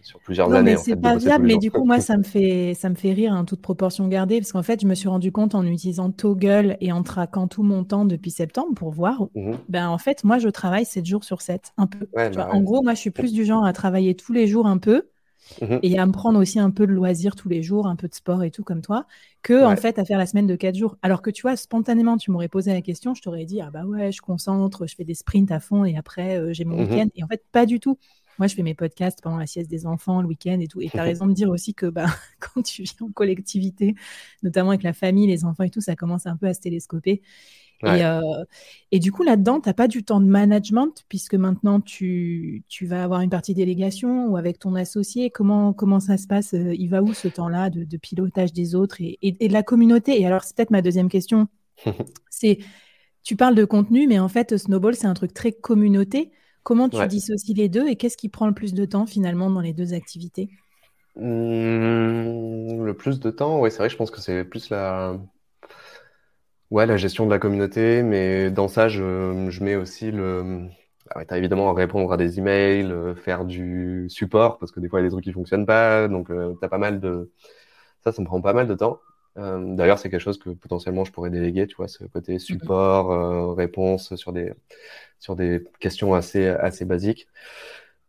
sur 0.00 0.20
plusieurs 0.20 0.48
non, 0.48 0.56
années. 0.56 0.72
Mais 0.72 0.76
c'est 0.78 0.96
pas 0.96 1.16
viable, 1.16 1.46
mais 1.46 1.58
du 1.58 1.70
coup 1.70 1.84
moi 1.84 2.00
ça 2.00 2.16
me 2.16 2.22
fait 2.22 2.72
ça 2.74 2.88
me 2.88 2.94
fait 2.94 3.12
rire 3.12 3.32
en 3.32 3.44
toute 3.44 3.60
proportion 3.60 4.08
gardée 4.08 4.40
parce 4.40 4.52
qu'en 4.52 4.62
fait 4.62 4.80
je 4.80 4.86
me 4.86 4.94
suis 4.94 5.08
rendu 5.08 5.32
compte 5.32 5.54
en 5.54 5.66
utilisant 5.66 6.10
Toggle 6.10 6.78
et 6.80 6.92
en 6.92 7.02
traquant 7.02 7.46
tout 7.46 7.62
mon 7.62 7.84
temps 7.84 8.06
depuis 8.06 8.30
septembre 8.30 8.74
pour 8.74 8.90
voir. 8.90 9.26
Mmh 9.34 9.52
ben 9.68 9.88
en 9.88 9.98
fait 9.98 10.24
moi 10.24 10.38
je 10.38 10.48
travaille 10.48 10.86
7 10.86 11.04
jours 11.04 11.24
sur 11.24 11.42
7, 11.42 11.74
un 11.76 11.86
peu. 11.86 12.08
Bah 12.14 12.48
en 12.50 12.60
gros 12.62 12.82
moi 12.82 12.94
je 12.94 13.00
suis 13.00 13.10
plus 13.10 13.32
du 13.34 13.44
genre 13.44 13.64
à 13.64 13.74
travailler 13.74 14.14
tous 14.14 14.32
les 14.32 14.46
jours 14.46 14.66
un 14.66 14.78
peu 14.78 15.10
Mhm. 15.60 15.80
et 15.82 15.98
à 15.98 16.06
me 16.06 16.12
prendre 16.12 16.38
aussi 16.38 16.58
un 16.58 16.70
peu 16.70 16.86
de 16.86 16.92
loisir 16.92 17.36
tous 17.36 17.48
les 17.48 17.62
jours, 17.62 17.86
un 17.86 17.96
peu 17.96 18.08
de 18.08 18.14
sport 18.14 18.42
et 18.42 18.50
tout 18.50 18.64
comme 18.64 18.82
toi, 18.82 19.06
que 19.42 19.64
en 19.64 19.76
fait 19.76 19.98
à 19.98 20.04
faire 20.04 20.18
la 20.18 20.26
semaine 20.26 20.46
de 20.46 20.56
4 20.56 20.74
jours. 20.74 20.96
Alors 21.02 21.22
que 21.22 21.30
tu 21.30 21.42
vois, 21.42 21.56
spontanément, 21.56 22.16
tu 22.16 22.30
m'aurais 22.30 22.48
posé 22.48 22.72
la 22.72 22.82
question, 22.82 23.14
je 23.14 23.22
t'aurais 23.22 23.44
dit 23.44 23.60
ah 23.60 23.70
bah 23.70 23.84
ouais, 23.84 24.12
je 24.12 24.20
concentre, 24.20 24.86
je 24.86 24.94
fais 24.94 25.04
des 25.04 25.14
sprints 25.14 25.50
à 25.50 25.60
fond 25.60 25.84
et 25.84 25.96
après 25.96 26.36
euh, 26.36 26.52
j'ai 26.52 26.64
mon 26.64 26.76
mhm. 26.76 26.90
week-end. 26.90 27.08
Et 27.14 27.22
en 27.22 27.28
fait, 27.28 27.44
pas 27.52 27.66
du 27.66 27.80
tout. 27.80 27.98
Moi, 28.38 28.48
je 28.48 28.54
fais 28.54 28.62
mes 28.62 28.74
podcasts 28.74 29.22
pendant 29.22 29.38
la 29.38 29.46
sieste 29.46 29.70
des 29.70 29.86
enfants, 29.86 30.20
le 30.20 30.28
week-end 30.28 30.58
et 30.60 30.68
tout. 30.68 30.80
Et 30.80 30.90
tu 30.90 30.98
as 30.98 31.02
raison 31.14 31.26
de 31.26 31.32
dire 31.32 31.48
aussi 31.50 31.74
que 31.74 31.86
bah, 31.86 32.06
quand 32.38 32.62
tu 32.62 32.82
vis 32.82 32.96
en 33.00 33.10
collectivité, 33.10 33.94
notamment 34.42 34.70
avec 34.70 34.82
la 34.82 34.92
famille, 34.92 35.26
les 35.26 35.44
enfants 35.44 35.64
et 35.64 35.70
tout, 35.70 35.80
ça 35.80 35.96
commence 35.96 36.26
un 36.26 36.36
peu 36.36 36.46
à 36.46 36.54
se 36.54 36.60
télescoper. 36.60 37.22
Euh, 37.84 38.20
et, 38.90 38.98
du 38.98 39.12
coup, 39.12 39.22
là-dedans, 39.22 39.60
tu 39.60 39.68
n'as 39.68 39.74
pas 39.74 39.88
du 39.88 40.02
temps 40.04 40.20
de 40.20 40.26
management, 40.26 41.04
puisque 41.08 41.34
maintenant, 41.34 41.80
tu, 41.80 42.64
tu, 42.68 42.86
vas 42.86 43.04
avoir 43.04 43.20
une 43.20 43.30
partie 43.30 43.54
délégation 43.54 44.26
ou 44.26 44.36
avec 44.36 44.58
ton 44.58 44.74
associé. 44.74 45.30
Comment, 45.30 45.72
comment 45.72 46.00
ça 46.00 46.16
se 46.16 46.26
passe 46.26 46.54
euh, 46.54 46.74
Il 46.74 46.88
va 46.88 47.02
où 47.02 47.12
ce 47.12 47.28
temps-là 47.28 47.70
de, 47.70 47.96
pilotage 47.96 48.52
des 48.52 48.74
autres 48.74 49.00
et, 49.00 49.18
et, 49.22 49.48
de 49.48 49.52
la 49.52 49.62
communauté? 49.62 50.20
Et 50.20 50.26
alors, 50.26 50.44
c'est 50.44 50.56
peut-être 50.56 50.70
ma 50.70 50.82
deuxième 50.82 51.08
question. 51.08 51.48
c'est, 52.30 52.58
tu 53.22 53.36
parles 53.36 53.54
de 53.54 53.64
contenu, 53.64 54.06
mais 54.06 54.18
en 54.18 54.28
fait, 54.28 54.56
Snowball, 54.56 54.94
c'est 54.94 55.06
un 55.06 55.14
truc 55.14 55.34
très 55.34 55.52
communauté. 55.52 56.30
Comment 56.62 56.88
tu 56.88 57.06
dissocies 57.06 57.54
les 57.54 57.68
deux 57.68 57.86
et 57.86 57.94
qu'est-ce 57.94 58.16
qui 58.16 58.28
prend 58.28 58.48
le 58.48 58.54
plus 58.54 58.74
de 58.74 58.84
temps 58.84 59.06
finalement 59.06 59.50
dans 59.50 59.60
les 59.60 59.72
deux 59.72 59.94
activités? 59.94 60.50
Mmh, 61.16 62.84
Le 62.84 62.92
plus 62.94 63.20
de 63.20 63.30
temps, 63.30 63.60
oui, 63.60 63.70
c'est 63.70 63.78
vrai, 63.78 63.88
je 63.88 63.96
pense 63.96 64.10
que 64.10 64.20
c'est 64.20 64.44
plus 64.44 64.68
la 64.70 65.18
Ouais, 66.70 66.84
la 66.86 66.96
gestion 66.96 67.26
de 67.26 67.30
la 67.30 67.38
communauté, 67.38 68.02
mais 68.02 68.50
dans 68.50 68.66
ça, 68.68 68.88
je, 68.88 69.46
je 69.50 69.62
mets 69.64 69.76
aussi 69.76 70.10
le. 70.10 70.68
Ah 71.10 71.18
ouais, 71.18 71.26
évidemment 71.38 71.72
répondre 71.72 72.12
à 72.12 72.16
des 72.16 72.38
emails, 72.40 72.90
euh, 72.90 73.14
faire 73.14 73.44
du 73.44 74.06
support, 74.08 74.58
parce 74.58 74.72
que 74.72 74.80
des 74.80 74.88
fois, 74.88 74.98
il 75.00 75.04
y 75.04 75.06
a 75.06 75.08
des 75.08 75.12
trucs 75.12 75.24
qui 75.24 75.32
fonctionnent 75.32 75.66
pas. 75.66 76.08
Donc, 76.08 76.30
euh, 76.30 76.54
tu 76.58 76.64
as 76.64 76.68
pas 76.68 76.78
mal 76.78 76.98
de. 76.98 77.30
Ça, 78.04 78.12
ça 78.12 78.22
me 78.22 78.26
prend 78.26 78.40
pas 78.40 78.52
mal 78.52 78.66
de 78.68 78.74
temps. 78.74 79.00
Euh, 79.38 79.76
d'ailleurs, 79.76 79.98
c'est 80.00 80.10
quelque 80.10 80.20
chose 80.20 80.38
que 80.38 80.50
potentiellement 80.50 81.04
je 81.04 81.12
pourrais 81.12 81.30
déléguer, 81.30 81.66
tu 81.68 81.76
vois, 81.76 81.88
ce 81.88 82.04
côté 82.04 82.34
mhm. 82.34 82.38
support, 82.40 83.12
euh, 83.12 83.52
réponse 83.54 84.14
sur 84.16 84.32
des, 84.32 84.52
sur 85.20 85.36
des 85.36 85.64
questions 85.80 86.14
assez, 86.14 86.46
assez 86.48 86.84
basiques. 86.84 87.28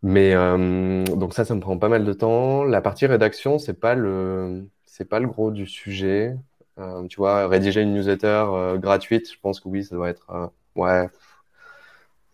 Mais 0.03 0.33
donc 0.35 1.33
ça, 1.33 1.45
ça 1.45 1.55
me 1.55 1.59
prend 1.61 1.77
pas 1.79 1.89
mal 1.89 2.05
de 2.05 2.13
temps. 2.13 2.63
La 2.63 2.81
partie 2.81 3.07
rédaction, 3.07 3.59
c'est 3.59 3.73
pas 3.79 3.95
le, 3.95 4.67
c'est 4.85 5.05
pas 5.05 5.19
le 5.19 5.27
gros 5.27 5.51
du 5.51 5.65
sujet. 5.67 6.37
Euh, 6.79 7.07
tu 7.07 7.17
vois, 7.17 7.47
rédiger 7.47 7.81
une 7.81 7.93
newsletter 7.93 8.45
euh, 8.49 8.77
gratuite, 8.77 9.31
je 9.31 9.39
pense 9.41 9.59
que 9.59 9.67
oui, 9.67 9.83
ça 9.83 9.95
doit 9.95 10.09
être 10.09 10.29
euh, 10.29 10.47
ouais, 10.75 11.09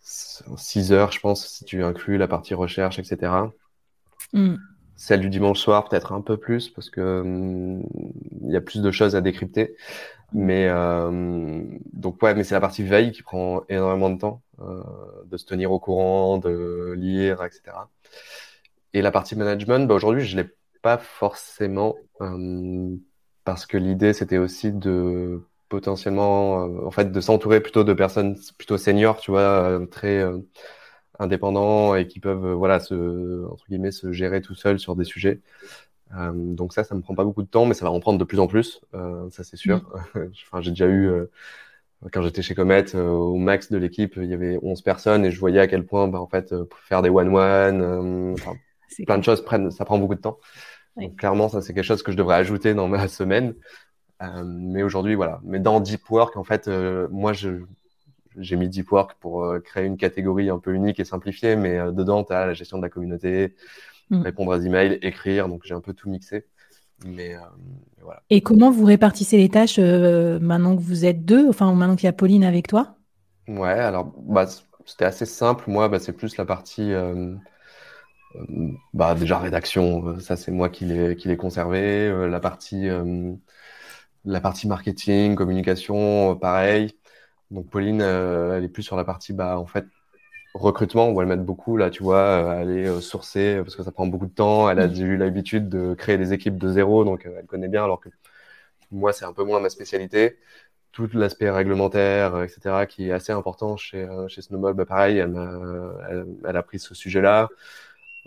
6 0.00 0.92
heures, 0.92 1.12
je 1.12 1.20
pense, 1.20 1.46
si 1.46 1.64
tu 1.64 1.82
inclus 1.82 2.18
la 2.18 2.28
partie 2.28 2.52
recherche, 2.52 2.98
etc. 2.98 3.32
Mm. 4.34 4.56
Celle 4.96 5.20
du 5.20 5.30
dimanche 5.30 5.58
soir, 5.58 5.88
peut-être 5.88 6.12
un 6.12 6.20
peu 6.20 6.36
plus, 6.36 6.68
parce 6.68 6.90
que 6.90 7.80
il 8.42 8.50
y 8.52 8.56
a 8.56 8.60
plus 8.60 8.82
de 8.82 8.90
choses 8.90 9.16
à 9.16 9.20
décrypter. 9.20 9.76
Mais 10.32 10.68
donc 11.92 12.22
ouais, 12.22 12.34
mais 12.34 12.44
c'est 12.44 12.54
la 12.54 12.60
partie 12.60 12.82
veille 12.82 13.12
qui 13.12 13.22
prend 13.22 13.64
énormément 13.68 14.10
de 14.10 14.18
temps, 14.18 14.42
de 14.58 15.36
se 15.36 15.44
tenir 15.46 15.72
au 15.72 15.80
courant, 15.80 16.38
de 16.38 16.94
lire, 16.96 17.42
etc. 17.42 17.88
Et 18.92 19.02
la 19.02 19.10
partie 19.10 19.36
management, 19.36 19.88
bah, 19.88 19.94
aujourd'hui, 19.94 20.24
je 20.24 20.36
l'ai 20.36 20.48
pas 20.80 20.98
forcément 20.98 21.96
parce 23.44 23.66
que 23.66 23.76
l'idée 23.76 24.12
c'était 24.12 24.38
aussi 24.38 24.72
de 24.72 25.42
potentiellement 25.68 26.66
euh, 26.66 26.86
en 26.86 26.90
fait 26.90 27.10
de 27.10 27.20
s'entourer 27.20 27.60
plutôt 27.60 27.84
de 27.84 27.92
personnes 27.92 28.36
plutôt 28.58 28.78
seniors 28.78 29.20
tu 29.20 29.30
vois 29.30 29.40
euh, 29.40 29.86
très 29.86 30.18
euh, 30.18 30.38
indépendants 31.18 31.94
et 31.94 32.06
qui 32.06 32.20
peuvent 32.20 32.52
voilà 32.52 32.80
se 32.80 33.44
entre 33.50 33.66
guillemets 33.68 33.92
se 33.92 34.12
gérer 34.12 34.40
tout 34.40 34.54
seuls 34.54 34.78
sur 34.78 34.96
des 34.96 35.04
sujets. 35.04 35.40
donc 36.34 36.72
ça, 36.72 36.84
ça 36.84 36.94
me 36.94 37.00
prend 37.00 37.14
pas 37.14 37.24
beaucoup 37.24 37.42
de 37.42 37.48
temps, 37.48 37.66
mais 37.66 37.74
ça 37.74 37.84
va 37.84 37.90
en 37.92 38.00
prendre 38.00 38.18
de 38.18 38.24
plus 38.24 38.40
en 38.40 38.46
plus, 38.48 38.80
ça 39.30 39.44
c'est 39.44 39.56
sûr. 39.56 39.78
Mm. 40.14 40.20
enfin, 40.46 40.60
j'ai 40.60 40.70
déjà 40.70 40.88
eu 40.88 41.08
quand 42.12 42.22
j'étais 42.22 42.42
chez 42.42 42.54
Comet, 42.56 42.94
au 42.96 43.36
max 43.36 43.70
de 43.70 43.78
l'équipe, 43.78 44.14
il 44.16 44.28
y 44.28 44.34
avait 44.34 44.58
11 44.62 44.82
personnes 44.82 45.24
et 45.24 45.30
je 45.30 45.38
voyais 45.38 45.60
à 45.60 45.68
quel 45.68 45.86
point, 45.86 46.08
bah, 46.08 46.20
en 46.20 46.26
fait, 46.26 46.54
pour 46.64 46.78
faire 46.80 47.00
des 47.00 47.10
one-one, 47.10 48.34
plein 49.06 49.18
de 49.18 49.24
choses 49.24 49.44
prennent, 49.44 49.70
ça 49.70 49.84
prend 49.84 49.98
beaucoup 49.98 50.16
de 50.16 50.20
temps. 50.20 50.38
Donc, 50.96 51.16
clairement, 51.16 51.48
ça, 51.48 51.60
c'est 51.60 51.74
quelque 51.74 51.84
chose 51.84 52.02
que 52.02 52.12
je 52.12 52.16
devrais 52.16 52.36
ajouter 52.36 52.74
dans 52.74 52.88
ma 52.88 53.08
semaine. 53.08 53.54
Euh, 54.22 54.44
mais 54.44 54.82
aujourd'hui, 54.82 55.14
voilà. 55.14 55.40
Mais 55.44 55.58
dans 55.58 55.80
Deep 55.80 56.08
Work, 56.10 56.36
en 56.36 56.44
fait, 56.44 56.68
euh, 56.68 57.08
moi, 57.10 57.32
je, 57.32 57.62
j'ai 58.38 58.56
mis 58.56 58.68
Deep 58.68 58.90
Work 58.92 59.16
pour 59.20 59.44
euh, 59.44 59.60
créer 59.60 59.86
une 59.86 59.96
catégorie 59.96 60.50
un 60.50 60.58
peu 60.58 60.72
unique 60.72 61.00
et 61.00 61.04
simplifiée, 61.04 61.56
mais 61.56 61.78
dedans, 61.92 62.24
tu 62.24 62.32
as 62.32 62.46
la 62.46 62.54
gestion 62.54 62.78
de 62.78 62.82
la 62.82 62.88
communauté, 62.88 63.54
mm. 64.10 64.22
répondre 64.22 64.52
à 64.52 64.58
des 64.58 64.66
emails, 64.66 64.98
écrire. 65.02 65.48
Donc, 65.48 65.62
j'ai 65.64 65.74
un 65.74 65.80
peu 65.80 65.94
tout 65.94 66.08
mixé. 66.08 66.46
Mais, 67.04 67.34
voilà. 68.00 68.22
Et 68.30 68.40
comment 68.40 68.70
vous 68.70 68.84
répartissez 68.84 69.36
les 69.36 69.48
tâches 69.48 69.78
maintenant 69.78 70.76
que 70.76 70.80
vous 70.80 71.04
êtes 71.04 71.24
deux, 71.24 71.48
enfin, 71.48 71.72
maintenant 71.74 71.96
qu'il 71.96 72.06
y 72.06 72.08
a 72.08 72.12
Pauline 72.12 72.44
avec 72.44 72.68
toi? 72.68 72.96
Ouais, 73.48 73.68
alors, 73.68 74.14
bah, 74.16 74.46
c'était 74.86 75.04
assez 75.04 75.26
simple. 75.26 75.64
Moi, 75.66 75.88
bah, 75.88 75.98
c'est 75.98 76.12
plus 76.12 76.36
la 76.36 76.44
partie 76.46 76.92
bah, 78.92 79.14
déjà 79.14 79.38
rédaction, 79.38 80.08
euh, 80.08 80.20
ça 80.20 80.36
c'est 80.36 80.50
moi 80.50 80.68
qui 80.68 80.84
l'ai 80.84 81.36
conservé. 81.36 82.08
Euh, 82.08 82.28
la 82.28 82.40
partie 82.40 82.88
euh, 82.88 83.32
la 84.24 84.40
partie 84.40 84.68
marketing, 84.68 85.34
communication, 85.34 86.36
pareil. 86.36 86.98
Donc 87.50 87.68
Pauline, 87.70 88.00
elle 88.00 88.64
est 88.64 88.68
plus 88.68 88.82
sur 88.82 88.96
la 88.96 89.04
partie 89.04 89.32
bah 89.32 89.58
en 89.58 89.66
fait 89.66 89.86
recrutement, 90.54 91.08
on 91.08 91.14
va 91.14 91.22
le 91.22 91.28
mettre 91.28 91.42
beaucoup 91.42 91.76
là, 91.76 91.90
tu 91.90 92.02
vois, 92.02 92.52
aller 92.52 93.00
sourcer 93.00 93.60
parce 93.62 93.76
que 93.76 93.82
ça 93.82 93.92
prend 93.92 94.06
beaucoup 94.06 94.26
de 94.26 94.32
temps. 94.34 94.70
Elle 94.70 94.80
a 94.80 94.88
mm. 94.88 95.00
eu 95.00 95.16
l'habitude 95.16 95.68
de 95.68 95.94
créer 95.94 96.18
des 96.18 96.32
équipes 96.32 96.58
de 96.58 96.70
zéro, 96.72 97.04
donc 97.04 97.26
elle 97.26 97.46
connaît 97.46 97.68
bien. 97.68 97.84
Alors 97.84 98.00
que 98.00 98.08
moi, 98.92 99.12
c'est 99.12 99.24
un 99.26 99.32
peu 99.32 99.44
moins 99.44 99.60
ma 99.60 99.70
spécialité. 99.70 100.38
Tout 100.92 101.08
l'aspect 101.14 101.50
réglementaire, 101.50 102.42
etc., 102.42 102.86
qui 102.88 103.08
est 103.08 103.12
assez 103.12 103.32
important 103.32 103.76
chez 103.76 104.08
chez 104.28 104.42
Snowball, 104.42 104.74
bah 104.74 104.86
pareil, 104.86 105.18
elle, 105.18 105.36
elle, 106.10 106.26
elle 106.48 106.56
a 106.56 106.62
pris 106.62 106.78
ce 106.78 106.94
sujet-là. 106.94 107.48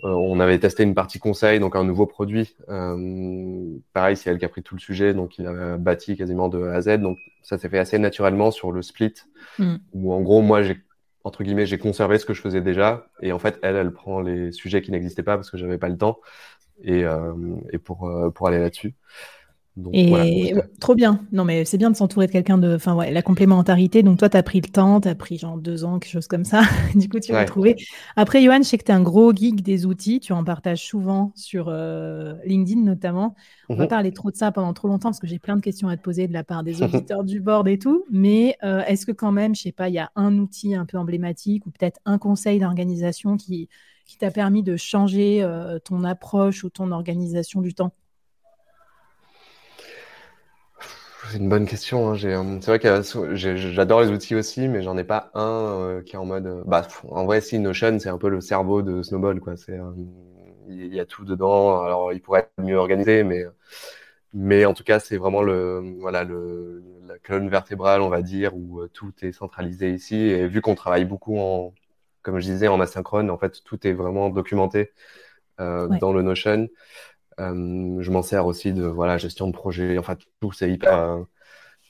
Euh, 0.04 0.10
on 0.10 0.38
avait 0.38 0.58
testé 0.58 0.84
une 0.84 0.94
partie 0.94 1.18
conseil, 1.18 1.58
donc 1.58 1.74
un 1.74 1.84
nouveau 1.84 2.06
produit. 2.06 2.56
Euh, 2.68 3.76
pareil, 3.92 4.16
c'est 4.16 4.30
elle 4.30 4.38
qui 4.38 4.44
a 4.44 4.48
pris 4.48 4.62
tout 4.62 4.74
le 4.74 4.80
sujet, 4.80 5.12
donc 5.12 5.38
il 5.38 5.46
a 5.46 5.76
bâti 5.76 6.16
quasiment 6.16 6.48
de 6.48 6.62
A 6.62 6.74
à 6.74 6.80
Z. 6.82 6.98
Donc 6.98 7.18
ça 7.42 7.58
s'est 7.58 7.68
fait 7.68 7.78
assez 7.78 7.98
naturellement 7.98 8.50
sur 8.50 8.70
le 8.70 8.82
split, 8.82 9.14
mm. 9.58 9.76
où 9.94 10.12
en 10.12 10.20
gros, 10.20 10.40
moi, 10.40 10.62
j'ai 10.62 10.78
entre 11.24 11.42
guillemets, 11.42 11.66
j'ai 11.66 11.78
conservé 11.78 12.18
ce 12.18 12.24
que 12.24 12.32
je 12.32 12.40
faisais 12.40 12.62
déjà, 12.62 13.08
et 13.20 13.32
en 13.32 13.38
fait, 13.38 13.58
elle, 13.62 13.76
elle 13.76 13.92
prend 13.92 14.20
les 14.20 14.50
sujets 14.52 14.80
qui 14.80 14.92
n'existaient 14.92 15.24
pas 15.24 15.36
parce 15.36 15.50
que 15.50 15.58
j'avais 15.58 15.76
pas 15.76 15.88
le 15.88 15.98
temps, 15.98 16.20
et, 16.82 17.04
euh, 17.04 17.34
et 17.72 17.78
pour 17.78 18.10
pour 18.34 18.48
aller 18.48 18.58
là-dessus 18.58 18.94
et 19.92 20.54
trop 20.80 20.94
bien. 20.94 21.20
Non, 21.32 21.44
mais 21.44 21.64
c'est 21.64 21.78
bien 21.78 21.90
de 21.90 21.96
s'entourer 21.96 22.26
de 22.26 22.32
quelqu'un 22.32 22.58
de. 22.58 22.74
Enfin, 22.74 22.94
ouais, 22.94 23.10
la 23.10 23.22
complémentarité. 23.22 24.02
Donc, 24.02 24.18
toi, 24.18 24.28
tu 24.28 24.36
as 24.36 24.42
pris 24.42 24.60
le 24.60 24.68
temps, 24.68 25.00
tu 25.00 25.08
as 25.08 25.14
pris 25.14 25.38
genre 25.38 25.56
deux 25.56 25.84
ans, 25.84 25.98
quelque 25.98 26.12
chose 26.12 26.26
comme 26.26 26.44
ça. 26.44 26.62
du 26.94 27.08
coup, 27.08 27.20
tu 27.20 27.32
vas 27.32 27.44
trouver. 27.44 27.76
Après, 28.16 28.42
Johan, 28.42 28.58
je 28.58 28.62
sais 28.64 28.78
que 28.78 28.84
tu 28.84 28.92
es 28.92 28.94
un 28.94 29.02
gros 29.02 29.32
geek 29.34 29.62
des 29.62 29.86
outils. 29.86 30.20
Tu 30.20 30.32
en 30.32 30.44
partages 30.44 30.84
souvent 30.84 31.32
sur 31.34 31.68
euh, 31.68 32.34
LinkedIn, 32.44 32.80
notamment. 32.82 33.34
On 33.68 33.76
va 33.76 33.84
mhm. 33.84 33.88
parler 33.88 34.12
trop 34.12 34.30
de 34.30 34.36
ça 34.36 34.50
pendant 34.52 34.72
trop 34.72 34.88
longtemps 34.88 35.10
parce 35.10 35.20
que 35.20 35.26
j'ai 35.26 35.38
plein 35.38 35.56
de 35.56 35.60
questions 35.60 35.88
à 35.88 35.96
te 35.96 36.02
poser 36.02 36.26
de 36.26 36.32
la 36.32 36.44
part 36.44 36.62
des 36.62 36.82
auditeurs 36.82 37.24
du 37.24 37.40
board 37.40 37.68
et 37.68 37.78
tout. 37.78 38.04
Mais 38.10 38.56
euh, 38.64 38.82
est-ce 38.86 39.06
que, 39.06 39.12
quand 39.12 39.32
même, 39.32 39.54
je 39.54 39.62
sais 39.62 39.72
pas, 39.72 39.88
il 39.88 39.94
y 39.94 39.98
a 39.98 40.10
un 40.16 40.38
outil 40.38 40.74
un 40.74 40.86
peu 40.86 40.98
emblématique 40.98 41.66
ou 41.66 41.70
peut-être 41.70 42.00
un 42.04 42.18
conseil 42.18 42.58
d'organisation 42.58 43.36
qui, 43.36 43.68
qui 44.06 44.16
t'a 44.16 44.30
permis 44.30 44.62
de 44.62 44.76
changer 44.76 45.42
euh, 45.42 45.78
ton 45.78 46.02
approche 46.02 46.64
ou 46.64 46.70
ton 46.70 46.90
organisation 46.90 47.60
du 47.60 47.74
temps? 47.74 47.92
C'est 51.30 51.38
une 51.38 51.48
bonne 51.48 51.66
question. 51.66 52.10
Hein. 52.10 52.16
Euh, 52.24 52.58
c'est 52.60 52.70
vrai 52.70 52.78
que 52.78 53.34
j'adore 53.56 54.00
les 54.00 54.08
outils 54.08 54.34
aussi, 54.34 54.68
mais 54.68 54.82
j'en 54.82 54.96
ai 54.96 55.04
pas 55.04 55.30
un 55.34 55.80
euh, 55.80 56.02
qui 56.02 56.14
est 56.14 56.18
en 56.18 56.24
mode. 56.24 56.46
Euh, 56.46 56.62
bah, 56.66 56.86
en 57.08 57.24
vrai, 57.24 57.40
si 57.40 57.58
Notion, 57.58 57.98
c'est 57.98 58.08
un 58.08 58.18
peu 58.18 58.28
le 58.28 58.40
cerveau 58.40 58.82
de 58.82 59.02
Snowball, 59.02 59.40
quoi. 59.40 59.54
Il 60.68 60.94
y 60.94 61.00
a 61.00 61.06
tout 61.06 61.24
dedans. 61.24 61.80
Alors, 61.82 62.12
il 62.12 62.20
pourrait 62.20 62.40
être 62.56 62.64
mieux 62.64 62.76
organisé, 62.76 63.24
mais, 63.24 63.44
mais 64.32 64.64
en 64.64 64.74
tout 64.74 64.84
cas, 64.84 65.00
c'est 65.00 65.16
vraiment 65.16 65.42
le, 65.42 65.96
voilà, 66.00 66.24
le, 66.24 66.82
la 67.06 67.18
colonne 67.18 67.48
vertébrale, 67.48 68.02
on 68.02 68.08
va 68.08 68.22
dire, 68.22 68.54
où 68.56 68.86
tout 68.88 69.12
est 69.22 69.32
centralisé 69.32 69.92
ici. 69.92 70.16
Et 70.16 70.46
vu 70.46 70.60
qu'on 70.60 70.74
travaille 70.74 71.04
beaucoup 71.04 71.38
en, 71.38 71.74
comme 72.22 72.38
je 72.38 72.46
disais, 72.46 72.68
en 72.68 72.80
asynchrone, 72.80 73.30
en 73.30 73.38
fait, 73.38 73.62
tout 73.64 73.86
est 73.86 73.92
vraiment 73.92 74.30
documenté 74.30 74.92
dans 75.58 76.12
le 76.12 76.22
Notion. 76.22 76.68
Euh, 77.40 77.96
je 78.00 78.10
m'en 78.10 78.22
sers 78.22 78.46
aussi 78.46 78.72
de 78.72 78.84
voilà 78.84 79.18
gestion 79.18 79.46
de 79.46 79.52
projet. 79.52 79.98
Enfin, 79.98 80.16
tout 80.40 80.52
c'est 80.52 80.70
hyper. 80.70 80.92
Euh, 80.92 81.16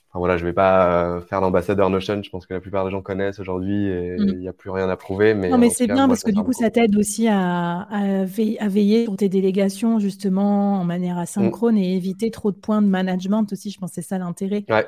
enfin, 0.09 0.19
voilà, 0.19 0.37
je 0.37 0.45
vais 0.45 0.53
pas 0.53 1.03
euh, 1.03 1.21
faire 1.21 1.41
l'ambassadeur 1.41 1.89
Notion. 1.89 2.21
Je 2.23 2.29
pense 2.29 2.45
que 2.45 2.53
la 2.53 2.59
plupart 2.59 2.85
des 2.85 2.91
gens 2.91 3.01
connaissent 3.01 3.39
aujourd'hui 3.39 3.87
et 3.87 4.17
mm. 4.17 4.29
il 4.29 4.39
n'y 4.39 4.47
a 4.47 4.53
plus 4.53 4.69
rien 4.69 4.89
à 4.89 4.95
prouver. 4.95 5.33
Mais 5.33 5.49
non, 5.49 5.57
mais 5.57 5.69
c'est 5.69 5.87
bien 5.87 6.07
parce 6.07 6.23
que 6.23 6.31
du 6.31 6.43
coup, 6.43 6.53
ça 6.53 6.69
t'aide 6.69 6.95
aussi 6.95 7.27
à, 7.27 7.81
à, 7.81 8.25
veiller 8.25 9.05
sur 9.05 9.15
tes 9.15 9.29
délégations 9.29 9.99
justement 9.99 10.79
en 10.79 10.83
manière 10.83 11.17
asynchrone 11.17 11.75
mm. 11.75 11.79
et 11.79 11.95
éviter 11.95 12.31
trop 12.31 12.51
de 12.51 12.57
points 12.57 12.81
de 12.81 12.87
management 12.87 13.51
aussi. 13.51 13.71
Je 13.71 13.79
pense 13.79 13.91
que 13.91 13.95
c'est 13.95 14.07
ça 14.07 14.17
l'intérêt. 14.17 14.65
Ouais, 14.69 14.87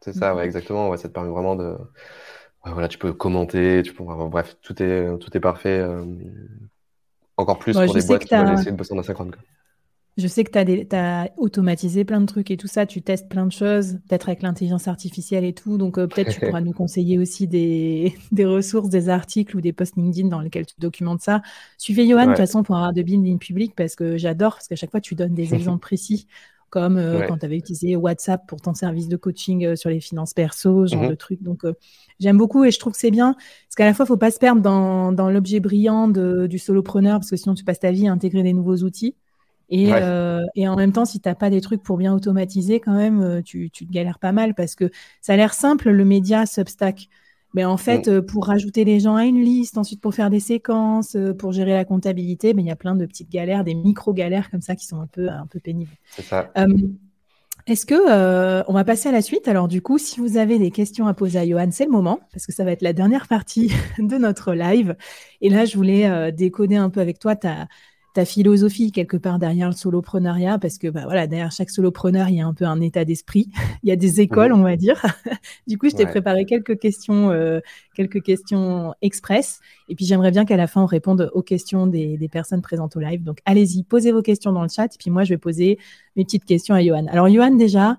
c'est 0.00 0.14
ça, 0.14 0.34
ouais, 0.34 0.44
exactement. 0.44 0.88
Ouais, 0.88 0.96
ça 0.96 1.08
te 1.08 1.14
permet 1.14 1.30
vraiment 1.30 1.56
de. 1.56 1.76
voilà, 2.64 2.88
tu 2.88 2.98
peux 2.98 3.12
commenter, 3.12 3.82
tu 3.84 3.92
peux. 3.92 4.04
bref, 4.04 4.56
tout 4.62 4.82
est, 4.82 5.18
tout 5.18 5.36
est 5.36 5.40
parfait. 5.40 5.84
Encore 7.36 7.58
plus 7.58 7.72
pour 7.72 7.92
des 7.92 8.06
boîtes 8.06 8.24
qui 8.24 8.34
veulent 8.34 8.52
essayer 8.54 8.70
de 8.70 8.76
bosser 8.76 8.94
en 8.94 8.98
asynchrone. 8.98 9.32
Je 10.18 10.26
sais 10.26 10.44
que 10.44 10.50
tu 10.50 10.96
as, 10.96 11.30
automatisé 11.38 12.04
plein 12.04 12.20
de 12.20 12.26
trucs 12.26 12.50
et 12.50 12.58
tout 12.58 12.66
ça, 12.66 12.84
tu 12.84 13.00
testes 13.00 13.30
plein 13.30 13.46
de 13.46 13.52
choses, 13.52 13.98
peut-être 14.08 14.28
avec 14.28 14.42
l'intelligence 14.42 14.86
artificielle 14.86 15.44
et 15.44 15.54
tout. 15.54 15.78
Donc, 15.78 15.96
euh, 15.96 16.06
peut-être 16.06 16.34
tu 16.34 16.40
pourras 16.46 16.60
nous 16.60 16.72
conseiller 16.72 17.18
aussi 17.18 17.48
des, 17.48 18.14
ressources, 18.44 18.90
des 18.90 19.08
articles 19.08 19.56
ou 19.56 19.62
des 19.62 19.72
posts 19.72 19.96
LinkedIn 19.96 20.28
dans 20.28 20.40
lesquels 20.40 20.66
tu 20.66 20.74
documentes 20.78 21.22
ça. 21.22 21.40
Suivez 21.78 22.06
Johan, 22.06 22.24
de 22.24 22.28
toute 22.28 22.36
façon, 22.36 22.62
pour 22.62 22.76
avoir 22.76 22.92
de 22.92 23.02
in 23.02 23.38
public 23.38 23.74
parce 23.74 23.94
que 23.94 24.18
j'adore, 24.18 24.54
parce 24.54 24.68
qu'à 24.68 24.76
chaque 24.76 24.90
fois, 24.90 25.00
tu 25.00 25.14
donnes 25.14 25.34
des 25.34 25.54
exemples 25.54 25.80
précis, 25.80 26.26
comme 26.68 26.98
euh, 26.98 27.26
quand 27.26 27.38
tu 27.38 27.46
avais 27.46 27.56
utilisé 27.56 27.96
WhatsApp 27.96 28.46
pour 28.46 28.60
ton 28.60 28.74
service 28.74 29.08
de 29.08 29.16
coaching 29.16 29.64
euh, 29.64 29.76
sur 29.76 29.88
les 29.88 30.00
finances 30.00 30.34
perso, 30.34 30.86
ce 30.86 30.94
genre 30.94 31.08
de 31.08 31.14
trucs. 31.14 31.42
Donc, 31.42 31.62
j'aime 32.20 32.36
beaucoup 32.36 32.64
et 32.64 32.70
je 32.70 32.78
trouve 32.78 32.92
que 32.92 32.98
c'est 32.98 33.10
bien 33.10 33.32
parce 33.32 33.76
qu'à 33.76 33.86
la 33.86 33.94
fois, 33.94 34.04
il 34.04 34.08
ne 34.08 34.14
faut 34.14 34.18
pas 34.18 34.30
se 34.30 34.38
perdre 34.38 34.60
dans, 34.60 35.30
l'objet 35.30 35.60
brillant 35.60 36.08
du 36.08 36.58
solopreneur 36.58 37.18
parce 37.18 37.30
que 37.30 37.36
sinon, 37.36 37.54
tu 37.54 37.64
passes 37.64 37.80
ta 37.80 37.92
vie 37.92 38.08
à 38.08 38.12
intégrer 38.12 38.42
des 38.42 38.52
nouveaux 38.52 38.76
outils. 38.76 39.16
Euh, 39.72 40.44
et, 40.54 40.68
en 40.68 40.76
même 40.76 40.92
temps, 40.92 41.04
si 41.04 41.20
tu 41.20 41.28
n'as 41.28 41.34
pas 41.34 41.50
des 41.50 41.60
trucs 41.60 41.82
pour 41.82 41.96
bien 41.96 42.14
automatiser, 42.14 42.80
quand 42.80 42.94
même, 42.94 43.22
euh, 43.22 43.42
tu, 43.42 43.70
tu, 43.70 43.86
te 43.86 43.92
galères 43.92 44.18
pas 44.18 44.32
mal 44.32 44.54
parce 44.54 44.74
que 44.74 44.90
ça 45.20 45.32
a 45.32 45.36
l'air 45.36 45.54
simple, 45.54 45.90
le 45.90 46.04
média 46.04 46.46
Substack. 46.46 47.08
Mais 47.54 47.64
en 47.64 47.76
fait, 47.76 48.06
mm. 48.06 48.10
euh, 48.10 48.22
pour 48.22 48.46
rajouter 48.46 48.84
les 48.84 49.00
gens 49.00 49.16
à 49.16 49.24
une 49.24 49.42
liste, 49.42 49.78
ensuite 49.78 50.00
pour 50.00 50.14
faire 50.14 50.30
des 50.30 50.40
séquences, 50.40 51.16
pour 51.38 51.52
gérer 51.52 51.72
la 51.72 51.84
comptabilité, 51.84 52.54
il 52.56 52.64
y 52.64 52.70
a 52.70 52.76
plein 52.76 52.94
de 52.94 53.06
petites 53.06 53.30
galères, 53.30 53.64
des 53.64 53.74
micro-galères 53.74 54.50
comme 54.50 54.62
ça 54.62 54.76
qui 54.76 54.86
sont 54.86 55.00
un 55.00 55.06
peu, 55.06 55.28
un 55.28 55.46
peu 55.46 55.60
pénibles. 55.60 55.92
C'est 56.10 56.22
ça. 56.22 56.50
Est-ce 57.68 57.86
que 57.86 58.68
on 58.68 58.72
va 58.72 58.84
passer 58.84 59.08
à 59.08 59.12
la 59.12 59.22
suite? 59.22 59.46
Alors 59.46 59.68
du 59.68 59.82
coup, 59.82 59.96
si 59.96 60.18
vous 60.18 60.36
avez 60.36 60.58
des 60.58 60.72
questions 60.72 61.06
à 61.06 61.14
poser 61.14 61.38
à 61.38 61.46
Johan, 61.46 61.68
c'est 61.70 61.84
le 61.84 61.92
moment 61.92 62.18
parce 62.32 62.44
que 62.44 62.52
ça 62.52 62.64
va 62.64 62.72
être 62.72 62.82
la 62.82 62.92
dernière 62.92 63.28
partie 63.28 63.70
de 63.98 64.16
notre 64.16 64.52
live. 64.52 64.96
Et 65.40 65.48
là, 65.48 65.64
je 65.64 65.76
voulais 65.76 66.32
décoder 66.32 66.76
un 66.76 66.90
peu 66.90 67.00
avec 67.00 67.20
toi 67.20 67.36
ta, 67.36 67.68
ta 68.14 68.24
philosophie 68.24 68.92
quelque 68.92 69.16
part 69.16 69.38
derrière 69.38 69.68
le 69.68 69.74
soloprenariat, 69.74 70.58
parce 70.58 70.78
que 70.78 70.88
bah, 70.88 71.02
voilà, 71.04 71.26
derrière 71.26 71.52
chaque 71.52 71.70
solopreneur, 71.70 72.28
il 72.28 72.36
y 72.36 72.40
a 72.40 72.46
un 72.46 72.54
peu 72.54 72.64
un 72.64 72.80
état 72.80 73.04
d'esprit. 73.04 73.48
il 73.82 73.88
y 73.88 73.92
a 73.92 73.96
des 73.96 74.20
écoles, 74.20 74.52
on 74.52 74.62
va 74.62 74.76
dire. 74.76 75.02
du 75.66 75.78
coup, 75.78 75.88
je 75.88 75.96
t'ai 75.96 76.06
préparé 76.06 76.44
quelques 76.44 76.78
questions, 76.78 77.30
euh, 77.30 77.60
quelques 77.94 78.22
questions 78.22 78.94
express. 79.02 79.60
Et 79.88 79.94
puis, 79.94 80.04
j'aimerais 80.04 80.30
bien 80.30 80.44
qu'à 80.44 80.56
la 80.56 80.66
fin, 80.66 80.82
on 80.82 80.86
réponde 80.86 81.30
aux 81.34 81.42
questions 81.42 81.86
des, 81.86 82.16
des, 82.16 82.28
personnes 82.28 82.62
présentes 82.62 82.96
au 82.96 83.00
live. 83.00 83.22
Donc, 83.22 83.38
allez-y, 83.44 83.82
posez 83.84 84.12
vos 84.12 84.22
questions 84.22 84.52
dans 84.52 84.62
le 84.62 84.68
chat. 84.68 84.86
Et 84.94 84.98
puis, 84.98 85.10
moi, 85.10 85.24
je 85.24 85.34
vais 85.34 85.38
poser 85.38 85.78
mes 86.16 86.24
petites 86.24 86.44
questions 86.44 86.74
à 86.74 86.82
Johan. 86.82 87.06
Alors, 87.08 87.28
Johan, 87.28 87.54
déjà, 87.54 87.98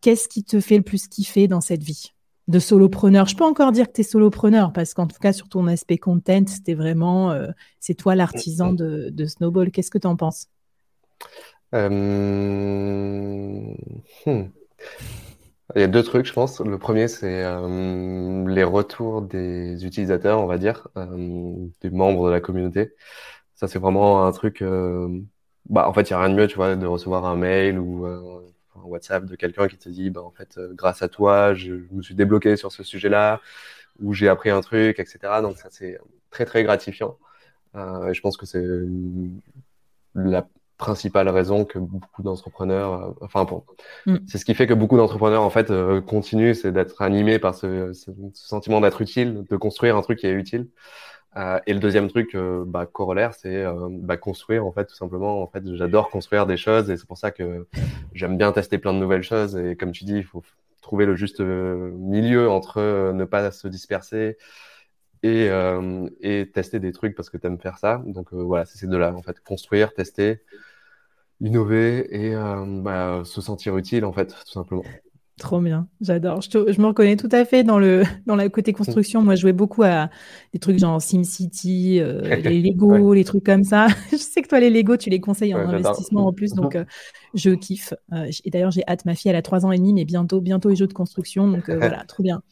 qu'est-ce 0.00 0.28
qui 0.28 0.44
te 0.44 0.60
fait 0.60 0.76
le 0.76 0.82
plus 0.82 1.08
kiffer 1.08 1.48
dans 1.48 1.60
cette 1.60 1.82
vie? 1.82 2.13
De 2.48 2.58
solopreneur. 2.58 3.26
Je 3.26 3.36
peux 3.36 3.44
encore 3.44 3.72
dire 3.72 3.86
que 3.86 3.92
tu 3.92 4.00
es 4.02 4.04
solopreneur 4.04 4.72
parce 4.72 4.94
qu'en 4.94 5.06
tout 5.06 5.18
cas, 5.18 5.32
sur 5.32 5.48
ton 5.48 5.66
aspect 5.66 5.98
content, 5.98 6.44
c'était 6.46 6.74
vraiment, 6.74 7.30
euh, 7.30 7.48
c'est 7.80 7.94
toi 7.94 8.14
l'artisan 8.14 8.72
de, 8.72 9.26
Snowball. 9.26 9.70
Qu'est-ce 9.70 9.90
que 9.90 9.98
tu 9.98 10.06
en 10.06 10.16
penses? 10.16 10.48
Euh, 11.74 11.88
hmm. 14.26 14.48
Il 15.74 15.80
y 15.80 15.84
a 15.84 15.88
deux 15.88 16.02
trucs, 16.02 16.26
je 16.26 16.32
pense. 16.32 16.60
Le 16.60 16.78
premier, 16.78 17.08
c'est 17.08 17.42
euh, 17.42 18.46
les 18.46 18.64
retours 18.64 19.22
des 19.22 19.84
utilisateurs, 19.84 20.40
on 20.40 20.46
va 20.46 20.58
dire, 20.58 20.88
des 20.94 21.90
membres 21.90 22.26
de 22.26 22.32
la 22.32 22.40
communauté. 22.40 22.92
Ça, 23.54 23.66
c'est 23.66 23.78
vraiment 23.78 24.26
un 24.26 24.32
truc. 24.32 24.62
bah, 25.70 25.88
en 25.88 25.92
fait, 25.94 26.10
il 26.10 26.12
n'y 26.12 26.16
a 26.16 26.20
rien 26.20 26.28
de 26.28 26.34
mieux, 26.34 26.46
tu 26.46 26.56
vois, 26.56 26.76
de 26.76 26.86
recevoir 26.86 27.24
un 27.24 27.36
mail 27.36 27.78
ou 27.78 28.06
WhatsApp 28.84 29.24
de 29.26 29.36
quelqu'un 29.36 29.68
qui 29.68 29.78
te 29.78 29.88
dit, 29.88 30.10
bah, 30.10 30.22
en 30.22 30.30
fait, 30.30 30.58
euh, 30.58 30.72
grâce 30.74 31.02
à 31.02 31.08
toi, 31.08 31.54
je, 31.54 31.74
me 31.92 32.02
suis 32.02 32.14
débloqué 32.14 32.56
sur 32.56 32.72
ce 32.72 32.82
sujet-là. 32.82 33.40
où 34.00 34.12
j'ai 34.12 34.28
appris 34.28 34.50
un 34.50 34.60
truc, 34.60 34.98
etc. 34.98 35.18
Donc 35.42 35.56
ça, 35.58 35.68
c'est 35.70 35.98
très, 36.30 36.44
très 36.44 36.64
gratifiant. 36.64 37.18
Euh, 37.76 38.08
et 38.08 38.14
je 38.14 38.20
pense 38.20 38.36
que 38.36 38.46
c'est 38.46 38.64
la 40.14 40.46
principale 40.76 41.28
raison 41.28 41.64
que 41.64 41.78
beaucoup 41.78 42.22
d'entrepreneurs, 42.22 42.92
euh, 42.92 43.12
enfin, 43.20 43.44
bon, 43.44 43.64
mm. 44.06 44.16
c'est 44.26 44.38
ce 44.38 44.44
qui 44.44 44.54
fait 44.54 44.66
que 44.66 44.74
beaucoup 44.74 44.96
d'entrepreneurs, 44.96 45.42
en 45.42 45.50
fait, 45.50 45.70
euh, 45.70 46.00
continuent, 46.00 46.54
c'est 46.54 46.72
d'être 46.72 47.00
animés 47.02 47.38
par 47.38 47.54
ce, 47.54 47.92
ce, 47.92 48.10
sentiment 48.34 48.80
d'être 48.80 49.00
utile, 49.00 49.44
de 49.48 49.56
construire 49.56 49.96
un 49.96 50.02
truc 50.02 50.18
qui 50.18 50.26
est 50.26 50.32
utile. 50.32 50.68
Euh, 51.36 51.58
et 51.66 51.74
le 51.74 51.80
deuxième 51.80 52.08
truc, 52.08 52.36
bah, 52.66 52.86
corollaire, 52.86 53.34
c'est 53.34 53.64
bah, 53.90 54.16
construire, 54.16 54.66
en 54.66 54.72
fait, 54.72 54.86
tout 54.86 54.94
simplement. 54.94 55.42
En 55.42 55.46
fait, 55.48 55.62
j'adore 55.74 56.10
construire 56.10 56.46
des 56.46 56.56
choses 56.56 56.90
et 56.90 56.96
c'est 56.96 57.06
pour 57.06 57.18
ça 57.18 57.30
que 57.30 57.66
j'aime 58.12 58.36
bien 58.36 58.52
tester 58.52 58.78
plein 58.78 58.92
de 58.92 58.98
nouvelles 58.98 59.22
choses. 59.22 59.56
Et 59.56 59.76
comme 59.76 59.92
tu 59.92 60.04
dis, 60.04 60.16
il 60.16 60.24
faut 60.24 60.42
trouver 60.82 61.06
le 61.06 61.16
juste 61.16 61.40
milieu 61.40 62.50
entre 62.50 63.12
ne 63.12 63.24
pas 63.24 63.50
se 63.50 63.68
disperser, 63.68 64.36
et, 65.24 65.48
euh, 65.48 66.06
et, 66.20 66.50
tester 66.52 66.80
des 66.80 66.92
trucs 66.92 67.14
parce 67.14 67.30
que 67.30 67.38
tu 67.38 67.46
aimes 67.46 67.58
faire 67.58 67.78
ça. 67.78 68.02
Donc 68.06 68.32
euh, 68.34 68.42
voilà, 68.42 68.66
c'est 68.66 68.76
ces 68.78 68.86
deux-là, 68.86 69.14
en 69.14 69.22
fait, 69.22 69.40
construire, 69.40 69.94
tester, 69.94 70.42
innover 71.40 72.06
et 72.14 72.34
euh, 72.34 72.82
bah, 72.82 73.22
se 73.24 73.40
sentir 73.40 73.76
utile, 73.78 74.04
en 74.04 74.12
fait, 74.12 74.28
tout 74.28 74.52
simplement. 74.52 74.84
Trop 75.38 75.60
bien, 75.60 75.88
j'adore. 76.00 76.42
Je, 76.42 76.72
je, 76.72 76.80
me 76.80 76.86
reconnais 76.86 77.16
tout 77.16 77.28
à 77.32 77.44
fait 77.44 77.64
dans 77.64 77.78
le 77.78 78.04
dans 78.26 78.36
la 78.36 78.48
côté 78.48 78.72
construction. 78.72 79.22
Moi, 79.22 79.34
je 79.34 79.40
jouais 79.40 79.52
beaucoup 79.52 79.82
à 79.82 80.08
des 80.52 80.60
trucs 80.60 80.78
genre 80.78 81.02
SimCity, 81.02 82.00
les 82.00 82.60
Lego, 82.62 83.12
les 83.14 83.24
trucs 83.24 83.44
comme 83.44 83.64
ça. 83.64 83.88
je 84.12 84.16
sais 84.16 84.42
que 84.42 84.48
toi, 84.48 84.60
les 84.60 84.70
Lego, 84.70 84.96
tu 84.96 85.10
les 85.10 85.20
conseilles 85.20 85.54
en 85.54 85.68
investissement 85.68 86.28
en 86.28 86.32
plus, 86.32 86.52
donc 86.52 86.78
je 87.34 87.50
kiffe. 87.50 87.94
et 88.44 88.50
d'ailleurs, 88.50 88.70
j'ai 88.70 88.84
hâte. 88.86 89.04
Ma 89.04 89.14
fille, 89.16 89.30
elle 89.30 89.36
a 89.36 89.42
3 89.42 89.66
ans 89.66 89.72
et 89.72 89.78
demi, 89.78 89.92
mais 89.92 90.04
bientôt, 90.04 90.40
bientôt 90.40 90.68
les 90.68 90.76
jeux 90.76 90.86
de 90.86 90.92
construction. 90.92 91.48
Donc 91.48 91.68
voilà, 91.68 92.04
trop 92.04 92.22
bien. 92.22 92.42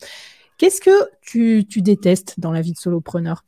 Qu'est-ce 0.63 0.81
que 0.81 1.11
tu, 1.23 1.65
détestes 1.83 2.39
dans 2.39 2.53
la 2.53 2.61
vie 2.61 2.73
de 2.73 2.79
solopreneur? 2.79 3.45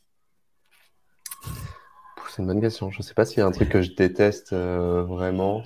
C'est 2.28 2.42
une 2.42 2.48
bonne 2.48 2.60
question. 2.60 2.90
Je 2.90 2.98
ne 2.98 3.02
sais 3.04 3.14
pas 3.14 3.24
s'il 3.24 3.38
y 3.38 3.42
a 3.42 3.46
un 3.46 3.52
truc 3.52 3.68
que 3.68 3.82
je 3.82 3.92
déteste 3.94 4.52
euh, 4.52 5.04
vraiment. 5.04 5.62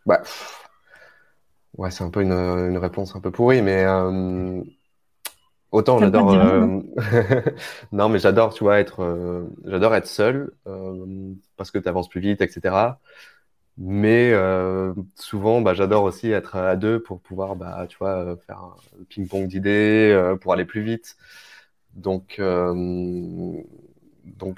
Euh... 0.00 0.06
bah, 0.06 0.22
ouais, 1.78 1.90
c'est 1.90 2.04
un 2.04 2.10
peu 2.10 2.22
une, 2.22 2.78
réponse 2.78 3.16
un 3.16 3.20
peu 3.20 3.30
pourrie, 3.30 3.62
mais 3.62 3.84
euh, 3.84 4.62
autant 5.70 5.98
j'adore. 5.98 6.34
Euh, 6.34 6.80
non, 7.92 8.08
mais 8.08 8.18
j'adore, 8.18 8.54
tu 8.54 8.64
vois, 8.64 8.80
être, 8.80 9.46
j'adore 9.64 9.94
être 9.94 10.06
seul 10.06 10.52
parce 11.56 11.70
que 11.70 11.78
tu 11.78 11.88
avances 11.88 12.08
plus 12.08 12.20
vite, 12.20 12.40
etc. 12.40 12.98
Mais 13.82 14.30
euh, 14.34 14.92
souvent, 15.14 15.62
bah, 15.62 15.72
j'adore 15.72 16.04
aussi 16.04 16.30
être 16.30 16.56
à 16.56 16.76
deux 16.76 17.02
pour 17.02 17.18
pouvoir, 17.18 17.56
bah, 17.56 17.86
tu 17.88 17.96
vois, 17.96 18.18
euh, 18.18 18.36
faire 18.36 18.58
un 18.58 18.76
ping-pong 19.08 19.46
d'idées, 19.46 20.12
euh, 20.12 20.36
pour 20.36 20.52
aller 20.52 20.66
plus 20.66 20.82
vite. 20.82 21.16
Donc, 21.94 22.38
donc 22.38 23.64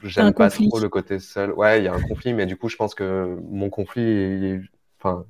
j'aime 0.05 0.35
pas 0.35 0.51
trop 0.51 0.81
le 0.81 0.89
côté 0.89 1.21
seul. 1.21 1.53
Ouais, 1.53 1.79
il 1.79 1.85
y 1.85 1.89
a 1.89 1.95
un 1.95 2.03
conflit, 2.03 2.35
mais 2.35 2.47
du 2.47 2.57
coup, 2.57 2.69
je 2.69 2.77
pense 2.77 2.97
que 2.97 3.39
mon 3.49 3.71
conflit, 3.71 4.59
enfin, 5.03 5.25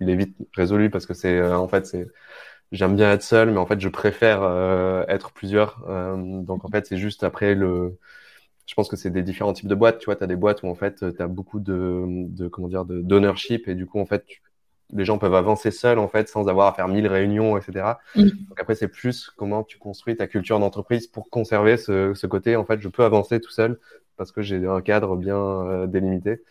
il 0.00 0.10
est 0.10 0.16
vite 0.16 0.36
résolu 0.54 0.90
parce 0.90 1.06
que 1.06 1.14
c'est, 1.14 1.42
en 1.42 1.68
fait, 1.68 1.86
c'est, 1.86 2.06
j'aime 2.72 2.96
bien 2.96 3.12
être 3.12 3.22
seul, 3.22 3.50
mais 3.50 3.58
en 3.58 3.66
fait, 3.66 3.80
je 3.80 3.88
préfère 3.88 4.42
être 5.08 5.32
plusieurs. 5.32 5.80
donc, 6.16 6.64
en 6.64 6.68
fait, 6.68 6.86
c'est 6.86 6.98
juste 6.98 7.24
après 7.24 7.54
le 7.54 7.98
je 8.66 8.74
pense 8.74 8.88
que 8.88 8.96
c'est 8.96 9.10
des 9.10 9.22
différents 9.22 9.52
types 9.52 9.68
de 9.68 9.74
boîtes. 9.74 9.98
Tu 9.98 10.06
vois, 10.06 10.16
tu 10.16 10.24
as 10.24 10.26
des 10.26 10.36
boîtes 10.36 10.62
où 10.62 10.68
en 10.68 10.74
fait, 10.74 11.04
tu 11.16 11.22
as 11.22 11.26
beaucoup 11.26 11.60
de, 11.60 12.04
de 12.28 12.48
comment 12.48 12.68
dire, 12.68 12.84
d'ownership 12.84 13.68
et 13.68 13.74
du 13.74 13.86
coup, 13.86 14.00
en 14.00 14.06
fait, 14.06 14.24
les 14.92 15.04
gens 15.04 15.18
peuvent 15.18 15.34
avancer 15.34 15.70
seuls 15.70 15.98
en 15.98 16.08
fait 16.08 16.28
sans 16.28 16.48
avoir 16.48 16.68
à 16.68 16.72
faire 16.74 16.88
mille 16.88 17.06
réunions, 17.06 17.56
etc. 17.56 17.98
Mm. 18.14 18.22
Donc 18.22 18.60
après, 18.60 18.74
c'est 18.74 18.88
plus 18.88 19.30
comment 19.36 19.64
tu 19.64 19.78
construis 19.78 20.16
ta 20.16 20.26
culture 20.26 20.58
d'entreprise 20.58 21.06
pour 21.06 21.30
conserver 21.30 21.76
ce, 21.76 22.14
ce, 22.14 22.26
côté. 22.26 22.56
En 22.56 22.64
fait, 22.64 22.80
je 22.80 22.88
peux 22.88 23.04
avancer 23.04 23.40
tout 23.40 23.50
seul 23.50 23.78
parce 24.16 24.32
que 24.32 24.42
j'ai 24.42 24.66
un 24.66 24.82
cadre 24.82 25.16
bien 25.16 25.36
euh, 25.38 25.86
délimité 25.86 26.42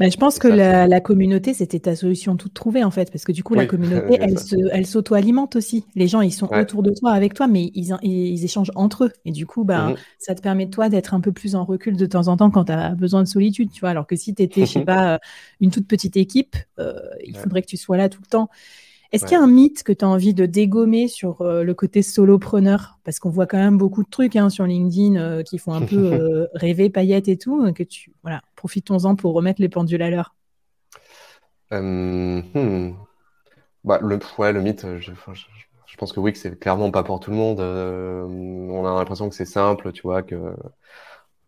je 0.00 0.16
pense 0.16 0.38
que 0.38 0.48
la, 0.48 1.00
communauté, 1.00 1.54
c'était 1.54 1.80
ta 1.80 1.96
solution 1.96 2.36
toute 2.36 2.54
trouvée, 2.54 2.84
en 2.84 2.90
fait, 2.90 3.10
parce 3.10 3.24
que 3.24 3.32
du 3.32 3.42
coup, 3.42 3.54
la 3.54 3.66
communauté, 3.66 4.18
elle, 4.20 4.38
se, 4.38 4.56
elle 4.72 4.86
s'auto-alimente 4.86 5.56
aussi. 5.56 5.84
Les 5.94 6.08
gens, 6.08 6.20
ils 6.20 6.32
sont 6.32 6.48
autour 6.52 6.82
de 6.82 6.92
toi, 6.92 7.12
avec 7.12 7.34
toi, 7.34 7.46
mais 7.46 7.70
ils, 7.74 7.94
ils, 8.02 8.44
échangent 8.44 8.72
entre 8.74 9.04
eux. 9.04 9.12
Et 9.24 9.32
du 9.32 9.46
coup, 9.46 9.64
bah, 9.64 9.94
ça 10.18 10.34
te 10.34 10.40
permet, 10.40 10.68
toi, 10.68 10.88
d'être 10.88 11.14
un 11.14 11.20
peu 11.20 11.32
plus 11.32 11.54
en 11.54 11.64
recul 11.64 11.96
de 11.96 12.06
temps 12.06 12.28
en 12.28 12.36
temps 12.36 12.50
quand 12.50 12.66
tu 12.66 12.72
as 12.72 12.94
besoin 12.94 13.22
de 13.22 13.28
solitude, 13.28 13.70
tu 13.72 13.80
vois. 13.80 13.90
Alors 13.90 14.06
que 14.06 14.16
si 14.16 14.34
tu 14.34 14.42
étais, 14.42 14.66
je 14.66 14.72
sais 14.72 14.80
pas, 14.84 15.14
euh, 15.14 15.18
une 15.60 15.70
toute 15.70 15.86
petite 15.86 16.16
équipe, 16.16 16.56
euh, 16.78 16.94
il 17.24 17.36
faudrait 17.36 17.62
que 17.62 17.68
tu 17.68 17.76
sois 17.76 17.96
là 17.96 18.08
tout 18.08 18.20
le 18.22 18.28
temps. 18.28 18.48
Est-ce 19.10 19.24
qu'il 19.24 19.32
y 19.32 19.40
a 19.40 19.42
un 19.42 19.46
mythe 19.46 19.84
que 19.84 19.92
tu 19.92 20.04
as 20.04 20.08
envie 20.08 20.34
de 20.34 20.44
dégommer 20.44 21.08
sur 21.08 21.40
euh, 21.40 21.62
le 21.62 21.72
côté 21.72 22.02
solopreneur? 22.02 22.98
Parce 23.04 23.18
qu'on 23.18 23.30
voit 23.30 23.46
quand 23.46 23.56
même 23.56 23.78
beaucoup 23.78 24.02
de 24.02 24.10
trucs 24.10 24.36
hein, 24.36 24.50
sur 24.50 24.66
LinkedIn 24.66 25.16
euh, 25.16 25.42
qui 25.42 25.56
font 25.56 25.72
un 25.72 25.80
peu 25.80 25.96
euh, 26.12 26.46
rêver, 26.52 26.90
paillettes 26.90 27.28
et 27.28 27.38
tout. 27.38 27.72
Que 27.72 27.82
tu, 27.82 28.12
voilà, 28.22 28.42
profitons-en 28.58 29.14
pour 29.14 29.34
remettre 29.34 29.62
les 29.62 29.68
pendules 29.68 30.02
à 30.02 30.10
l'heure. 30.10 30.34
Hmm. 31.70 32.90
Bah, 33.84 34.00
le, 34.02 34.18
ouais, 34.38 34.52
le 34.52 34.60
mythe, 34.60 34.84
je, 34.98 35.12
pense 35.96 36.12
que 36.12 36.18
oui, 36.18 36.32
que 36.32 36.38
c'est 36.38 36.58
clairement 36.58 36.90
pas 36.90 37.04
pour 37.04 37.20
tout 37.20 37.30
le 37.30 37.36
monde. 37.36 37.60
on 37.60 38.84
a 38.84 38.98
l'impression 38.98 39.28
que 39.28 39.34
c'est 39.34 39.44
simple, 39.44 39.92
tu 39.92 40.02
vois, 40.02 40.22
que 40.22 40.56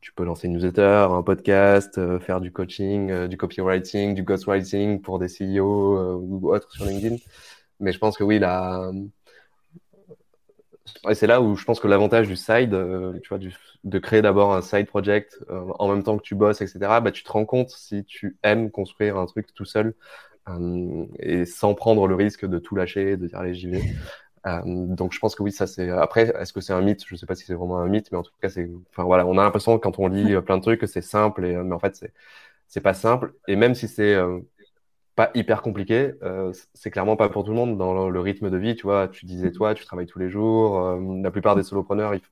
tu 0.00 0.12
peux 0.12 0.24
lancer 0.24 0.46
une 0.46 0.54
newsletter, 0.54 1.08
un 1.10 1.22
podcast, 1.22 2.00
faire 2.20 2.40
du 2.40 2.52
coaching, 2.52 3.26
du 3.26 3.36
copywriting, 3.36 4.14
du 4.14 4.22
ghostwriting 4.22 5.00
pour 5.00 5.18
des 5.18 5.26
CEO 5.26 6.20
ou 6.20 6.54
autres 6.54 6.72
sur 6.72 6.84
LinkedIn. 6.84 7.16
Mais 7.80 7.92
je 7.92 7.98
pense 7.98 8.16
que 8.16 8.24
oui, 8.24 8.38
là, 11.04 11.14
c'est 11.14 11.26
là 11.26 11.40
où 11.40 11.56
je 11.56 11.64
pense 11.64 11.80
que 11.80 11.88
l'avantage 11.88 12.28
du 12.28 12.36
side, 12.36 12.74
euh, 12.74 13.18
tu 13.22 13.28
vois, 13.28 13.38
de 13.84 13.98
créer 13.98 14.22
d'abord 14.22 14.54
un 14.54 14.62
side 14.62 14.86
project 14.86 15.38
euh, 15.50 15.64
en 15.78 15.88
même 15.88 16.02
temps 16.02 16.16
que 16.16 16.22
tu 16.22 16.34
bosses, 16.34 16.60
etc., 16.60 16.78
bah, 17.00 17.10
tu 17.12 17.24
te 17.24 17.32
rends 17.32 17.44
compte 17.44 17.70
si 17.70 18.04
tu 18.04 18.36
aimes 18.42 18.70
construire 18.70 19.16
un 19.16 19.26
truc 19.26 19.54
tout 19.54 19.64
seul 19.64 19.94
euh, 20.48 21.06
et 21.18 21.44
sans 21.46 21.74
prendre 21.74 22.06
le 22.06 22.14
risque 22.14 22.46
de 22.46 22.58
tout 22.58 22.76
lâcher, 22.76 23.16
de 23.16 23.26
dire 23.26 23.38
allez, 23.38 23.54
j'y 23.54 23.70
vais. 23.70 23.82
donc 24.64 25.12
je 25.12 25.18
pense 25.18 25.34
que 25.34 25.42
oui, 25.42 25.52
ça 25.52 25.66
c'est. 25.66 25.90
Après, 25.90 26.32
est-ce 26.38 26.52
que 26.52 26.60
c'est 26.60 26.72
un 26.72 26.82
mythe? 26.82 27.04
Je 27.06 27.16
sais 27.16 27.26
pas 27.26 27.34
si 27.34 27.44
c'est 27.44 27.54
vraiment 27.54 27.78
un 27.78 27.88
mythe, 27.88 28.10
mais 28.12 28.18
en 28.18 28.22
tout 28.22 28.32
cas, 28.40 28.48
c'est. 28.48 28.70
Enfin 28.90 29.04
voilà, 29.04 29.26
on 29.26 29.38
a 29.38 29.42
l'impression 29.42 29.78
quand 29.78 29.98
on 29.98 30.08
lit 30.08 30.40
plein 30.42 30.56
de 30.58 30.62
trucs 30.62 30.80
que 30.80 30.86
c'est 30.86 31.02
simple, 31.02 31.44
et... 31.44 31.56
mais 31.56 31.74
en 31.74 31.78
fait, 31.78 31.96
c'est 31.96 32.12
c'est 32.68 32.80
pas 32.80 32.94
simple. 32.94 33.34
Et 33.48 33.56
même 33.56 33.74
si 33.74 33.88
c'est 33.88 34.16
pas 35.20 35.30
hyper 35.34 35.60
compliqué. 35.60 36.12
Euh, 36.22 36.50
c'est 36.72 36.90
clairement 36.90 37.14
pas 37.14 37.28
pour 37.28 37.44
tout 37.44 37.50
le 37.50 37.56
monde 37.56 37.76
dans 37.76 38.08
le, 38.08 38.20
rythme 38.20 38.48
de 38.48 38.56
vie. 38.56 38.74
Tu 38.74 38.84
vois, 38.84 39.06
tu 39.06 39.26
disais 39.26 39.52
toi, 39.52 39.74
tu 39.74 39.84
travailles 39.84 40.06
tous 40.06 40.18
les 40.18 40.30
jours. 40.30 40.78
Euh, 40.78 41.20
la 41.22 41.30
plupart 41.30 41.56
des 41.56 41.62
solopreneurs, 41.62 42.14
ils, 42.14 42.22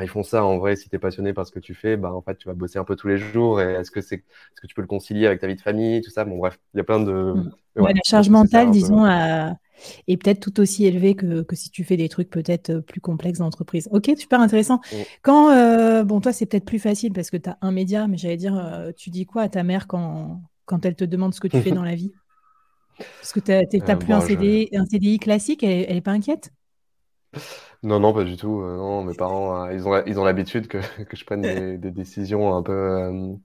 ils, 0.00 0.08
font 0.08 0.22
ça 0.22 0.42
en 0.42 0.56
vrai. 0.56 0.74
Si 0.76 0.88
tu 0.88 0.96
es 0.96 0.98
passionné 0.98 1.34
par 1.34 1.46
ce 1.46 1.52
que 1.52 1.58
tu 1.58 1.74
fais, 1.74 1.98
bah 1.98 2.10
en 2.10 2.22
fait, 2.22 2.36
tu 2.36 2.48
vas 2.48 2.54
bosser 2.54 2.78
un 2.78 2.84
peu 2.84 2.96
tous 2.96 3.08
les 3.08 3.18
jours. 3.18 3.60
Et 3.60 3.74
est-ce 3.74 3.90
que 3.90 4.00
c'est, 4.00 4.14
est-ce 4.14 4.60
que 4.62 4.66
tu 4.66 4.74
peux 4.74 4.80
le 4.80 4.86
concilier 4.86 5.26
avec 5.26 5.40
ta 5.40 5.46
vie 5.46 5.56
de 5.56 5.60
famille, 5.60 6.00
tout 6.00 6.08
ça? 6.08 6.24
Bon 6.24 6.38
bref, 6.38 6.58
il 6.72 6.78
y 6.78 6.80
a 6.80 6.84
plein 6.84 7.00
de. 7.00 7.34
Mm. 7.34 7.52
la 7.76 7.92
charge 8.02 8.30
mentale, 8.30 8.70
disons, 8.70 9.04
est 9.04 10.16
peut-être 10.16 10.40
tout 10.40 10.58
aussi 10.58 10.86
élevée 10.86 11.14
que, 11.14 11.42
que, 11.42 11.54
si 11.54 11.70
tu 11.70 11.84
fais 11.84 11.98
des 11.98 12.08
trucs 12.08 12.30
peut-être 12.30 12.70
euh, 12.70 12.80
plus 12.80 13.02
complexes 13.02 13.40
d'entreprise. 13.40 13.90
Ok, 13.92 14.10
super 14.16 14.40
intéressant. 14.40 14.80
Mm. 14.90 14.96
Quand, 15.20 16.04
bon, 16.04 16.22
toi, 16.22 16.32
c'est 16.32 16.46
peut-être 16.46 16.64
plus 16.64 16.78
facile 16.78 17.12
parce 17.12 17.28
que 17.28 17.36
tu 17.36 17.50
as 17.50 17.58
un 17.60 17.72
média, 17.72 18.06
mais 18.06 18.16
j'allais 18.16 18.38
dire, 18.38 18.90
tu 18.96 19.10
dis 19.10 19.26
quoi 19.26 19.42
à 19.42 19.48
ta 19.50 19.64
mère 19.64 19.86
quand, 19.86 20.40
quand 20.64 20.86
elle 20.86 20.94
te 20.94 21.04
demande 21.04 21.34
ce 21.34 21.40
que 21.40 21.48
tu 21.48 21.60
fais 21.60 21.70
dans 21.72 21.84
la 21.84 21.94
vie? 21.94 22.12
Parce 23.20 23.32
que 23.32 23.40
tu 23.40 23.50
n'as 23.50 23.94
euh, 23.94 23.96
plus 23.96 24.12
un, 24.12 24.20
CDI, 24.20 24.68
un 24.74 24.86
CDI 24.86 25.18
classique, 25.18 25.62
elle 25.62 25.94
n'est 25.94 26.00
pas 26.00 26.12
inquiète? 26.12 26.52
Non, 27.82 27.98
non, 27.98 28.12
pas 28.12 28.24
du 28.24 28.36
tout. 28.36 28.60
Euh, 28.62 28.76
non, 28.76 29.02
mes 29.04 29.14
parents, 29.14 29.64
euh, 29.64 29.72
ils 29.72 29.88
ont, 29.88 30.02
ils 30.06 30.18
ont 30.20 30.24
l'habitude 30.24 30.68
que, 30.68 30.78
que, 31.04 31.16
je 31.16 31.24
prenne 31.24 31.42
des, 31.42 31.78
des 31.78 31.90
décisions 31.90 32.54
un 32.54 32.62
peu 32.62 33.36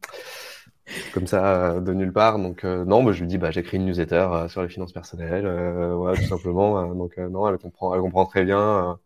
comme 1.14 1.28
ça 1.28 1.80
de 1.80 1.94
nulle 1.94 2.14
part. 2.14 2.40
Donc 2.40 2.64
non, 2.64 3.04
bah, 3.04 3.12
je 3.12 3.22
lui 3.22 3.28
dis, 3.28 3.38
bah, 3.38 3.52
j'écris 3.52 3.78
une 3.78 3.86
newsletter 3.86 4.46
sur 4.50 4.62
les 4.62 4.70
finances 4.70 4.94
personnelles, 4.94 5.48
voilà, 5.94 6.18
tout 6.18 6.28
simplement. 6.28 6.94
donc 6.94 7.18
non, 7.18 7.50
elle 7.50 7.58
comprend, 7.58 7.94
elle 7.94 8.02
comprend 8.02 8.26
très 8.26 8.44
bien. 8.44 8.98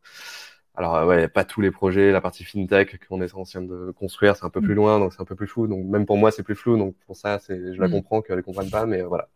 Alors 0.76 1.06
ouais, 1.06 1.28
pas 1.28 1.44
tous 1.44 1.62
les 1.62 1.72
projets, 1.72 2.12
la 2.12 2.22
partie 2.22 2.44
fintech 2.44 3.06
qu'on 3.08 3.22
est 3.22 3.34
en 3.36 3.44
train 3.44 3.62
de 3.62 3.92
construire, 3.92 4.36
c'est 4.36 4.46
un 4.46 4.50
peu 4.50 4.62
plus 4.62 4.74
mm. 4.74 4.78
loin, 4.78 5.00
donc 5.00 5.14
c'est 5.14 5.22
un 5.22 5.26
peu 5.26 5.36
plus 5.36 5.48
flou. 5.48 5.68
Donc 5.68 5.86
même 5.86 6.06
pour 6.06 6.18
moi, 6.18 6.32
c'est 6.32 6.44
plus 6.44 6.56
flou. 6.56 6.78
Donc 6.78 6.96
pour 7.06 7.16
ça, 7.16 7.40
c'est, 7.40 7.74
je 7.74 7.80
la 7.80 7.88
mm. 7.88 7.92
comprends 7.92 8.22
qu'elle 8.22 8.38
ne 8.38 8.42
comprenne 8.42 8.70
pas, 8.70 8.86
mais 8.86 9.02
voilà. 9.02 9.28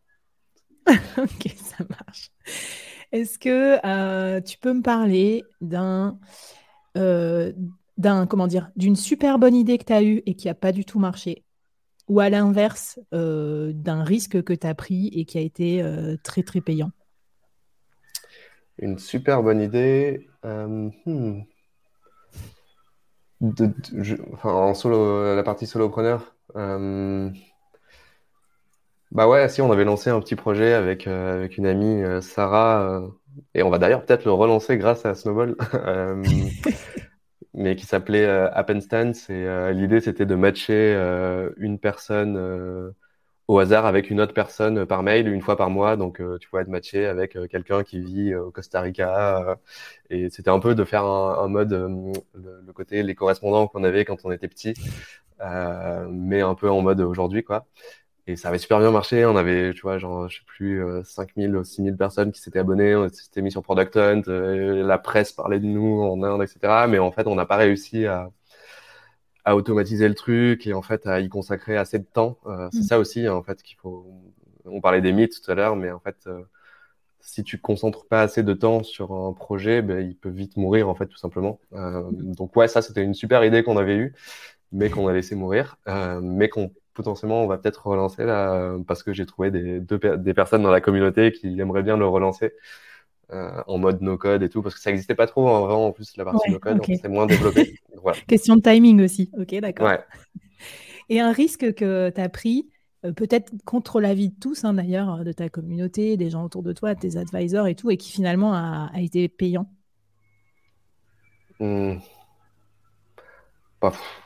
ok, 1.17 1.55
ça 1.55 1.83
marche. 1.89 2.31
Est-ce 3.11 3.39
que 3.39 3.79
euh, 3.85 4.41
tu 4.41 4.57
peux 4.57 4.73
me 4.73 4.81
parler 4.81 5.43
d'un, 5.61 6.19
euh, 6.97 7.53
d'un 7.97 8.27
comment 8.27 8.47
dire, 8.47 8.69
d'une 8.75 8.95
super 8.95 9.39
bonne 9.39 9.55
idée 9.55 9.77
que 9.77 9.85
tu 9.85 9.93
as 9.93 10.03
eue 10.03 10.21
et 10.25 10.35
qui 10.35 10.47
n'a 10.47 10.53
pas 10.53 10.71
du 10.71 10.85
tout 10.85 10.99
marché, 10.99 11.43
ou 12.07 12.19
à 12.19 12.29
l'inverse 12.29 12.99
euh, 13.13 13.71
d'un 13.73 14.03
risque 14.03 14.43
que 14.43 14.53
tu 14.53 14.67
as 14.67 14.75
pris 14.75 15.07
et 15.13 15.25
qui 15.25 15.37
a 15.37 15.41
été 15.41 15.83
très 16.23 16.43
très 16.43 16.61
payant? 16.61 16.91
Une 18.77 18.99
super 18.99 19.41
bonne 19.41 19.61
idée. 19.61 20.27
Hmm. 20.43 20.89
enfin, 24.33 24.51
en 24.51 24.73
solo, 24.73 25.35
la 25.35 25.43
partie 25.43 25.65
solopreneur. 25.65 26.35
Bah 29.15 29.29
ouais, 29.29 29.47
si 29.47 29.61
on 29.61 29.71
avait 29.71 29.85
lancé 29.85 30.09
un 30.09 30.19
petit 30.19 30.35
projet 30.35 30.73
avec, 30.73 31.07
euh, 31.07 31.35
avec 31.35 31.57
une 31.57 31.65
amie, 31.67 32.03
euh, 32.03 32.19
Sarah, 32.19 32.81
euh, 32.81 33.07
et 33.53 33.63
on 33.63 33.69
va 33.69 33.77
d'ailleurs 33.77 34.03
peut-être 34.05 34.25
le 34.25 34.33
relancer 34.33 34.77
grâce 34.77 35.05
à 35.05 35.15
Snowball, 35.15 35.55
mais 37.53 37.77
qui 37.77 37.85
s'appelait 37.85 38.25
Happenstance. 38.25 39.29
Et 39.29 39.73
l'idée, 39.73 40.01
c'était 40.01 40.25
de 40.25 40.35
matcher 40.35 40.93
une 41.57 41.79
personne 41.79 42.93
au 43.47 43.59
hasard 43.59 43.85
avec 43.85 44.09
une 44.09 44.19
autre 44.19 44.33
personne 44.33 44.85
par 44.85 45.03
mail 45.03 45.29
une 45.29 45.41
fois 45.41 45.55
par 45.55 45.69
mois. 45.69 45.95
Donc, 45.95 46.21
tu 46.41 46.49
pourrais 46.49 46.63
être 46.63 46.67
matché 46.69 47.05
avec 47.05 47.37
quelqu'un 47.49 47.83
qui 47.83 48.01
vit 48.01 48.35
au 48.35 48.51
Costa 48.51 48.81
Rica. 48.81 49.57
et 50.09 50.29
c'était 50.29 50.49
un 50.49 50.59
peu 50.59 50.75
de 50.75 50.83
faire 50.83 51.05
un, 51.05 51.47
mode, 51.47 51.71
le, 51.73 52.73
côté, 52.73 53.03
les 53.03 53.15
correspondants 53.15 53.67
qu'on 53.67 53.83
avait 53.85 54.05
quand 54.05 54.17
on 54.25 54.31
était 54.31 54.49
petit, 54.49 54.73
mais 56.09 56.41
un 56.41 56.55
peu 56.55 56.69
en 56.69 56.81
mode 56.81 57.01
aujourd'hui, 57.01 57.43
quoi. 57.43 57.65
Et 58.27 58.35
ça 58.35 58.49
avait 58.49 58.57
super 58.57 58.79
bien 58.79 58.91
marché. 58.91 59.25
On 59.25 59.35
avait, 59.35 59.73
tu 59.73 59.81
vois, 59.81 59.97
genre, 59.99 60.27
je 60.27 60.37
sais 60.37 60.43
plus, 60.45 60.83
5000 61.03 61.55
ou 61.55 61.63
6000 61.63 61.95
personnes 61.95 62.31
qui 62.31 62.41
s'étaient 62.41 62.59
abonnées. 62.59 62.95
On 62.95 63.07
s'était 63.09 63.41
mis 63.41 63.51
sur 63.51 63.61
Product 63.61 63.95
Hunt. 63.97 64.23
la 64.27 64.97
presse 64.97 65.31
parlait 65.31 65.59
de 65.59 65.65
nous 65.65 66.01
en 66.01 66.23
Inde, 66.23 66.41
etc. 66.41 66.87
Mais 66.89 66.97
en 66.97 67.11
fait, 67.11 67.27
on 67.27 67.35
n'a 67.35 67.45
pas 67.45 67.57
réussi 67.57 68.07
à, 68.07 68.31
à 69.45 69.55
automatiser 69.55 70.07
le 70.07 70.15
truc 70.15 70.67
et 70.67 70.73
en 70.73 70.81
fait 70.81 71.05
à 71.05 71.19
y 71.19 71.29
consacrer 71.29 71.77
assez 71.77 71.99
de 71.99 72.05
temps. 72.05 72.39
Euh, 72.47 72.67
c'est 72.73 72.79
mm. 72.79 72.83
ça 72.83 72.99
aussi, 72.99 73.29
en 73.29 73.43
fait, 73.43 73.61
qu'il 73.63 73.77
faut. 73.77 74.05
On 74.65 74.81
parlait 74.81 75.01
des 75.01 75.13
mythes 75.13 75.41
tout 75.41 75.51
à 75.51 75.55
l'heure, 75.55 75.75
mais 75.75 75.91
en 75.91 75.99
fait, 75.99 76.17
euh, 76.25 76.41
si 77.21 77.43
tu 77.43 77.59
concentres 77.59 78.07
pas 78.07 78.23
assez 78.23 78.41
de 78.41 78.53
temps 78.53 78.83
sur 78.83 79.13
un 79.13 79.31
projet, 79.33 79.83
ben, 79.83 79.99
il 79.99 80.15
peut 80.17 80.29
vite 80.29 80.57
mourir, 80.57 80.89
en 80.89 80.95
fait, 80.95 81.05
tout 81.05 81.17
simplement. 81.17 81.59
Euh, 81.73 82.01
mm. 82.01 82.35
donc 82.35 82.55
ouais, 82.55 82.67
ça, 82.67 82.81
c'était 82.81 83.03
une 83.03 83.13
super 83.13 83.45
idée 83.45 83.63
qu'on 83.63 83.77
avait 83.77 83.95
eue, 83.95 84.15
mais 84.71 84.89
qu'on 84.89 85.07
a 85.07 85.13
laissé 85.13 85.35
mourir, 85.35 85.77
mais 86.21 86.49
qu'on 86.49 86.71
potentiellement 86.95 87.43
on 87.43 87.47
va 87.47 87.57
peut-être 87.57 87.85
relancer 87.85 88.25
là 88.25 88.75
parce 88.87 89.03
que 89.03 89.13
j'ai 89.13 89.25
trouvé 89.25 89.51
des, 89.51 89.79
deux, 89.79 89.99
des 89.99 90.33
personnes 90.33 90.63
dans 90.63 90.71
la 90.71 90.81
communauté 90.81 91.31
qui 91.31 91.59
aimeraient 91.59 91.83
bien 91.83 91.97
le 91.97 92.07
relancer. 92.07 92.53
Euh, 93.31 93.63
en 93.65 93.79
mode 93.79 94.01
no-code 94.01 94.43
et 94.43 94.49
tout, 94.49 94.61
parce 94.61 94.75
que 94.75 94.81
ça 94.81 94.91
n'existait 94.91 95.15
pas 95.15 95.25
trop 95.25 95.47
en 95.49 95.67
en 95.67 95.91
plus, 95.91 96.15
la 96.15 96.25
partie 96.25 96.51
no-code, 96.51 96.79
c'est 96.85 97.07
moins 97.07 97.25
développé. 97.25 97.79
Question 98.27 98.55
de 98.55 98.61
timing 98.61 99.01
aussi, 99.01 99.31
ok, 99.35 99.55
d'accord. 99.61 99.89
Et 101.09 101.19
un 101.19 101.31
risque 101.31 101.73
que 101.73 102.11
tu 102.11 102.21
as 102.21 102.29
pris, 102.29 102.69
euh, 103.03 103.13
peut-être 103.13 103.51
contre 103.65 103.99
l'avis 103.99 104.29
de 104.29 104.35
tous, 104.39 104.63
hein, 104.63 104.75
d'ailleurs, 104.75 105.23
de 105.23 105.31
ta 105.31 105.49
communauté, 105.49 106.17
des 106.17 106.29
gens 106.29 106.43
autour 106.43 106.61
de 106.61 106.71
toi, 106.71 106.93
tes 106.93 107.17
advisors 107.17 107.65
et 107.65 107.73
tout, 107.73 107.89
et 107.89 107.97
qui 107.97 108.11
finalement 108.11 108.53
a, 108.53 108.91
été 108.97 109.27
payant? 109.27 109.67
Mmh. 111.59 111.95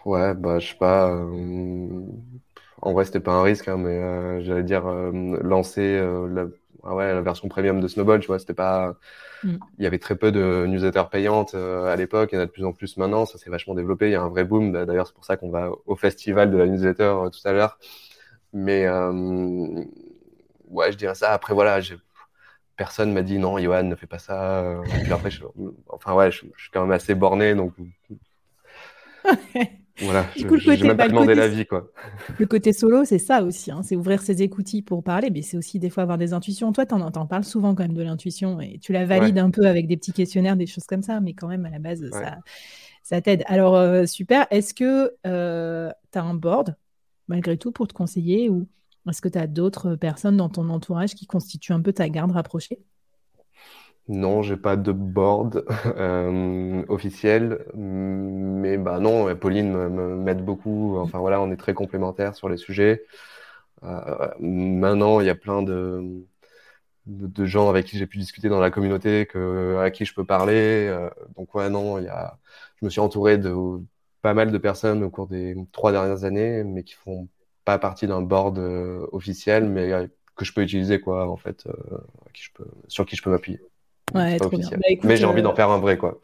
Ouais, 0.06 0.34
bah, 0.34 0.60
je 0.60 0.70
sais 0.70 0.78
pas. 0.78 1.10
Euh, 1.10 2.06
en 2.82 2.94
vrai, 2.94 3.06
c'était 3.06 3.20
pas 3.20 3.34
un 3.34 3.44
risque, 3.44 3.68
hein, 3.68 3.78
mais 3.78 4.44
j'allais 4.44 4.64
dire 4.64 4.86
lancer 4.86 6.00
la 6.30 6.46
ah 6.84 6.96
ouais, 6.96 7.14
la 7.14 7.22
version 7.22 7.48
premium 7.50 7.80
de 7.82 7.88
Snowball, 7.88 8.20
tu 8.20 8.28
vois, 8.28 8.40
c'était 8.40 8.54
pas. 8.54 8.96
Mm. 9.44 9.58
Il 9.78 9.84
y 9.84 9.88
avait 9.88 10.00
très 10.00 10.16
peu 10.16 10.32
de 10.32 10.66
newsletters 10.68 11.10
payantes 11.12 11.54
euh, 11.56 11.86
à 11.92 11.96
l'époque, 11.96 12.30
il 12.32 12.36
y 12.36 12.38
en 12.38 12.42
a 12.42 12.46
de 12.46 12.52
plus 12.52 12.66
en 12.66 12.74
plus 12.74 12.98
maintenant, 12.98 13.26
ça 13.26 13.38
s'est 13.38 13.50
vachement 13.50 13.76
développé, 13.76 14.08
il 14.08 14.12
y 14.12 14.16
a 14.16 14.22
un 14.22 14.30
vrai 14.30 14.44
boom. 14.44 14.72
D'ailleurs, 14.72 15.08
c'est 15.08 15.14
pour 15.14 15.26
ça 15.26 15.38
qu'on 15.38 15.50
va 15.50 15.72
au 15.86 15.96
festival 15.96 16.52
de 16.52 16.58
la 16.58 16.68
newsletter 16.68 17.04
euh, 17.04 17.30
tout 17.30 17.46
à 17.46 17.54
l'heure. 17.54 17.78
Mais 18.54 18.86
euh, 18.88 19.84
ouais, 20.68 20.92
je 20.92 20.98
dirais 20.98 21.16
ça. 21.16 21.32
Après, 21.34 21.54
voilà, 21.54 21.80
personne 22.78 23.14
m'a 23.14 23.22
dit 23.22 23.38
non, 23.40 23.58
Johan, 23.60 23.84
ne 23.84 23.96
fais 23.96 24.08
pas 24.08 24.20
ça. 24.20 24.82
puis 25.04 25.12
après, 25.12 25.30
enfin 25.90 26.14
ouais, 26.14 26.32
je, 26.32 26.46
je, 26.56 26.62
suis 26.62 26.72
quand 26.72 26.82
même 26.82 26.92
assez 26.92 27.16
borné, 27.16 27.56
donc 27.56 27.74
Voilà, 30.02 30.26
je 30.36 30.46
n'ai 30.46 30.88
même 30.88 30.98
pas 30.98 31.06
bah, 31.06 31.08
demandé 31.10 31.36
l'avis. 31.36 31.66
Quoi. 31.66 31.92
Le 32.40 32.46
côté 32.46 32.74
solo, 32.74 33.06
c'est 33.06 33.20
ça 33.20 33.44
aussi. 33.44 33.72
Hein, 33.72 33.82
c'est 33.84 33.96
ouvrir 33.96 34.22
ses 34.22 34.42
écoutilles 34.42 34.82
pour 34.82 35.04
parler, 35.04 35.30
mais 35.30 35.42
c'est 35.42 35.58
aussi 35.58 35.80
des 35.80 35.90
fois 35.90 36.04
avoir 36.04 36.18
des 36.18 36.34
intuitions. 36.34 36.72
Toi, 36.72 36.86
tu 36.86 36.94
en, 36.94 37.26
parles 37.26 37.44
souvent 37.44 37.76
quand 37.76 37.84
même 37.84 37.94
de 37.94 38.04
l'intuition 38.04 38.60
et 38.62 38.80
tu 38.80 38.94
la 38.94 39.06
valides 39.06 39.38
un 39.38 39.52
peu 39.52 39.66
avec 39.66 39.88
des 39.88 39.98
petits 39.98 40.14
questionnaires, 40.14 40.56
des 40.56 40.68
choses 40.68 40.86
comme 40.86 41.04
ça, 41.04 41.20
mais 41.20 41.34
quand 41.34 41.48
même, 41.48 41.66
à 41.66 41.70
la 41.70 41.80
base, 41.80 42.10
ça, 42.12 42.38
ça 43.04 43.22
t'aide. 43.22 43.44
Alors, 43.48 43.76
euh, 43.76 44.06
super. 44.06 44.48
Est-ce 44.52 44.74
que 44.74 45.14
euh, 45.26 45.92
tu 46.12 46.20
as 46.20 46.24
un 46.24 46.34
board, 46.34 46.76
malgré 47.28 47.58
tout, 47.58 47.72
pour 47.72 47.88
te 47.88 47.94
conseiller 47.94 48.50
ou 48.50 48.68
est-ce 49.10 49.22
que 49.22 49.30
tu 49.30 49.38
as 49.38 49.48
d'autres 49.48 49.96
personnes 49.96 50.38
dans 50.38 50.50
ton 50.50 50.70
entourage 50.70 51.16
qui 51.16 51.26
constituent 51.26 51.74
un 51.74 51.82
peu 51.82 51.94
ta 51.94 52.10
garde 52.10 52.32
rapprochée? 52.32 52.80
Non, 54.10 54.42
j'ai 54.42 54.58
pas 54.58 54.76
de 54.76 54.92
board 54.92 55.66
euh, 55.98 56.84
officiel, 56.90 57.66
mais 57.76 58.78
bah 58.78 59.00
non, 59.00 59.36
Pauline 59.36 59.72
m'aide 60.24 60.44
beaucoup. 60.44 60.98
Enfin 60.98 61.20
voilà, 61.20 61.42
on 61.42 61.52
est 61.52 61.58
très 61.58 61.76
complémentaires 61.76 62.36
sur 62.36 62.50
les 62.50 62.58
sujets. 62.58 63.06
Euh, 63.84 64.30
maintenant, 64.40 65.20
il 65.22 65.28
y 65.28 65.30
a 65.30 65.36
plein 65.36 65.64
de, 65.64 66.26
gens 67.46 67.70
avec 67.70 67.86
qui 67.88 67.98
j'ai 67.98 68.08
pu 68.08 68.18
discuter 68.18 68.50
dans 68.50 68.60
la 68.60 68.72
communauté, 68.72 69.26
que, 69.28 69.78
à 69.80 69.92
qui 69.92 70.06
je 70.06 70.14
peux 70.16 70.26
parler. 70.26 70.88
Euh, 70.90 71.10
donc 71.38 71.54
ouais, 71.56 71.70
non, 71.70 72.00
il 72.00 72.06
y 72.06 72.08
a, 72.10 72.40
je 72.80 72.86
me 72.86 72.90
suis 72.90 73.02
entouré 73.02 73.38
de 73.38 73.56
pas 74.22 74.34
mal 74.34 74.52
de 74.52 74.58
personnes 74.58 75.04
au 75.04 75.10
cours 75.12 75.28
des 75.28 75.56
trois 75.72 75.92
dernières 75.92 76.24
années, 76.26 76.64
mais 76.64 76.84
qui 76.84 76.96
font 76.96 77.28
pas 77.66 77.80
partie 77.80 78.08
d'un 78.08 78.22
board 78.22 78.58
officiel, 79.12 79.66
mais 79.70 80.10
que 80.36 80.46
je 80.46 80.54
peux 80.54 80.64
utiliser 80.64 81.00
quoi, 81.00 81.30
en 81.30 81.38
fait, 81.38 81.68
sur 82.88 83.06
qui 83.06 83.16
je 83.16 83.24
peux 83.24 83.30
m'appuyer. 83.32 83.62
Ouais, 84.14 84.38
trop 84.38 84.50
bien. 84.50 84.70
Bah, 84.72 84.78
mais 85.04 85.18
j'ai 85.18 85.26
envie 85.26 85.42
d'en 85.42 85.52
euh, 85.52 85.56
faire 85.56 85.70
un 85.70 85.80
vrai, 85.80 85.98
quoi. 85.98 86.20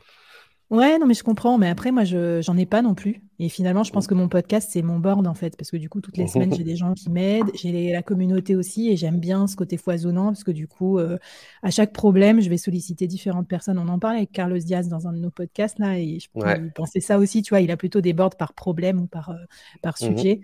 Ouais, 0.72 0.98
non, 0.98 1.06
mais 1.06 1.14
je 1.14 1.24
comprends. 1.24 1.60
Mais 1.60 1.70
après, 1.70 1.92
moi, 1.92 2.06
je 2.06 2.42
j'en 2.42 2.58
ai 2.58 2.66
pas 2.66 2.82
non 2.82 2.96
plus. 2.96 3.22
Et 3.38 3.50
finalement, 3.50 3.84
je 3.84 3.92
pense 3.92 4.08
que 4.08 4.16
mon 4.16 4.28
podcast, 4.28 4.70
c'est 4.72 4.82
mon 4.82 4.98
board, 4.98 5.28
en 5.28 5.36
fait. 5.36 5.56
Parce 5.58 5.70
que 5.70 5.78
du 5.78 5.90
coup, 5.90 6.02
toutes 6.02 6.18
les 6.18 6.28
semaines, 6.28 6.54
j'ai 6.58 6.64
des 6.64 6.76
gens 6.76 6.94
qui 6.94 7.12
m'aident. 7.12 7.52
J'ai 7.54 7.92
la 7.92 8.02
communauté 8.02 8.56
aussi. 8.56 8.90
Et 8.90 8.98
j'aime 8.98 9.20
bien 9.20 9.46
ce 9.46 9.56
côté 9.56 9.78
foisonnant. 9.78 10.28
Parce 10.28 10.44
que 10.44 10.52
du 10.52 10.68
coup, 10.68 10.98
euh, 10.98 11.18
à 11.62 11.70
chaque 11.70 11.94
problème, 11.94 12.42
je 12.42 12.50
vais 12.50 12.58
solliciter 12.58 13.06
différentes 13.06 13.48
personnes. 13.48 13.78
On 13.78 13.88
en 13.88 14.00
parle 14.00 14.18
avec 14.18 14.32
Carlos 14.32 14.58
Diaz 14.58 14.90
dans 14.90 15.08
un 15.08 15.14
de 15.14 15.20
nos 15.20 15.30
podcasts, 15.30 15.78
là. 15.78 16.00
Et 16.00 16.20
je 16.20 16.30
pensais 16.74 17.00
ça 17.00 17.20
aussi. 17.20 17.44
Tu 17.44 17.50
vois, 17.50 17.62
il 17.62 17.70
a 17.70 17.78
plutôt 17.78 18.02
des 18.02 18.14
boards 18.14 18.36
par 18.36 18.54
problème 18.54 19.00
ou 19.00 19.08
par, 19.08 19.30
euh, 19.30 19.36
par 19.84 19.94
mmh 19.94 20.18
sujet. 20.18 20.42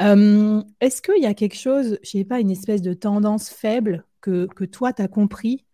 Est-ce 0.00 1.02
qu'il 1.02 1.22
y 1.22 1.26
a 1.26 1.34
quelque 1.34 1.56
chose, 1.56 1.98
je 2.02 2.10
sais 2.10 2.24
pas, 2.24 2.40
une 2.40 2.50
espèce 2.50 2.82
de 2.82 2.92
tendance 2.92 3.50
faible 3.50 4.04
que, 4.20 4.46
que 4.46 4.64
toi, 4.64 4.92
tu 4.92 5.02
as 5.02 5.08
compris 5.08 5.64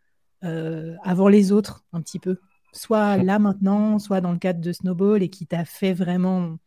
euh, 0.45 0.95
avant 1.05 1.28
les 1.28 1.53
autres 1.53 1.84
un 1.93 2.01
petit 2.01 2.18
peu 2.18 2.39
Soit 2.72 3.16
là 3.16 3.39
maintenant, 3.39 3.99
soit 3.99 4.20
dans 4.20 4.32
le 4.32 4.39
cadre 4.39 4.61
de 4.61 4.72
Snowball 4.72 5.22
et 5.22 5.30
qui 5.30 5.47
t'a 5.47 5.64
fait 5.64 5.95
vraiment 5.95 6.59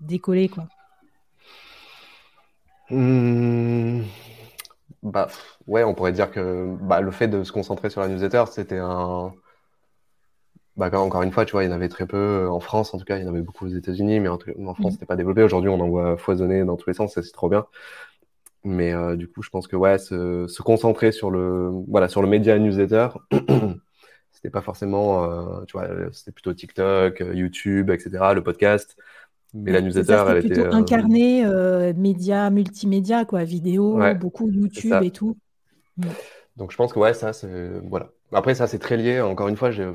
décoller 0.00 0.48
quoi 0.48 0.66
mmh. 2.90 4.02
Bah 5.02 5.28
ouais, 5.66 5.82
on 5.84 5.94
pourrait 5.94 6.12
dire 6.12 6.30
que 6.30 6.76
bah, 6.80 7.00
le 7.00 7.10
fait 7.10 7.28
de 7.28 7.42
se 7.42 7.52
concentrer 7.52 7.90
sur 7.90 8.00
la 8.00 8.08
newsletter, 8.08 8.44
c'était 8.50 8.78
un. 8.78 9.32
Bah, 10.76 10.90
encore 10.98 11.22
une 11.22 11.32
fois, 11.32 11.44
tu 11.44 11.52
vois, 11.52 11.64
il 11.64 11.66
y 11.66 11.72
en 11.72 11.74
avait 11.74 11.88
très 11.88 12.06
peu 12.06 12.48
en 12.48 12.60
France, 12.60 12.94
en 12.94 12.98
tout 12.98 13.04
cas, 13.04 13.18
il 13.18 13.24
y 13.24 13.26
en 13.26 13.28
avait 13.28 13.42
beaucoup 13.42 13.66
aux 13.66 13.68
États-Unis, 13.68 14.20
mais 14.20 14.28
en, 14.28 14.38
France, 14.38 14.78
mmh. 14.78 14.90
c'était 14.92 15.06
pas 15.06 15.16
développé. 15.16 15.42
Aujourd'hui, 15.42 15.68
on 15.68 15.80
en 15.80 15.88
voit 15.88 16.16
foisonner 16.16 16.64
dans 16.64 16.76
tous 16.76 16.88
les 16.88 16.94
sens, 16.94 17.12
c'est 17.12 17.32
trop 17.32 17.48
bien. 17.48 17.66
Mais 18.64 18.92
euh, 18.92 19.16
du 19.16 19.28
coup, 19.28 19.42
je 19.42 19.50
pense 19.50 19.66
que 19.66 19.74
ouais, 19.74 19.98
se, 19.98 20.46
se, 20.46 20.62
concentrer 20.62 21.10
sur 21.10 21.30
le, 21.30 21.70
voilà, 21.88 22.08
sur 22.08 22.22
le 22.22 22.28
média 22.28 22.58
newsletter, 22.58 23.08
c'était 24.30 24.50
pas 24.50 24.60
forcément, 24.60 25.24
euh, 25.24 25.64
tu 25.66 25.76
vois, 25.76 25.88
c'était 26.12 26.30
plutôt 26.30 26.54
TikTok, 26.54 27.20
euh, 27.20 27.34
YouTube, 27.34 27.90
etc., 27.90 28.10
le 28.34 28.42
podcast. 28.42 28.96
Mais 29.54 29.72
la 29.72 29.80
newsletter, 29.80 30.24
elle 30.28 30.40
plutôt 30.40 30.60
était. 30.66 30.74
incarné 30.74 31.44
média, 31.94 32.48
multimédia, 32.50 33.24
quoi, 33.24 33.44
vidéo, 33.44 34.00
beaucoup 34.18 34.48
YouTube 34.50 35.02
et 35.02 35.10
tout. 35.10 35.36
Mm. 35.98 36.06
Donc 36.56 36.70
je 36.70 36.76
pense 36.76 36.92
que 36.92 36.98
ouais, 36.98 37.14
ça, 37.14 37.32
c'est. 37.32 37.80
Voilà. 37.84 38.10
Après, 38.32 38.54
ça, 38.54 38.66
c'est 38.66 38.78
très 38.78 38.96
lié. 38.96 39.20
Encore 39.20 39.48
une 39.48 39.56
fois, 39.56 39.70
j'ai 39.70 39.90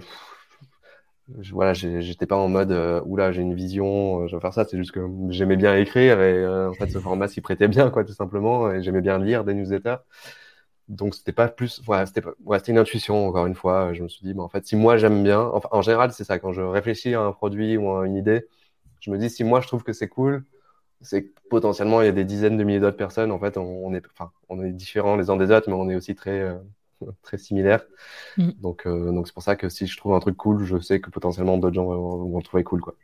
je, 1.41 1.53
voilà, 1.53 1.73
j'étais 1.73 2.25
pas 2.25 2.37
en 2.37 2.47
mode 2.47 2.71
euh, 2.71 3.01
oula, 3.05 3.31
j'ai 3.31 3.41
une 3.41 3.53
vision, 3.53 4.23
euh, 4.23 4.27
je 4.27 4.35
vais 4.35 4.41
faire 4.41 4.53
ça. 4.53 4.65
C'est 4.65 4.77
juste 4.77 4.91
que 4.91 5.05
j'aimais 5.29 5.57
bien 5.57 5.75
écrire 5.75 6.21
et 6.21 6.33
euh, 6.37 6.69
en 6.69 6.73
fait, 6.73 6.89
ce 6.89 6.99
format 6.99 7.27
s'y 7.27 7.41
prêtait 7.41 7.67
bien, 7.67 7.89
quoi, 7.89 8.03
tout 8.05 8.13
simplement. 8.13 8.71
Et 8.71 8.81
j'aimais 8.81 9.01
bien 9.01 9.17
lire 9.17 9.43
des 9.43 9.53
newsletters. 9.53 9.97
Donc, 10.87 11.15
c'était 11.15 11.33
pas 11.33 11.49
plus, 11.49 11.81
voilà, 11.85 12.05
c'était 12.05 12.23
ouais, 12.45 12.59
une 12.67 12.77
intuition, 12.77 13.27
encore 13.27 13.45
une 13.45 13.55
fois. 13.55 13.93
Je 13.93 14.03
me 14.03 14.07
suis 14.07 14.25
dit, 14.25 14.33
mais 14.33 14.41
en 14.41 14.49
fait, 14.49 14.65
si 14.65 14.75
moi 14.77 14.97
j'aime 14.97 15.23
bien, 15.23 15.41
enfin, 15.41 15.67
en 15.71 15.81
général, 15.81 16.13
c'est 16.13 16.23
ça, 16.23 16.39
quand 16.39 16.53
je 16.53 16.61
réfléchis 16.61 17.13
à 17.13 17.21
un 17.21 17.33
produit 17.33 17.77
ou 17.77 17.91
à 17.91 18.05
une 18.05 18.15
idée, 18.15 18.47
je 19.01 19.11
me 19.11 19.17
dis, 19.17 19.29
si 19.29 19.43
moi 19.43 19.61
je 19.61 19.67
trouve 19.67 19.83
que 19.83 19.93
c'est 19.93 20.07
cool, 20.07 20.45
c'est 21.01 21.33
potentiellement 21.49 22.01
il 22.01 22.05
y 22.05 22.09
a 22.09 22.11
des 22.13 22.25
dizaines 22.25 22.57
de 22.57 22.63
milliers 22.63 22.79
d'autres 22.79 22.97
personnes. 22.97 23.31
En 23.31 23.39
fait, 23.39 23.57
on, 23.57 23.93
est, 23.93 24.03
enfin, 24.13 24.31
on 24.49 24.63
est 24.63 24.71
différents 24.71 25.17
les 25.17 25.29
uns 25.29 25.37
des 25.37 25.51
autres, 25.51 25.69
mais 25.69 25.75
on 25.75 25.89
est 25.89 25.95
aussi 25.95 26.15
très, 26.15 26.57
très 27.21 27.37
similaire. 27.37 27.83
Mm. 28.37 28.51
Donc, 28.61 28.85
euh, 28.85 29.11
donc 29.11 29.27
c'est 29.27 29.33
pour 29.33 29.43
ça 29.43 29.55
que 29.55 29.69
si 29.69 29.87
je 29.87 29.97
trouve 29.97 30.13
un 30.13 30.19
truc 30.19 30.37
cool, 30.37 30.63
je 30.63 30.79
sais 30.79 30.99
que 30.99 31.09
potentiellement 31.09 31.57
d'autres 31.57 31.75
gens 31.75 31.85
vont, 31.85 32.37
le 32.37 32.43
trouver 32.43 32.63
cool, 32.63 32.81
quoi. 32.81 32.95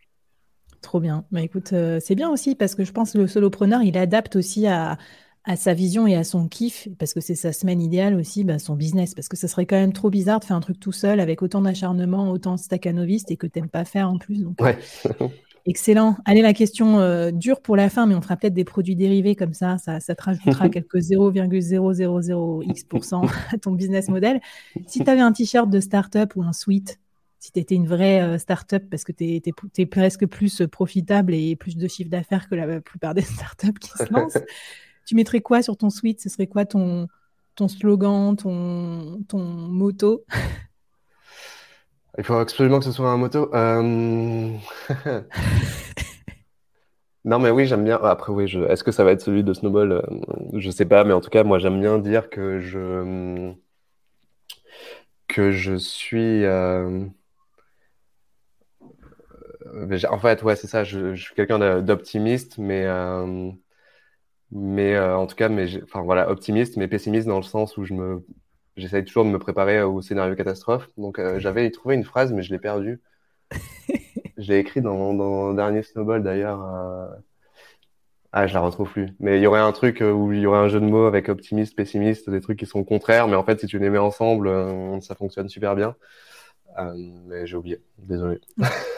Trop 0.81 0.99
bien. 0.99 1.23
Bah 1.31 1.41
écoute, 1.41 1.71
euh, 1.71 1.99
c'est 2.01 2.15
bien 2.15 2.29
aussi 2.29 2.55
parce 2.55 2.75
que 2.75 2.83
je 2.83 2.91
pense 2.91 3.13
que 3.13 3.17
le 3.17 3.27
solopreneur, 3.27 3.81
il 3.83 3.97
adapte 3.97 4.35
aussi 4.35 4.67
à, 4.67 4.97
à 5.45 5.57
sa 5.57 5.73
vision 5.73 6.07
et 6.07 6.15
à 6.15 6.23
son 6.23 6.47
kiff, 6.47 6.87
parce 6.97 7.13
que 7.13 7.19
c'est 7.19 7.35
sa 7.35 7.51
semaine 7.51 7.81
idéale 7.81 8.15
aussi, 8.15 8.43
bah, 8.43 8.59
son 8.59 8.75
business. 8.75 9.13
Parce 9.13 9.27
que 9.27 9.35
ça 9.35 9.47
serait 9.47 9.65
quand 9.65 9.75
même 9.75 9.91
trop 9.91 10.09
bizarre 10.09 10.39
de 10.39 10.45
faire 10.45 10.55
un 10.55 10.61
truc 10.61 10.79
tout 10.79 10.93
seul 10.93 11.19
avec 11.19 11.41
autant 11.41 11.61
d'acharnement, 11.61 12.31
autant 12.31 12.55
staccanoviste 12.55 13.29
et 13.29 13.37
que 13.37 13.47
tu 13.47 13.59
n'aimes 13.59 13.69
pas 13.69 13.83
faire 13.83 14.09
en 14.09 14.17
plus. 14.17 14.43
Donc, 14.43 14.61
ouais. 14.61 14.77
Excellent. 15.65 16.17
Allez, 16.25 16.41
la 16.41 16.53
question 16.53 16.99
euh, 16.99 17.31
dure 17.31 17.61
pour 17.61 17.77
la 17.77 17.89
fin, 17.89 18.05
mais 18.05 18.15
on 18.15 18.21
fera 18.21 18.35
peut-être 18.35 18.53
des 18.53 18.65
produits 18.65 18.97
dérivés 18.97 19.35
comme 19.35 19.53
ça. 19.53 19.77
Ça, 19.77 20.01
ça 20.01 20.13
te 20.13 20.23
rajoutera 20.23 20.67
quelques 20.69 20.97
0,000x% 20.97 23.31
à 23.53 23.57
ton 23.57 23.71
business 23.71 24.09
model. 24.09 24.41
Si 24.87 25.01
tu 25.03 25.09
avais 25.09 25.21
un 25.21 25.31
t-shirt 25.31 25.69
de 25.69 25.79
startup 25.79 26.35
ou 26.35 26.43
un 26.43 26.51
suite, 26.51 26.99
si 27.39 27.53
tu 27.53 27.59
étais 27.59 27.75
une 27.75 27.87
vraie 27.87 28.21
euh, 28.21 28.37
startup 28.37 28.89
parce 28.89 29.05
que 29.05 29.13
tu 29.13 29.41
es, 29.77 29.85
presque 29.85 30.25
plus 30.25 30.63
profitable 30.69 31.33
et 31.33 31.55
plus 31.55 31.77
de 31.77 31.87
chiffre 31.87 32.09
d'affaires 32.09 32.49
que 32.49 32.55
la 32.55 32.81
plupart 32.81 33.13
des 33.13 33.21
startups 33.21 33.79
qui 33.79 33.89
se 33.89 34.11
lancent, 34.11 34.39
tu 35.05 35.15
mettrais 35.15 35.39
quoi 35.39 35.61
sur 35.61 35.77
ton 35.77 35.89
suite? 35.89 36.19
Ce 36.19 36.27
serait 36.27 36.47
quoi 36.47 36.65
ton, 36.65 37.07
ton 37.55 37.69
slogan, 37.69 38.35
ton, 38.35 39.23
ton 39.29 39.39
moto 39.39 40.25
Il 42.17 42.23
faut 42.23 42.35
absolument 42.35 42.79
que 42.79 42.85
ce 42.85 42.91
soit 42.91 43.09
un 43.09 43.17
moto. 43.17 43.53
Euh, 43.55 43.81
non, 47.25 47.39
mais 47.39 47.49
oui, 47.49 47.65
j'aime 47.65 47.83
bien. 47.83 47.97
Après, 48.03 48.31
oui, 48.31 48.47
je... 48.47 48.59
est-ce 48.61 48.83
que 48.83 48.91
ça 48.91 49.03
va 49.03 49.11
être 49.11 49.21
celui 49.21 49.43
de 49.43 49.53
Snowball 49.53 49.91
euh, 49.93 50.01
Je 50.53 50.69
sais 50.69 50.85
pas, 50.85 51.03
mais 51.03 51.13
en 51.13 51.21
tout 51.21 51.31
cas, 51.31 51.43
moi, 51.43 51.57
j'aime 51.59 51.79
bien 51.79 51.97
dire 51.97 52.29
que 52.29 52.59
je 52.59 53.53
que 55.27 55.51
je 55.51 55.75
suis. 55.75 56.45
Euh, 56.45 57.05
en 60.09 60.19
fait, 60.19 60.43
ouais, 60.43 60.55
c'est 60.55 60.67
ça. 60.67 60.83
Je, 60.83 61.15
suis 61.15 61.33
quelqu'un 61.33 61.81
d'optimiste, 61.81 62.57
mais 62.59 62.85
mais 64.51 64.99
en 64.99 65.25
tout 65.25 65.35
cas, 65.35 65.49
mais 65.49 65.81
enfin 65.83 66.01
voilà, 66.03 66.29
optimiste, 66.29 66.77
mais 66.77 66.87
pessimiste 66.87 67.27
dans 67.27 67.37
le 67.37 67.43
sens 67.43 67.77
où 67.77 67.85
je 67.85 67.93
me 67.93 68.23
j'essaye 68.77 69.05
toujours 69.05 69.25
de 69.25 69.29
me 69.29 69.39
préparer 69.39 69.81
au 69.81 70.01
scénario 70.01 70.35
catastrophe. 70.35 70.89
Donc 70.97 71.19
euh, 71.19 71.39
j'avais 71.39 71.69
trouvé 71.71 71.95
une 71.95 72.03
phrase, 72.03 72.31
mais 72.31 72.43
je 72.43 72.51
l'ai 72.51 72.59
perdue. 72.59 73.01
je 74.37 74.51
l'ai 74.51 74.59
écrit 74.59 74.81
dans, 74.81 75.13
dans, 75.13 75.49
le 75.49 75.55
dernier 75.55 75.83
Snowball 75.83 76.23
d'ailleurs. 76.23 76.63
Euh... 76.63 77.07
Ah, 78.31 78.47
je 78.47 78.53
la 78.53 78.61
retrouve 78.61 78.89
plus. 78.91 79.09
Mais 79.19 79.37
il 79.37 79.43
y 79.43 79.47
aurait 79.47 79.59
un 79.59 79.71
truc 79.71 80.01
euh, 80.01 80.11
où 80.11 80.31
il 80.33 80.39
y 80.39 80.45
aurait 80.47 80.59
un 80.59 80.67
jeu 80.67 80.79
de 80.79 80.85
mots 80.85 81.05
avec 81.05 81.29
optimiste, 81.29 81.75
pessimiste, 81.75 82.29
des 82.29 82.41
trucs 82.41 82.57
qui 82.57 82.65
sont 82.65 82.83
contraires, 82.83 83.27
mais 83.27 83.35
en 83.35 83.43
fait, 83.43 83.59
si 83.59 83.67
tu 83.67 83.77
les 83.77 83.91
mets 83.91 83.99
ensemble, 83.99 84.47
euh, 84.47 84.99
ça 85.01 85.13
fonctionne 85.13 85.49
super 85.49 85.75
bien. 85.75 85.95
mais 87.27 87.45
j'ai 87.45 87.55
oublié. 87.55 87.79
Désolé. 87.99 88.39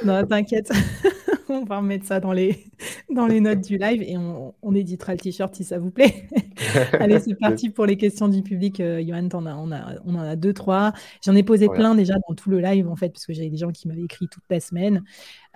non, 0.06 0.26
t'inquiète. 0.26 0.72
on 1.50 1.64
va 1.64 1.78
remettre 1.78 2.06
ça 2.06 2.20
dans 2.20 2.32
les, 2.34 2.66
dans 3.10 3.28
les 3.28 3.40
notes 3.40 3.62
du 3.62 3.78
live 3.78 4.02
et 4.02 4.18
on, 4.18 4.54
on 4.62 4.76
éditera 4.76 5.14
le 5.14 5.20
t-shirt 5.20 5.54
si 5.56 5.64
ça 5.64 5.78
vous 5.78 5.92
plaît. 5.92 6.28
Allez, 6.94 7.20
c'est 7.20 7.36
parti 7.36 7.70
pour 7.70 7.86
les 7.86 7.98
questions 7.98 8.28
du 8.28 8.42
public. 8.42 8.80
Euh, 8.80 9.04
Johan, 9.06 9.28
on, 9.34 9.46
a, 9.46 9.56
on, 9.56 9.72
a, 9.72 9.96
on 10.06 10.16
en 10.16 10.22
a 10.22 10.36
deux, 10.36 10.54
trois. 10.54 10.94
J'en 11.24 11.36
ai 11.36 11.44
posé 11.44 11.68
plein 11.68 11.96
déjà 11.96 12.16
dans 12.28 12.36
tout 12.36 12.50
le 12.50 12.60
live, 12.60 12.88
en 12.88 12.96
fait, 12.96 13.10
parce 13.10 13.26
que 13.26 13.34
j'avais 13.34 13.50
des 13.50 13.58
gens 13.58 13.72
qui 13.72 13.88
m'avaient 13.88 14.04
écrit 14.04 14.28
toute 14.28 14.44
la 14.50 14.60
semaine. 14.60 15.04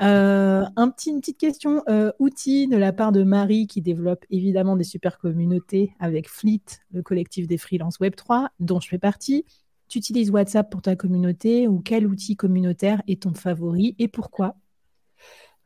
Euh, 0.01 0.65
un 0.75 0.89
petit, 0.89 1.09
une 1.09 1.19
petite 1.19 1.37
question 1.37 1.83
euh, 1.89 2.11
outil 2.19 2.67
de 2.67 2.77
la 2.77 2.93
part 2.93 3.11
de 3.11 3.23
Marie, 3.23 3.67
qui 3.67 3.81
développe 3.81 4.25
évidemment 4.29 4.75
des 4.75 4.83
super 4.83 5.17
communautés 5.17 5.93
avec 5.99 6.29
Fleet, 6.29 6.61
le 6.91 7.01
collectif 7.01 7.47
des 7.47 7.57
freelances 7.57 7.99
Web3, 7.99 8.49
dont 8.59 8.79
je 8.79 8.87
fais 8.87 8.99
partie. 8.99 9.45
Tu 9.87 9.97
utilises 9.97 10.29
WhatsApp 10.29 10.69
pour 10.69 10.83
ta 10.83 10.95
communauté 10.95 11.67
ou 11.67 11.79
quel 11.79 12.05
outil 12.05 12.35
communautaire 12.35 13.01
est 13.07 13.23
ton 13.23 13.33
favori 13.33 13.95
et 13.97 14.07
pourquoi? 14.07 14.55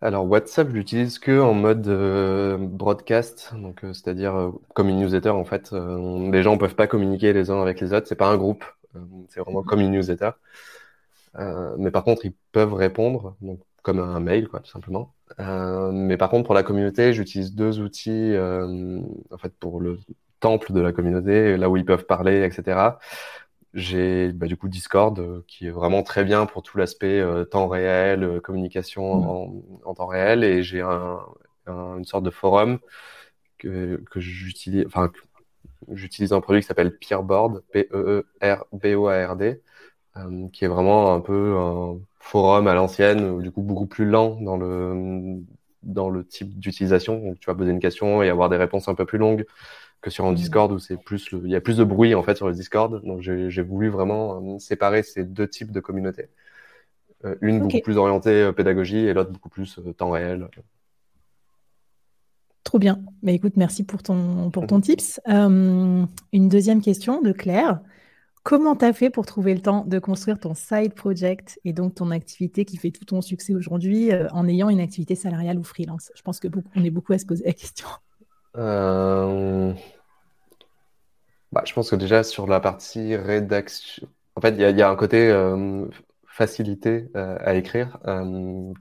Alors 0.04 0.26
WhatsApp, 0.26 0.68
je 0.70 0.74
l'utilise 0.74 1.18
que 1.18 1.39
en 1.39 1.54
mode 1.54 1.88
euh, 1.88 2.58
broadcast, 2.60 3.54
donc 3.56 3.86
euh, 3.86 3.93
c'est-à-dire 3.93 4.36
euh, 4.36 4.51
comme 4.74 4.89
une 4.89 4.99
newsletter 4.99 5.30
en 5.30 5.45
fait. 5.45 5.72
les 5.72 6.43
gens 6.43 6.54
ne 6.54 6.60
peuvent 6.60 6.76
pas 6.76 6.88
communiquer 6.88 7.32
les 7.32 7.49
uns 7.49 7.62
avec 7.62 7.80
les 7.80 7.93
autres, 7.93 8.08
c'est 8.08 8.16
pas 8.18 8.28
un 8.28 8.36
groupe, 8.38 8.66
c'est 9.30 9.39
vraiment 9.39 9.64
comme 9.64 9.80
une 9.80 9.91
newsletter. 9.91 10.32
mais 11.78 11.89
par 11.91 12.04
contre, 12.04 12.26
ils 12.26 12.34
peuvent 12.51 12.74
répondre, 12.74 13.36
donc 13.41 13.60
comme 13.82 13.99
un 13.99 14.20
mail 14.20 14.49
quoi, 14.49 14.60
tout 14.60 14.72
simplement. 14.72 15.14
mais 15.39 16.18
par 16.18 16.30
contre, 16.30 16.45
pour 16.45 16.56
la 16.56 16.64
communauté, 16.64 17.14
j'utilise 17.14 17.56
deux 17.56 17.80
outils 17.80 18.36
en 18.38 19.38
fait 19.38 19.54
pour 19.58 19.80
le 19.80 19.99
temple 20.41 20.74
de 20.74 20.82
la 20.82 20.91
communauté, 20.91 21.56
là 21.56 21.70
où 21.70 21.78
ils 21.78 21.86
peuvent 21.86 22.06
parler, 22.06 22.43
etc. 22.43 22.97
J'ai 23.74 24.32
bah, 24.32 24.45
du 24.47 24.55
coup 24.55 24.67
Discord 24.69 25.17
euh, 25.19 25.43
qui 25.47 25.65
est 25.67 25.71
vraiment 25.71 26.03
très 26.03 26.24
bien 26.24 26.45
pour 26.45 26.61
tout 26.61 26.78
l'aspect 26.78 27.19
euh, 27.19 27.43
temps 27.43 27.67
réel, 27.67 28.24
euh, 28.24 28.39
communication 28.39 29.03
en, 29.13 29.63
en, 29.84 29.93
temps 29.95 30.05
réel, 30.05 30.43
et 30.43 30.61
j'ai 30.61 30.82
un, 30.82 31.19
un, 31.65 31.97
une 31.97 32.05
sorte 32.05 32.24
de 32.24 32.30
forum 32.30 32.80
que, 33.57 34.03
que 34.11 34.19
j'utilise, 34.19 34.86
enfin 34.86 35.11
j'utilise 35.91 36.34
un 36.34 36.41
produit 36.41 36.61
qui 36.61 36.67
s'appelle 36.67 36.97
Peerboard, 36.97 37.63
P-E-E-R-B-O-A-R-D, 37.71 39.61
qui 40.51 40.65
est 40.65 40.67
vraiment 40.67 41.13
un 41.13 41.21
peu 41.21 41.55
un 41.57 41.99
forum 42.19 42.67
à 42.67 42.76
l'ancienne, 42.76 43.41
du 43.41 43.51
coup 43.51 43.63
beaucoup 43.63 43.88
plus 43.88 44.05
lent 44.05 44.39
dans 44.41 44.57
le 44.57 45.41
dans 45.84 46.09
le 46.09 46.26
type 46.26 46.59
d'utilisation. 46.59 47.19
Donc 47.19 47.39
tu 47.39 47.47
vas 47.47 47.55
poser 47.55 47.71
une 47.71 47.80
question 47.80 48.21
et 48.24 48.30
avoir 48.30 48.49
des 48.49 48.57
réponses 48.57 48.88
un 48.88 48.95
peu 48.95 49.05
plus 49.05 49.17
longues 49.17 49.45
que 50.04 50.10
sur 50.10 50.26
un 50.26 50.34
mm. 50.34 50.36
Discord 50.36 50.72
où 50.72 50.78
c'est 50.78 50.97
plus 50.97 51.30
il 51.32 51.49
y 51.49 51.56
a 51.56 51.62
plus 51.62 51.78
de 51.78 51.84
bruit 51.84 52.14
en 52.14 52.22
fait 52.22 52.36
sur 52.36 52.47
le 52.47 52.54
Discord. 52.54 53.04
Donc 53.04 53.22
j'ai 53.22 53.62
voulu 53.64 53.89
vraiment 53.89 54.56
euh, 54.56 54.60
séparer 54.60 55.01
ces 55.01 55.24
deux 55.24 55.47
types 55.47 55.72
de 55.72 55.80
communautés. 55.80 56.30
Euh, 57.26 57.36
une 57.41 57.62
beaucoup 57.62 57.80
plus 57.80 57.97
orientée 57.97 58.43
euh, 58.43 58.51
pédagogie 58.51 58.97
et 58.97 59.14
l'autre 59.14 59.32
beaucoup 59.32 59.49
plus 59.49 59.80
temps 59.97 60.12
réel. 60.12 60.49
Trop 62.64 62.80
bien. 62.80 63.01
Mais 63.24 63.32
bah, 63.32 63.36
écoute, 63.36 63.54
merci 63.56 63.84
pour 63.84 64.04
ton, 64.04 64.51
pour 64.51 64.68
ton 64.68 64.78
mm. 64.78 64.82
tips. 64.82 65.20
une 65.28 66.08
deuxième 66.34 66.82
question 66.82 67.22
de 67.22 67.32
Claire. 67.32 67.80
Comment 68.43 68.76
tu 68.76 68.84
as 68.84 68.91
fait 68.91 69.10
pour 69.10 69.26
trouver 69.26 69.54
le 69.54 69.62
temps 69.62 69.86
de 69.86 69.99
construire 69.99 70.38
ton 70.38 70.54
side 70.54 70.93
project 70.93 71.62
et 71.64 71.72
donc 71.72 71.95
ton 71.95 72.12
activité 72.12 72.66
qui 72.66 72.76
fait 72.76 72.91
tout 72.91 73.06
ton 73.06 73.22
succès 73.22 73.56
aujourd'hui 73.56 74.12
en 74.34 74.49
ayant 74.49 74.68
une 74.68 74.82
activité 74.82 75.16
salariale 75.16 75.58
ou 75.58 75.64
freelance? 75.64 76.12
Je 76.14 76.22
pense 76.24 76.41
que 76.41 76.49
beaucoup, 76.49 76.68
on 76.76 76.84
est 76.84 76.89
beaucoup 76.89 77.14
à 77.14 77.18
se 77.18 77.26
poser 77.26 77.45
la 77.45 77.54
question. 77.54 77.88
Euh, 78.58 79.74
bah, 81.51 81.64
je 81.66 81.74
pense 81.74 81.89
que 81.89 81.95
déjà 81.95 82.24
sur 82.24 82.47
la 82.47 82.60
partie 82.60 83.16
rédaction, 83.16 84.08
en 84.36 84.41
fait, 84.41 84.56
il 84.56 84.62
y 84.62 84.82
a, 84.82 84.89
un 84.89 84.95
côté 84.95 85.30
euh, 85.30 85.86
facilité 86.28 87.10
euh, 87.16 87.38
à 87.41 87.54
écrire 87.56 87.99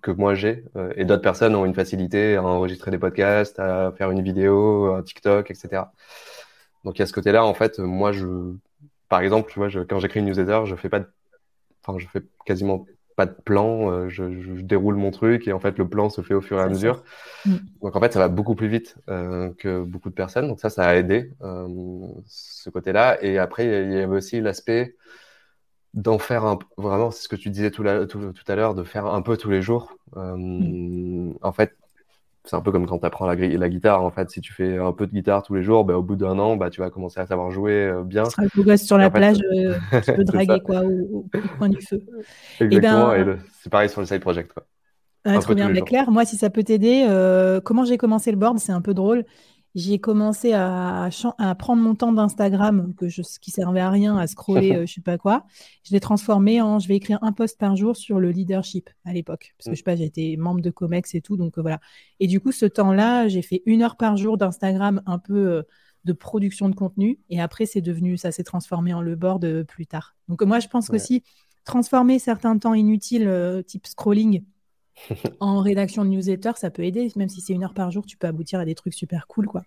que 0.03 0.11
moi 0.11 0.35
j'ai, 0.35 0.65
et 0.97 1.05
d'autres 1.05 1.23
personnes 1.23 1.55
ont 1.55 1.65
une 1.67 1.75
facilité 1.75 2.37
à 2.37 2.43
enregistrer 2.43 2.91
des 2.91 2.99
podcasts, 2.99 3.59
à 3.59 3.93
faire 3.97 4.11
une 4.11 4.23
vidéo, 4.23 4.95
un 4.95 5.03
TikTok, 5.03 5.51
etc. 5.51 5.85
Donc 6.85 6.99
il 6.99 7.01
y 7.01 7.03
a 7.03 7.07
ce 7.07 7.13
côté-là, 7.13 7.45
en 7.45 7.55
fait, 7.55 7.79
moi 7.79 8.13
je, 8.13 8.27
par 9.09 9.21
exemple, 9.21 9.51
tu 9.53 9.59
vois, 9.59 9.69
je, 9.69 9.81
quand 9.81 10.01
j'écris 10.01 10.21
une 10.21 10.27
newsletter, 10.27 10.63
je 10.67 10.75
fais 10.77 10.89
pas, 10.89 11.01
de... 11.01 11.07
enfin, 11.85 11.99
je 11.99 12.09
fais 12.09 12.23
quasiment 12.47 12.87
pas 13.17 13.27
de 13.27 13.35
plan, 13.45 13.91
euh, 13.91 14.09
je, 14.09 14.25
déroule 14.63 14.97
mon 14.97 15.11
truc 15.11 15.49
et 15.49 15.53
en 15.53 15.61
fait 15.61 15.79
le 15.79 15.89
plan 15.89 16.11
se 16.11 16.21
fait 16.23 16.35
au 16.35 16.41
fur 16.41 16.59
et 16.59 16.63
à 16.63 16.69
mesure. 16.69 17.03
Mm. 17.45 17.57
Donc 17.83 17.97
en 17.97 18.01
fait 18.01 18.13
ça 18.13 18.19
va 18.19 18.29
beaucoup 18.29 18.55
plus 18.55 18.69
vite 18.69 18.97
euh, 19.09 19.51
que 19.59 19.83
beaucoup 19.83 20.11
de 20.11 20.15
personnes. 20.15 20.49
Donc 20.49 20.61
ça, 20.61 20.71
ça 20.71 20.87
a 20.87 20.95
aidé 20.95 21.33
euh, 21.43 22.09
ce 22.27 22.71
côté-là. 22.71 23.23
Et 23.23 23.39
après 23.39 23.67
il 23.67 23.93
y 23.93 23.97
avait 23.97 24.17
aussi 24.17 24.41
l'aspect 24.41 24.97
d'en 25.95 26.19
faire 26.19 26.45
un, 26.45 26.59
vraiment, 26.79 27.11
c'est 27.11 27.23
ce 27.23 27.29
que 27.29 27.37
tu 27.37 27.51
disais 27.51 27.71
tout, 27.71 27.85
tout, 28.07 28.33
tout 28.33 28.45
à 28.53 28.57
l'heure, 28.57 28.75
de 28.75 28.83
faire 28.83 29.07
un 29.07 29.23
peu 29.23 29.37
tous 29.37 29.51
les 29.51 29.63
jours. 29.63 29.97
Mm. 30.17 31.33
En 31.43 31.53
fait, 31.53 31.77
c'est 32.45 32.57
un 32.57 32.61
peu 32.61 32.73
comme 32.73 32.87
quand 32.87 32.99
tu 32.99 33.07
apprends 33.07 33.27
la, 33.27 33.35
la, 33.35 33.69
guitare. 33.69 34.03
En 34.03 34.11
fait, 34.11 34.31
si 34.31 34.41
tu 34.41 34.53
fais 34.53 34.77
un 34.77 34.93
peu 34.93 35.07
de 35.07 35.13
guitare 35.13 35.43
tous 35.43 35.55
les 35.55 35.63
jours, 35.63 35.85
bah, 35.85 35.97
au 35.97 36.03
bout 36.03 36.17
d'un 36.17 36.39
an, 36.39 36.57
bah, 36.57 36.71
tu 36.71 36.81
vas 36.81 36.91
commencer 36.91 37.21
à 37.21 37.27
savoir 37.27 37.51
jouer 37.51 37.87
euh, 37.87 38.03
bien. 38.03 38.25
Tu 38.25 38.31
seras 38.31 38.43
le 38.43 38.63
gosse 38.63 38.83
sur 38.83 38.99
la 38.99 39.11
plage, 39.11 39.39
euh, 39.55 39.75
tu 40.05 40.13
peux 40.13 40.25
draguer 40.25 40.61
quoi, 40.61 40.83
au, 40.83 41.25
point 41.59 41.69
du 41.69 41.81
feu. 41.81 42.01
Exactement, 42.61 43.15
et, 43.15 43.25
ben, 43.25 43.39
c'est 43.61 43.71
pareil 43.71 43.89
sur 43.89 44.01
le 44.01 44.07
side 44.07 44.21
project. 44.21 44.53
Quoi. 44.53 44.65
Ah, 45.25 45.39
trop 45.39 45.55
bien, 45.55 45.69
mais 45.69 45.83
Claire, 45.83 46.11
moi, 46.11 46.25
si 46.25 46.37
ça 46.37 46.51
peut 46.51 46.65
t'aider, 46.65 47.07
euh, 47.09 47.61
comment 47.61 47.85
j'ai 47.85 47.97
commencé 47.97 48.33
le 48.33 48.37
board, 48.37 48.59
c'est 48.59 48.73
un 48.73 48.81
peu 48.81 48.93
drôle 48.93 49.25
j'ai 49.75 49.99
commencé 49.99 50.53
à, 50.53 51.09
à, 51.39 51.55
prendre 51.55 51.83
mon 51.83 51.95
temps 51.95 52.13
d'Instagram, 52.13 52.95
que 52.95 53.09
je, 53.09 53.23
qui 53.41 53.51
servait 53.51 53.81
à 53.81 53.91
rien, 53.91 54.19
à 54.19 54.27
scroller, 54.27 54.73
euh, 54.77 54.87
je 54.87 54.95
sais 54.95 55.01
pas 55.01 55.19
quoi. 55.19 55.47
Je 55.85 55.93
l'ai 55.93 56.01
transformé 56.01 56.61
en, 56.61 56.79
je 56.79 56.89
vais 56.89 56.97
écrire 56.97 57.19
un 57.23 57.33
post 57.33 57.59
par 57.59 57.75
jour 57.77 57.97
sur 57.97 58.21
le 58.21 58.31
leadership 58.31 58.91
à 59.05 59.13
l'époque, 59.13 59.55
parce 59.57 59.67
que 59.67 59.71
mm. 59.71 59.75
je 59.75 59.79
sais 59.79 59.85
pas, 59.85 59.97
j'étais 59.97 60.37
membre 60.39 60.61
de 60.61 60.71
Comex 60.71 61.15
et 61.15 61.21
tout, 61.21 61.37
donc 61.37 61.59
euh, 61.59 61.63
voilà. 61.63 61.81
Et 62.21 62.27
du 62.27 62.41
coup, 62.41 62.53
ce 62.53 62.67
temps-là, 62.67 63.29
j'ai 63.29 63.43
fait 63.43 63.63
une 63.65 63.83
heure 63.83 63.97
par 63.97 64.17
jour 64.17 64.37
d'Instagram, 64.37 65.03
un 65.07 65.19
peu 65.19 65.35
euh, 65.35 65.63
de 66.05 66.13
production 66.13 66.69
de 66.69 66.75
contenu, 66.75 67.19
et 67.31 67.41
après, 67.41 67.65
c'est 67.65 67.81
devenu, 67.81 68.19
ça 68.19 68.31
s'est 68.31 68.45
transformé 68.45 68.93
en 68.93 69.01
le 69.01 69.17
board 69.17 69.65
plus 69.65 69.87
tard. 69.87 70.17
Donc 70.29 70.43
moi, 70.43 70.59
je 70.59 70.69
pense 70.69 70.89
que 70.89 70.93
qu'aussi 70.93 71.23
transformer 71.65 72.19
certains 72.19 72.59
temps 72.59 72.75
inutiles, 72.75 73.63
type 73.69 73.87
scrolling, 73.87 74.43
en 75.41 75.61
rédaction 75.61 76.05
de 76.05 76.11
newsletter, 76.11 76.53
ça 76.57 76.71
peut 76.71 76.85
aider. 76.85 77.11
Même 77.17 77.29
si 77.29 77.41
c'est 77.41 77.53
une 77.53 77.65
heure 77.65 77.75
par 77.75 77.91
jour, 77.91 78.07
tu 78.07 78.17
peux 78.17 78.27
aboutir 78.27 78.61
à 78.61 78.65
des 78.65 78.75
trucs 78.75 78.95
super 78.95 79.27
cool, 79.27 79.47
quoi. 79.47 79.63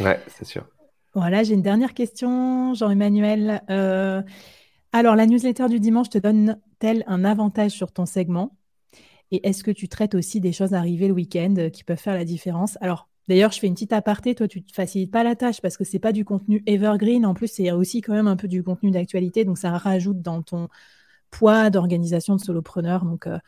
Ouais, 0.00 0.20
c'est 0.28 0.44
sûr. 0.44 0.66
Voilà, 1.14 1.42
j'ai 1.42 1.54
une 1.54 1.62
dernière 1.62 1.94
question, 1.94 2.74
Jean-Emmanuel. 2.74 3.62
Euh, 3.68 4.22
alors, 4.92 5.16
la 5.16 5.26
newsletter 5.26 5.68
du 5.68 5.80
dimanche 5.80 6.08
te 6.08 6.18
donne-t-elle 6.18 7.04
un 7.06 7.24
avantage 7.24 7.72
sur 7.72 7.92
ton 7.92 8.06
segment? 8.06 8.56
Et 9.32 9.46
est-ce 9.48 9.62
que 9.62 9.70
tu 9.70 9.88
traites 9.88 10.14
aussi 10.14 10.40
des 10.40 10.52
choses 10.52 10.74
arrivées 10.74 11.08
le 11.08 11.14
week-end 11.14 11.54
euh, 11.58 11.68
qui 11.68 11.84
peuvent 11.84 11.98
faire 11.98 12.14
la 12.14 12.24
différence? 12.24 12.78
Alors, 12.80 13.08
d'ailleurs, 13.28 13.52
je 13.52 13.60
fais 13.60 13.66
une 13.66 13.74
petite 13.74 13.92
aparté. 13.92 14.34
Toi, 14.34 14.48
tu 14.48 14.58
ne 14.58 14.64
te 14.64 14.72
facilites 14.72 15.10
pas 15.10 15.22
la 15.22 15.36
tâche 15.36 15.60
parce 15.60 15.76
que 15.76 15.84
c'est 15.84 15.98
pas 15.98 16.12
du 16.12 16.24
contenu 16.24 16.62
evergreen. 16.66 17.26
En 17.26 17.34
plus, 17.34 17.48
c'est 17.48 17.70
aussi 17.72 18.00
quand 18.00 18.12
même 18.12 18.28
un 18.28 18.36
peu 18.36 18.48
du 18.48 18.62
contenu 18.62 18.90
d'actualité. 18.90 19.44
Donc, 19.44 19.58
ça 19.58 19.70
rajoute 19.76 20.20
dans 20.20 20.42
ton 20.42 20.68
poids 21.30 21.70
d'organisation 21.70 22.34
de 22.34 22.40
solopreneur. 22.40 23.04
Donc, 23.04 23.26
euh, 23.26 23.38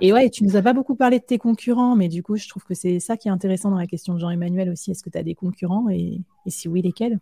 Et 0.00 0.12
ouais, 0.12 0.30
tu 0.30 0.44
nous 0.44 0.56
as 0.56 0.62
pas 0.62 0.72
beaucoup 0.72 0.94
parlé 0.94 1.18
de 1.18 1.24
tes 1.24 1.38
concurrents, 1.38 1.96
mais 1.96 2.08
du 2.08 2.22
coup, 2.22 2.36
je 2.36 2.48
trouve 2.48 2.64
que 2.64 2.74
c'est 2.74 3.00
ça 3.00 3.16
qui 3.16 3.28
est 3.28 3.30
intéressant 3.30 3.70
dans 3.70 3.78
la 3.78 3.86
question 3.86 4.14
de 4.14 4.18
Jean-Emmanuel 4.18 4.70
aussi. 4.70 4.90
Est-ce 4.90 5.02
que 5.02 5.10
tu 5.10 5.18
as 5.18 5.22
des 5.22 5.34
concurrents 5.34 5.88
et, 5.90 6.20
si 6.46 6.68
oui, 6.68 6.82
lesquels? 6.82 7.18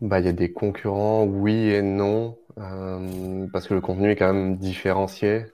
Bah, 0.00 0.20
il 0.20 0.26
y 0.26 0.28
a 0.28 0.32
des 0.32 0.52
concurrents, 0.52 1.24
oui 1.24 1.70
et 1.70 1.82
non, 1.82 2.36
euh, 2.58 3.46
parce 3.52 3.66
que 3.66 3.74
le 3.74 3.80
contenu 3.80 4.10
est 4.10 4.16
quand 4.16 4.32
même 4.32 4.56
différencié. 4.56 5.46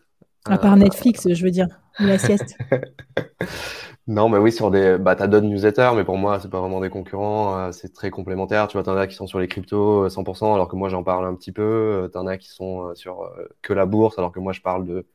À 0.44 0.58
part 0.58 0.76
Netflix, 0.76 1.32
je 1.32 1.44
veux 1.44 1.52
dire, 1.52 1.68
ou 2.00 2.04
la 2.04 2.18
sieste. 2.18 2.58
Non, 4.08 4.28
mais 4.28 4.38
oui, 4.38 4.50
sur 4.50 4.72
des, 4.72 4.98
bah, 4.98 5.14
t'as 5.14 5.28
d'autres 5.28 5.46
newsletters, 5.46 5.92
mais 5.94 6.02
pour 6.02 6.18
moi, 6.18 6.40
c'est 6.40 6.50
pas 6.50 6.58
vraiment 6.58 6.80
des 6.80 6.90
concurrents, 6.90 7.56
euh, 7.56 7.72
c'est 7.72 7.92
très 7.92 8.10
complémentaire. 8.10 8.66
Tu 8.66 8.76
vois, 8.76 8.82
t'en 8.82 8.96
as 8.96 9.06
qui 9.06 9.14
sont 9.14 9.28
sur 9.28 9.38
les 9.38 9.46
cryptos 9.46 10.08
100%, 10.08 10.50
euh, 10.50 10.54
alors 10.54 10.66
que 10.68 10.74
moi, 10.74 10.88
j'en 10.88 11.04
parle 11.04 11.24
un 11.24 11.34
petit 11.36 11.52
peu. 11.52 11.62
Euh, 11.62 12.08
t'en 12.08 12.26
as 12.26 12.36
qui 12.36 12.48
sont 12.48 12.94
sur 12.96 13.30
que 13.62 13.72
la 13.72 13.86
bourse, 13.86 14.18
alors 14.18 14.32
que 14.32 14.40
moi, 14.40 14.52
je 14.52 14.60
parle 14.60 14.86
de 14.86 15.06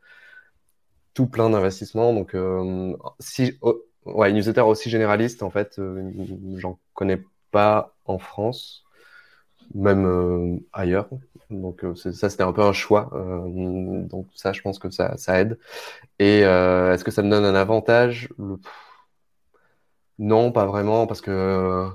tout 1.18 1.26
plein 1.26 1.49
d'investissements. 1.49 2.13
Donc, 2.13 2.36
si, 3.20 3.57
oh, 3.61 3.82
ouais, 4.05 4.32
newsletter 4.32 4.61
aussi 4.61 4.89
généraliste, 4.91 5.41
en 5.41 5.49
fait, 5.49 5.82
j'en 6.57 6.80
connais 6.93 7.24
pas 7.49 7.95
en 8.05 8.20
France, 8.20 8.84
même 9.74 10.61
ailleurs. 10.74 11.09
Donc, 11.49 11.84
ça, 11.95 12.30
c'était 12.30 12.43
un 12.43 12.53
peu 12.53 12.61
un 12.61 12.74
choix. 12.74 13.09
donc, 13.13 14.28
ça, 14.36 14.53
je 14.53 14.61
pense 14.61 14.78
que 14.78 14.91
ça, 14.91 15.18
ça 15.18 15.39
aide. 15.41 15.57
Et 16.20 16.41
est-ce 16.41 17.03
que 17.03 17.11
ça 17.11 17.24
me 17.24 17.32
donne 17.32 17.45
un 17.45 17.55
avantage? 17.55 18.30
Non, 20.20 20.51
pas 20.51 20.65
vraiment, 20.65 21.05
parce 21.07 21.22
que 21.22 21.32
euh, 21.32 21.89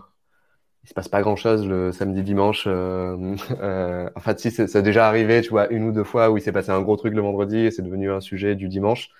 il 0.84 0.88
se 0.88 0.94
passe 0.94 1.08
pas 1.08 1.22
grand-chose 1.22 1.66
le 1.66 1.92
samedi, 1.92 2.22
dimanche. 2.22 2.64
Euh, 2.66 3.36
euh, 3.60 4.10
en 4.16 4.20
fait, 4.20 4.40
si, 4.40 4.50
c'est 4.50 4.82
déjà 4.82 5.08
arrivé, 5.08 5.40
tu 5.42 5.50
vois, 5.50 5.68
une 5.70 5.84
ou 5.84 5.92
deux 5.92 6.04
fois 6.04 6.30
où 6.30 6.36
il 6.36 6.42
s'est 6.42 6.52
passé 6.52 6.70
un 6.70 6.82
gros 6.82 6.96
truc 6.96 7.14
le 7.14 7.22
vendredi 7.22 7.58
et 7.58 7.70
c'est 7.70 7.82
devenu 7.82 8.10
un 8.10 8.20
sujet 8.20 8.54
du 8.56 8.68
dimanche. 8.68 9.10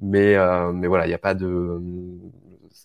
Mais, 0.00 0.36
euh, 0.36 0.72
mais 0.72 0.86
voilà, 0.88 1.06
il 1.06 1.08
n'y 1.08 1.14
a 1.14 1.18
pas 1.18 1.34
de, 1.34 1.80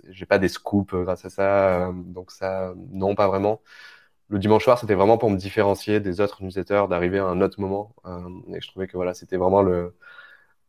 j'ai 0.09 0.25
pas 0.25 0.39
des 0.39 0.47
scoops 0.47 0.93
grâce 0.93 1.25
à 1.25 1.29
ça. 1.29 1.91
donc 1.93 2.31
ça, 2.31 2.73
non, 2.91 3.15
pas 3.15 3.27
vraiment. 3.27 3.61
Le 4.29 4.39
dimanche 4.39 4.63
soir, 4.65 4.79
c'était 4.79 4.95
vraiment 4.95 5.17
pour 5.17 5.29
me 5.31 5.37
différencier 5.37 5.99
des 6.01 6.21
autres 6.21 6.43
newsletters, 6.43 6.85
d'arriver 6.89 7.19
à 7.19 7.25
un 7.27 7.41
autre 7.41 7.61
moment. 7.61 7.95
et 8.53 8.61
je 8.61 8.67
trouvais 8.69 8.87
que 8.87 8.97
voilà, 8.97 9.13
c'était 9.13 9.37
vraiment 9.37 9.61
le, 9.63 9.95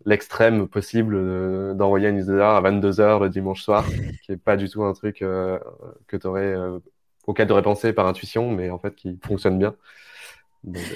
l'extrême 0.04 0.68
possible 0.68 1.76
d'envoyer 1.76 2.08
un 2.08 2.12
newsletter 2.12 2.42
à 2.42 2.60
22h 2.60 3.22
le 3.22 3.28
dimanche 3.30 3.62
soir, 3.62 3.86
qui 4.24 4.32
est 4.32 4.36
pas 4.36 4.56
du 4.56 4.68
tout 4.68 4.84
un 4.84 4.92
truc 4.92 5.22
euh, 5.22 5.58
que 6.06 6.16
tu 6.16 6.26
aurais, 6.26 6.54
euh, 6.54 6.78
auquel 7.26 7.50
aurais 7.52 7.62
pensé 7.62 7.92
par 7.92 8.06
intuition, 8.06 8.50
mais 8.50 8.70
en 8.70 8.78
fait 8.78 8.94
qui 8.94 9.18
fonctionne 9.24 9.58
bien. 9.58 9.74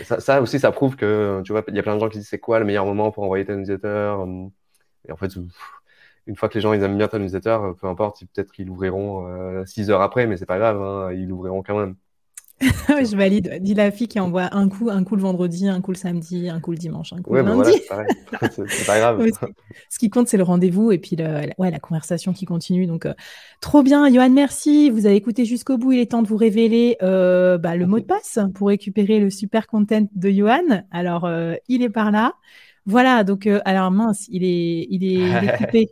ça, 0.04 0.20
ça, 0.20 0.40
aussi, 0.42 0.58
ça 0.58 0.72
prouve 0.72 0.96
que, 0.96 1.42
tu 1.44 1.52
vois, 1.52 1.62
il 1.68 1.74
y 1.76 1.78
a 1.78 1.82
plein 1.82 1.94
de 1.94 2.00
gens 2.00 2.08
qui 2.08 2.18
disent 2.18 2.28
c'est 2.28 2.38
quoi 2.38 2.58
le 2.58 2.64
meilleur 2.64 2.86
moment 2.86 3.10
pour 3.10 3.24
envoyer 3.24 3.44
ta 3.44 3.54
newsletter. 3.54 4.16
Et 5.08 5.12
en 5.12 5.16
fait, 5.16 5.32
une 6.26 6.36
fois 6.36 6.48
que 6.48 6.54
les 6.54 6.60
gens 6.60 6.72
ils 6.72 6.82
aiment 6.82 6.98
bien 6.98 7.08
ta 7.08 7.18
newsletter, 7.18 7.58
peu 7.80 7.86
importe, 7.86 8.20
peut-être 8.34 8.52
qu'ils 8.52 8.66
l'ouvriront 8.66 9.64
6 9.66 9.90
euh, 9.90 9.92
heures 9.94 10.02
après, 10.02 10.26
mais 10.26 10.36
c'est 10.36 10.46
pas 10.46 10.58
grave, 10.58 10.80
hein, 10.82 11.12
ils 11.12 11.28
l'ouvriront 11.28 11.62
quand 11.62 11.78
même. 11.78 11.96
je 12.88 13.16
valide. 13.16 13.58
Dis 13.60 13.74
la 13.74 13.90
fille 13.90 14.08
qui 14.08 14.18
envoie 14.18 14.54
un 14.54 14.68
coup, 14.68 14.90
un 14.90 15.04
coup 15.04 15.14
le 15.14 15.22
vendredi, 15.22 15.68
un 15.68 15.80
coup 15.80 15.92
le 15.92 15.96
samedi, 15.96 16.48
un 16.48 16.60
coup 16.60 16.72
le 16.72 16.76
dimanche, 16.76 17.12
un 17.12 17.22
coup 17.22 17.34
le 17.34 17.42
bah 17.42 17.50
lundi. 17.50 17.80
c'est 18.68 18.86
pas 18.86 18.98
grave. 18.98 19.24
ce 19.88 19.98
qui 19.98 20.10
compte, 20.10 20.26
c'est 20.26 20.36
le 20.36 20.42
rendez-vous 20.42 20.90
et 20.90 20.98
puis 20.98 21.14
le, 21.14 21.48
ouais, 21.58 21.70
la 21.70 21.78
conversation 21.78 22.32
qui 22.32 22.46
continue. 22.46 22.86
Donc, 22.86 23.06
euh, 23.06 23.14
trop 23.60 23.82
bien. 23.82 24.12
Johan, 24.12 24.30
merci. 24.30 24.90
Vous 24.90 25.06
avez 25.06 25.14
écouté 25.14 25.44
jusqu'au 25.44 25.78
bout. 25.78 25.92
Il 25.92 26.00
est 26.00 26.10
temps 26.10 26.22
de 26.22 26.28
vous 26.28 26.36
révéler 26.36 26.96
euh, 27.02 27.58
bah, 27.58 27.76
le 27.76 27.86
mot 27.86 28.00
de 28.00 28.04
passe 28.04 28.40
pour 28.54 28.68
récupérer 28.68 29.20
le 29.20 29.30
super 29.30 29.68
content 29.68 30.06
de 30.12 30.30
Johan. 30.30 30.84
Alors, 30.90 31.26
euh, 31.26 31.54
il 31.68 31.82
est 31.82 31.90
par 31.90 32.10
là. 32.10 32.34
Voilà, 32.86 33.22
donc, 33.22 33.46
alors 33.66 33.90
mince, 33.90 34.26
il 34.30 34.44
est, 34.44 34.86
il 34.88 35.04
est, 35.04 35.58
coupé. 35.58 35.90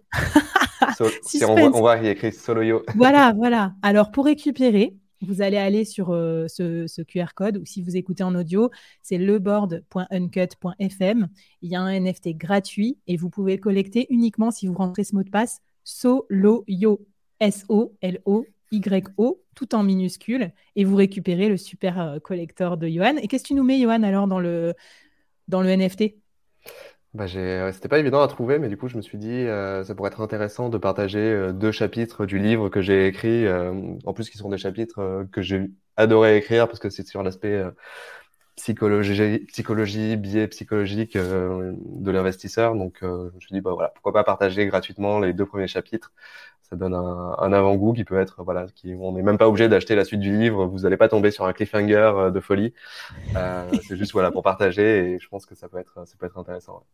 si 1.22 1.44
on 1.44 1.54
voit, 1.54 1.64
on 1.64 1.80
voit, 1.80 1.96
il 1.98 2.06
y 2.06 2.08
a 2.08 2.12
écrit 2.12 2.32
solo 2.32 2.62
yo. 2.62 2.82
voilà, 2.94 3.34
voilà. 3.36 3.74
Alors, 3.82 4.10
pour 4.10 4.24
récupérer, 4.24 4.94
vous 5.22 5.42
allez 5.42 5.56
aller 5.56 5.84
sur 5.84 6.10
euh, 6.10 6.46
ce, 6.48 7.02
QR 7.02 7.34
code 7.34 7.58
ou 7.58 7.64
si 7.64 7.82
vous 7.82 7.96
écoutez 7.96 8.22
en 8.22 8.34
audio, 8.34 8.70
c'est 9.02 9.18
leboard.uncut.fm. 9.18 11.28
Il 11.62 11.70
y 11.70 11.76
a 11.76 11.80
un 11.80 12.00
NFT 12.00 12.36
gratuit 12.36 12.98
et 13.06 13.16
vous 13.16 13.30
pouvez 13.30 13.56
le 13.56 13.62
collecter 13.62 14.06
uniquement 14.10 14.50
si 14.50 14.66
vous 14.66 14.74
rentrez 14.74 15.04
ce 15.04 15.14
mot 15.14 15.22
de 15.22 15.30
passe 15.30 15.60
SOLOYO, 15.84 17.06
S-O-L-O-Y-O, 17.40 19.42
tout 19.54 19.74
en 19.74 19.82
minuscule, 19.82 20.52
et 20.74 20.84
vous 20.84 20.96
récupérez 20.96 21.48
le 21.48 21.56
super 21.56 22.00
euh, 22.00 22.18
collector 22.18 22.76
de 22.76 22.88
Johan. 22.88 23.16
Et 23.16 23.28
qu'est-ce 23.28 23.44
que 23.44 23.48
tu 23.48 23.54
nous 23.54 23.64
mets, 23.64 23.80
Johan, 23.80 24.02
alors 24.02 24.26
dans 24.26 24.40
le, 24.40 24.74
dans 25.48 25.62
le 25.62 25.74
NFT 25.74 26.14
bah, 27.16 27.26
c'était 27.72 27.88
pas 27.88 27.98
évident 27.98 28.20
à 28.20 28.28
trouver, 28.28 28.58
mais 28.58 28.68
du 28.68 28.76
coup, 28.76 28.88
je 28.88 28.96
me 28.96 29.02
suis 29.02 29.16
dit, 29.16 29.30
euh, 29.30 29.82
ça 29.84 29.94
pourrait 29.94 30.08
être 30.08 30.20
intéressant 30.20 30.68
de 30.68 30.76
partager 30.76 31.18
euh, 31.18 31.52
deux 31.52 31.72
chapitres 31.72 32.26
du 32.26 32.38
livre 32.38 32.68
que 32.68 32.82
j'ai 32.82 33.06
écrit, 33.06 33.46
euh, 33.46 33.72
en 34.04 34.12
plus 34.12 34.28
qui 34.28 34.36
sont 34.36 34.50
des 34.50 34.58
chapitres 34.58 35.26
que 35.32 35.40
j'ai 35.40 35.70
adoré 35.96 36.36
écrire 36.36 36.66
parce 36.68 36.78
que 36.78 36.90
c'est 36.90 37.06
sur 37.06 37.22
l'aspect 37.22 37.64
psychologie, 38.56 39.40
psychologie, 39.48 40.16
biais 40.16 40.48
psychologique 40.48 41.16
de 41.16 42.10
l'investisseur. 42.10 42.74
Donc, 42.74 42.98
je 43.02 43.06
me 43.06 43.40
suis 43.40 43.52
dit, 43.54 43.60
bah 43.62 43.72
voilà, 43.72 43.90
pourquoi 43.90 44.12
pas 44.12 44.24
partager 44.24 44.66
gratuitement 44.66 45.18
les 45.20 45.32
deux 45.32 45.46
premiers 45.46 45.68
chapitres. 45.68 46.12
Ça 46.68 46.76
donne 46.76 46.94
un, 46.94 47.36
un 47.38 47.52
avant-goût 47.52 47.92
qui 47.92 48.04
peut 48.04 48.18
être, 48.18 48.42
voilà, 48.42 48.66
qui, 48.74 48.94
on 48.98 49.12
n'est 49.12 49.22
même 49.22 49.38
pas 49.38 49.48
obligé 49.48 49.68
d'acheter 49.68 49.94
la 49.94 50.04
suite 50.04 50.20
du 50.20 50.36
livre. 50.36 50.66
Vous 50.66 50.80
n'allez 50.80 50.96
pas 50.96 51.08
tomber 51.08 51.30
sur 51.30 51.44
un 51.44 51.52
cliffhanger 51.52 52.30
de 52.32 52.40
folie. 52.40 52.74
c'est 53.86 53.96
juste, 53.96 54.12
voilà, 54.12 54.30
pour 54.30 54.42
partager 54.42 55.12
et 55.12 55.18
je 55.18 55.28
pense 55.28 55.46
que 55.46 55.54
ça 55.54 55.68
peut 55.68 55.78
être, 55.78 56.06
ça 56.06 56.16
peut 56.18 56.26
être 56.26 56.38
intéressant. 56.38 56.84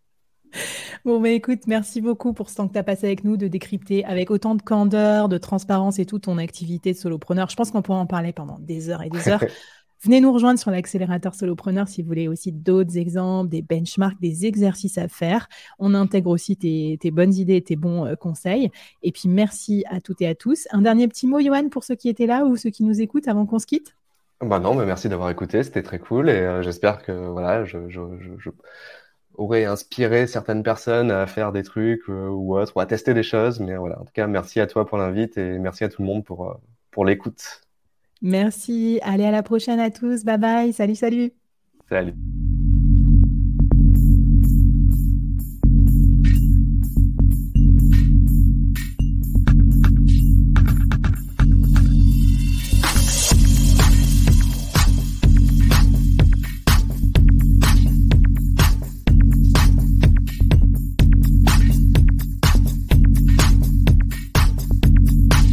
Bon, 1.04 1.18
mais 1.18 1.34
écoute, 1.34 1.66
merci 1.66 2.00
beaucoup 2.00 2.32
pour 2.32 2.50
ce 2.50 2.56
temps 2.56 2.68
que 2.68 2.74
tu 2.74 2.78
as 2.78 2.84
passé 2.84 3.06
avec 3.06 3.24
nous, 3.24 3.36
de 3.36 3.48
décrypter 3.48 4.04
avec 4.04 4.30
autant 4.30 4.54
de 4.54 4.62
candeur, 4.62 5.28
de 5.28 5.38
transparence 5.38 5.98
et 5.98 6.06
tout 6.06 6.18
ton 6.18 6.38
activité 6.38 6.92
de 6.92 6.98
solopreneur. 6.98 7.48
Je 7.50 7.56
pense 7.56 7.70
qu'on 7.70 7.82
pourra 7.82 7.98
en 7.98 8.06
parler 8.06 8.32
pendant 8.32 8.58
des 8.60 8.90
heures 8.90 9.02
et 9.02 9.10
des 9.10 9.28
heures. 9.28 9.42
Venez 10.04 10.20
nous 10.20 10.32
rejoindre 10.32 10.58
sur 10.58 10.72
l'accélérateur 10.72 11.32
solopreneur 11.32 11.86
si 11.86 12.02
vous 12.02 12.08
voulez 12.08 12.26
aussi 12.26 12.50
d'autres 12.50 12.98
exemples, 12.98 13.48
des 13.48 13.62
benchmarks, 13.62 14.20
des 14.20 14.46
exercices 14.46 14.98
à 14.98 15.06
faire. 15.06 15.48
On 15.78 15.94
intègre 15.94 16.30
aussi 16.30 16.56
tes, 16.56 17.10
bonnes 17.12 17.32
idées 17.32 17.62
tes 17.62 17.76
bons 17.76 18.06
euh, 18.06 18.16
conseils. 18.16 18.72
Et 19.04 19.12
puis, 19.12 19.28
merci 19.28 19.84
à 19.88 20.00
toutes 20.00 20.20
et 20.20 20.26
à 20.26 20.34
tous. 20.34 20.66
Un 20.72 20.82
dernier 20.82 21.06
petit 21.06 21.28
mot, 21.28 21.38
Johan, 21.38 21.68
pour 21.68 21.84
ceux 21.84 21.94
qui 21.94 22.08
étaient 22.08 22.26
là 22.26 22.44
ou 22.44 22.56
ceux 22.56 22.70
qui 22.70 22.82
nous 22.82 23.00
écoutent 23.00 23.28
avant 23.28 23.46
qu'on 23.46 23.60
se 23.60 23.66
quitte? 23.66 23.94
Bah 24.40 24.58
non, 24.58 24.74
mais 24.74 24.86
merci 24.86 25.08
d'avoir 25.08 25.30
écouté, 25.30 25.62
c'était 25.62 25.84
très 25.84 26.00
cool 26.00 26.28
et 26.28 26.32
euh, 26.32 26.62
j'espère 26.62 27.00
que 27.00 27.12
voilà, 27.12 27.64
je, 27.64 27.78
aurait 29.34 29.66
inspiré 29.66 30.26
certaines 30.26 30.64
personnes 30.64 31.12
à 31.12 31.28
faire 31.28 31.52
des 31.52 31.62
trucs 31.62 32.08
euh, 32.08 32.26
ou 32.26 32.58
autre, 32.58 32.76
à 32.80 32.86
tester 32.86 33.14
des 33.14 33.22
choses. 33.22 33.60
Mais 33.60 33.76
voilà, 33.76 34.00
en 34.00 34.04
tout 34.04 34.12
cas, 34.12 34.26
merci 34.26 34.58
à 34.58 34.66
toi 34.66 34.84
pour 34.84 34.98
l'invite 34.98 35.38
et 35.38 35.60
merci 35.60 35.84
à 35.84 35.88
tout 35.88 36.02
le 36.02 36.08
monde 36.08 36.24
pour, 36.24 36.58
pour 36.90 37.04
l'écoute. 37.04 37.62
Merci. 38.22 39.00
Allez, 39.02 39.24
à 39.24 39.30
la 39.30 39.42
prochaine 39.42 39.80
à 39.80 39.90
tous. 39.90 40.24
Bye 40.24 40.38
bye. 40.38 40.72
Salut, 40.72 40.94
salut. 40.94 41.32
Salut. 41.88 42.14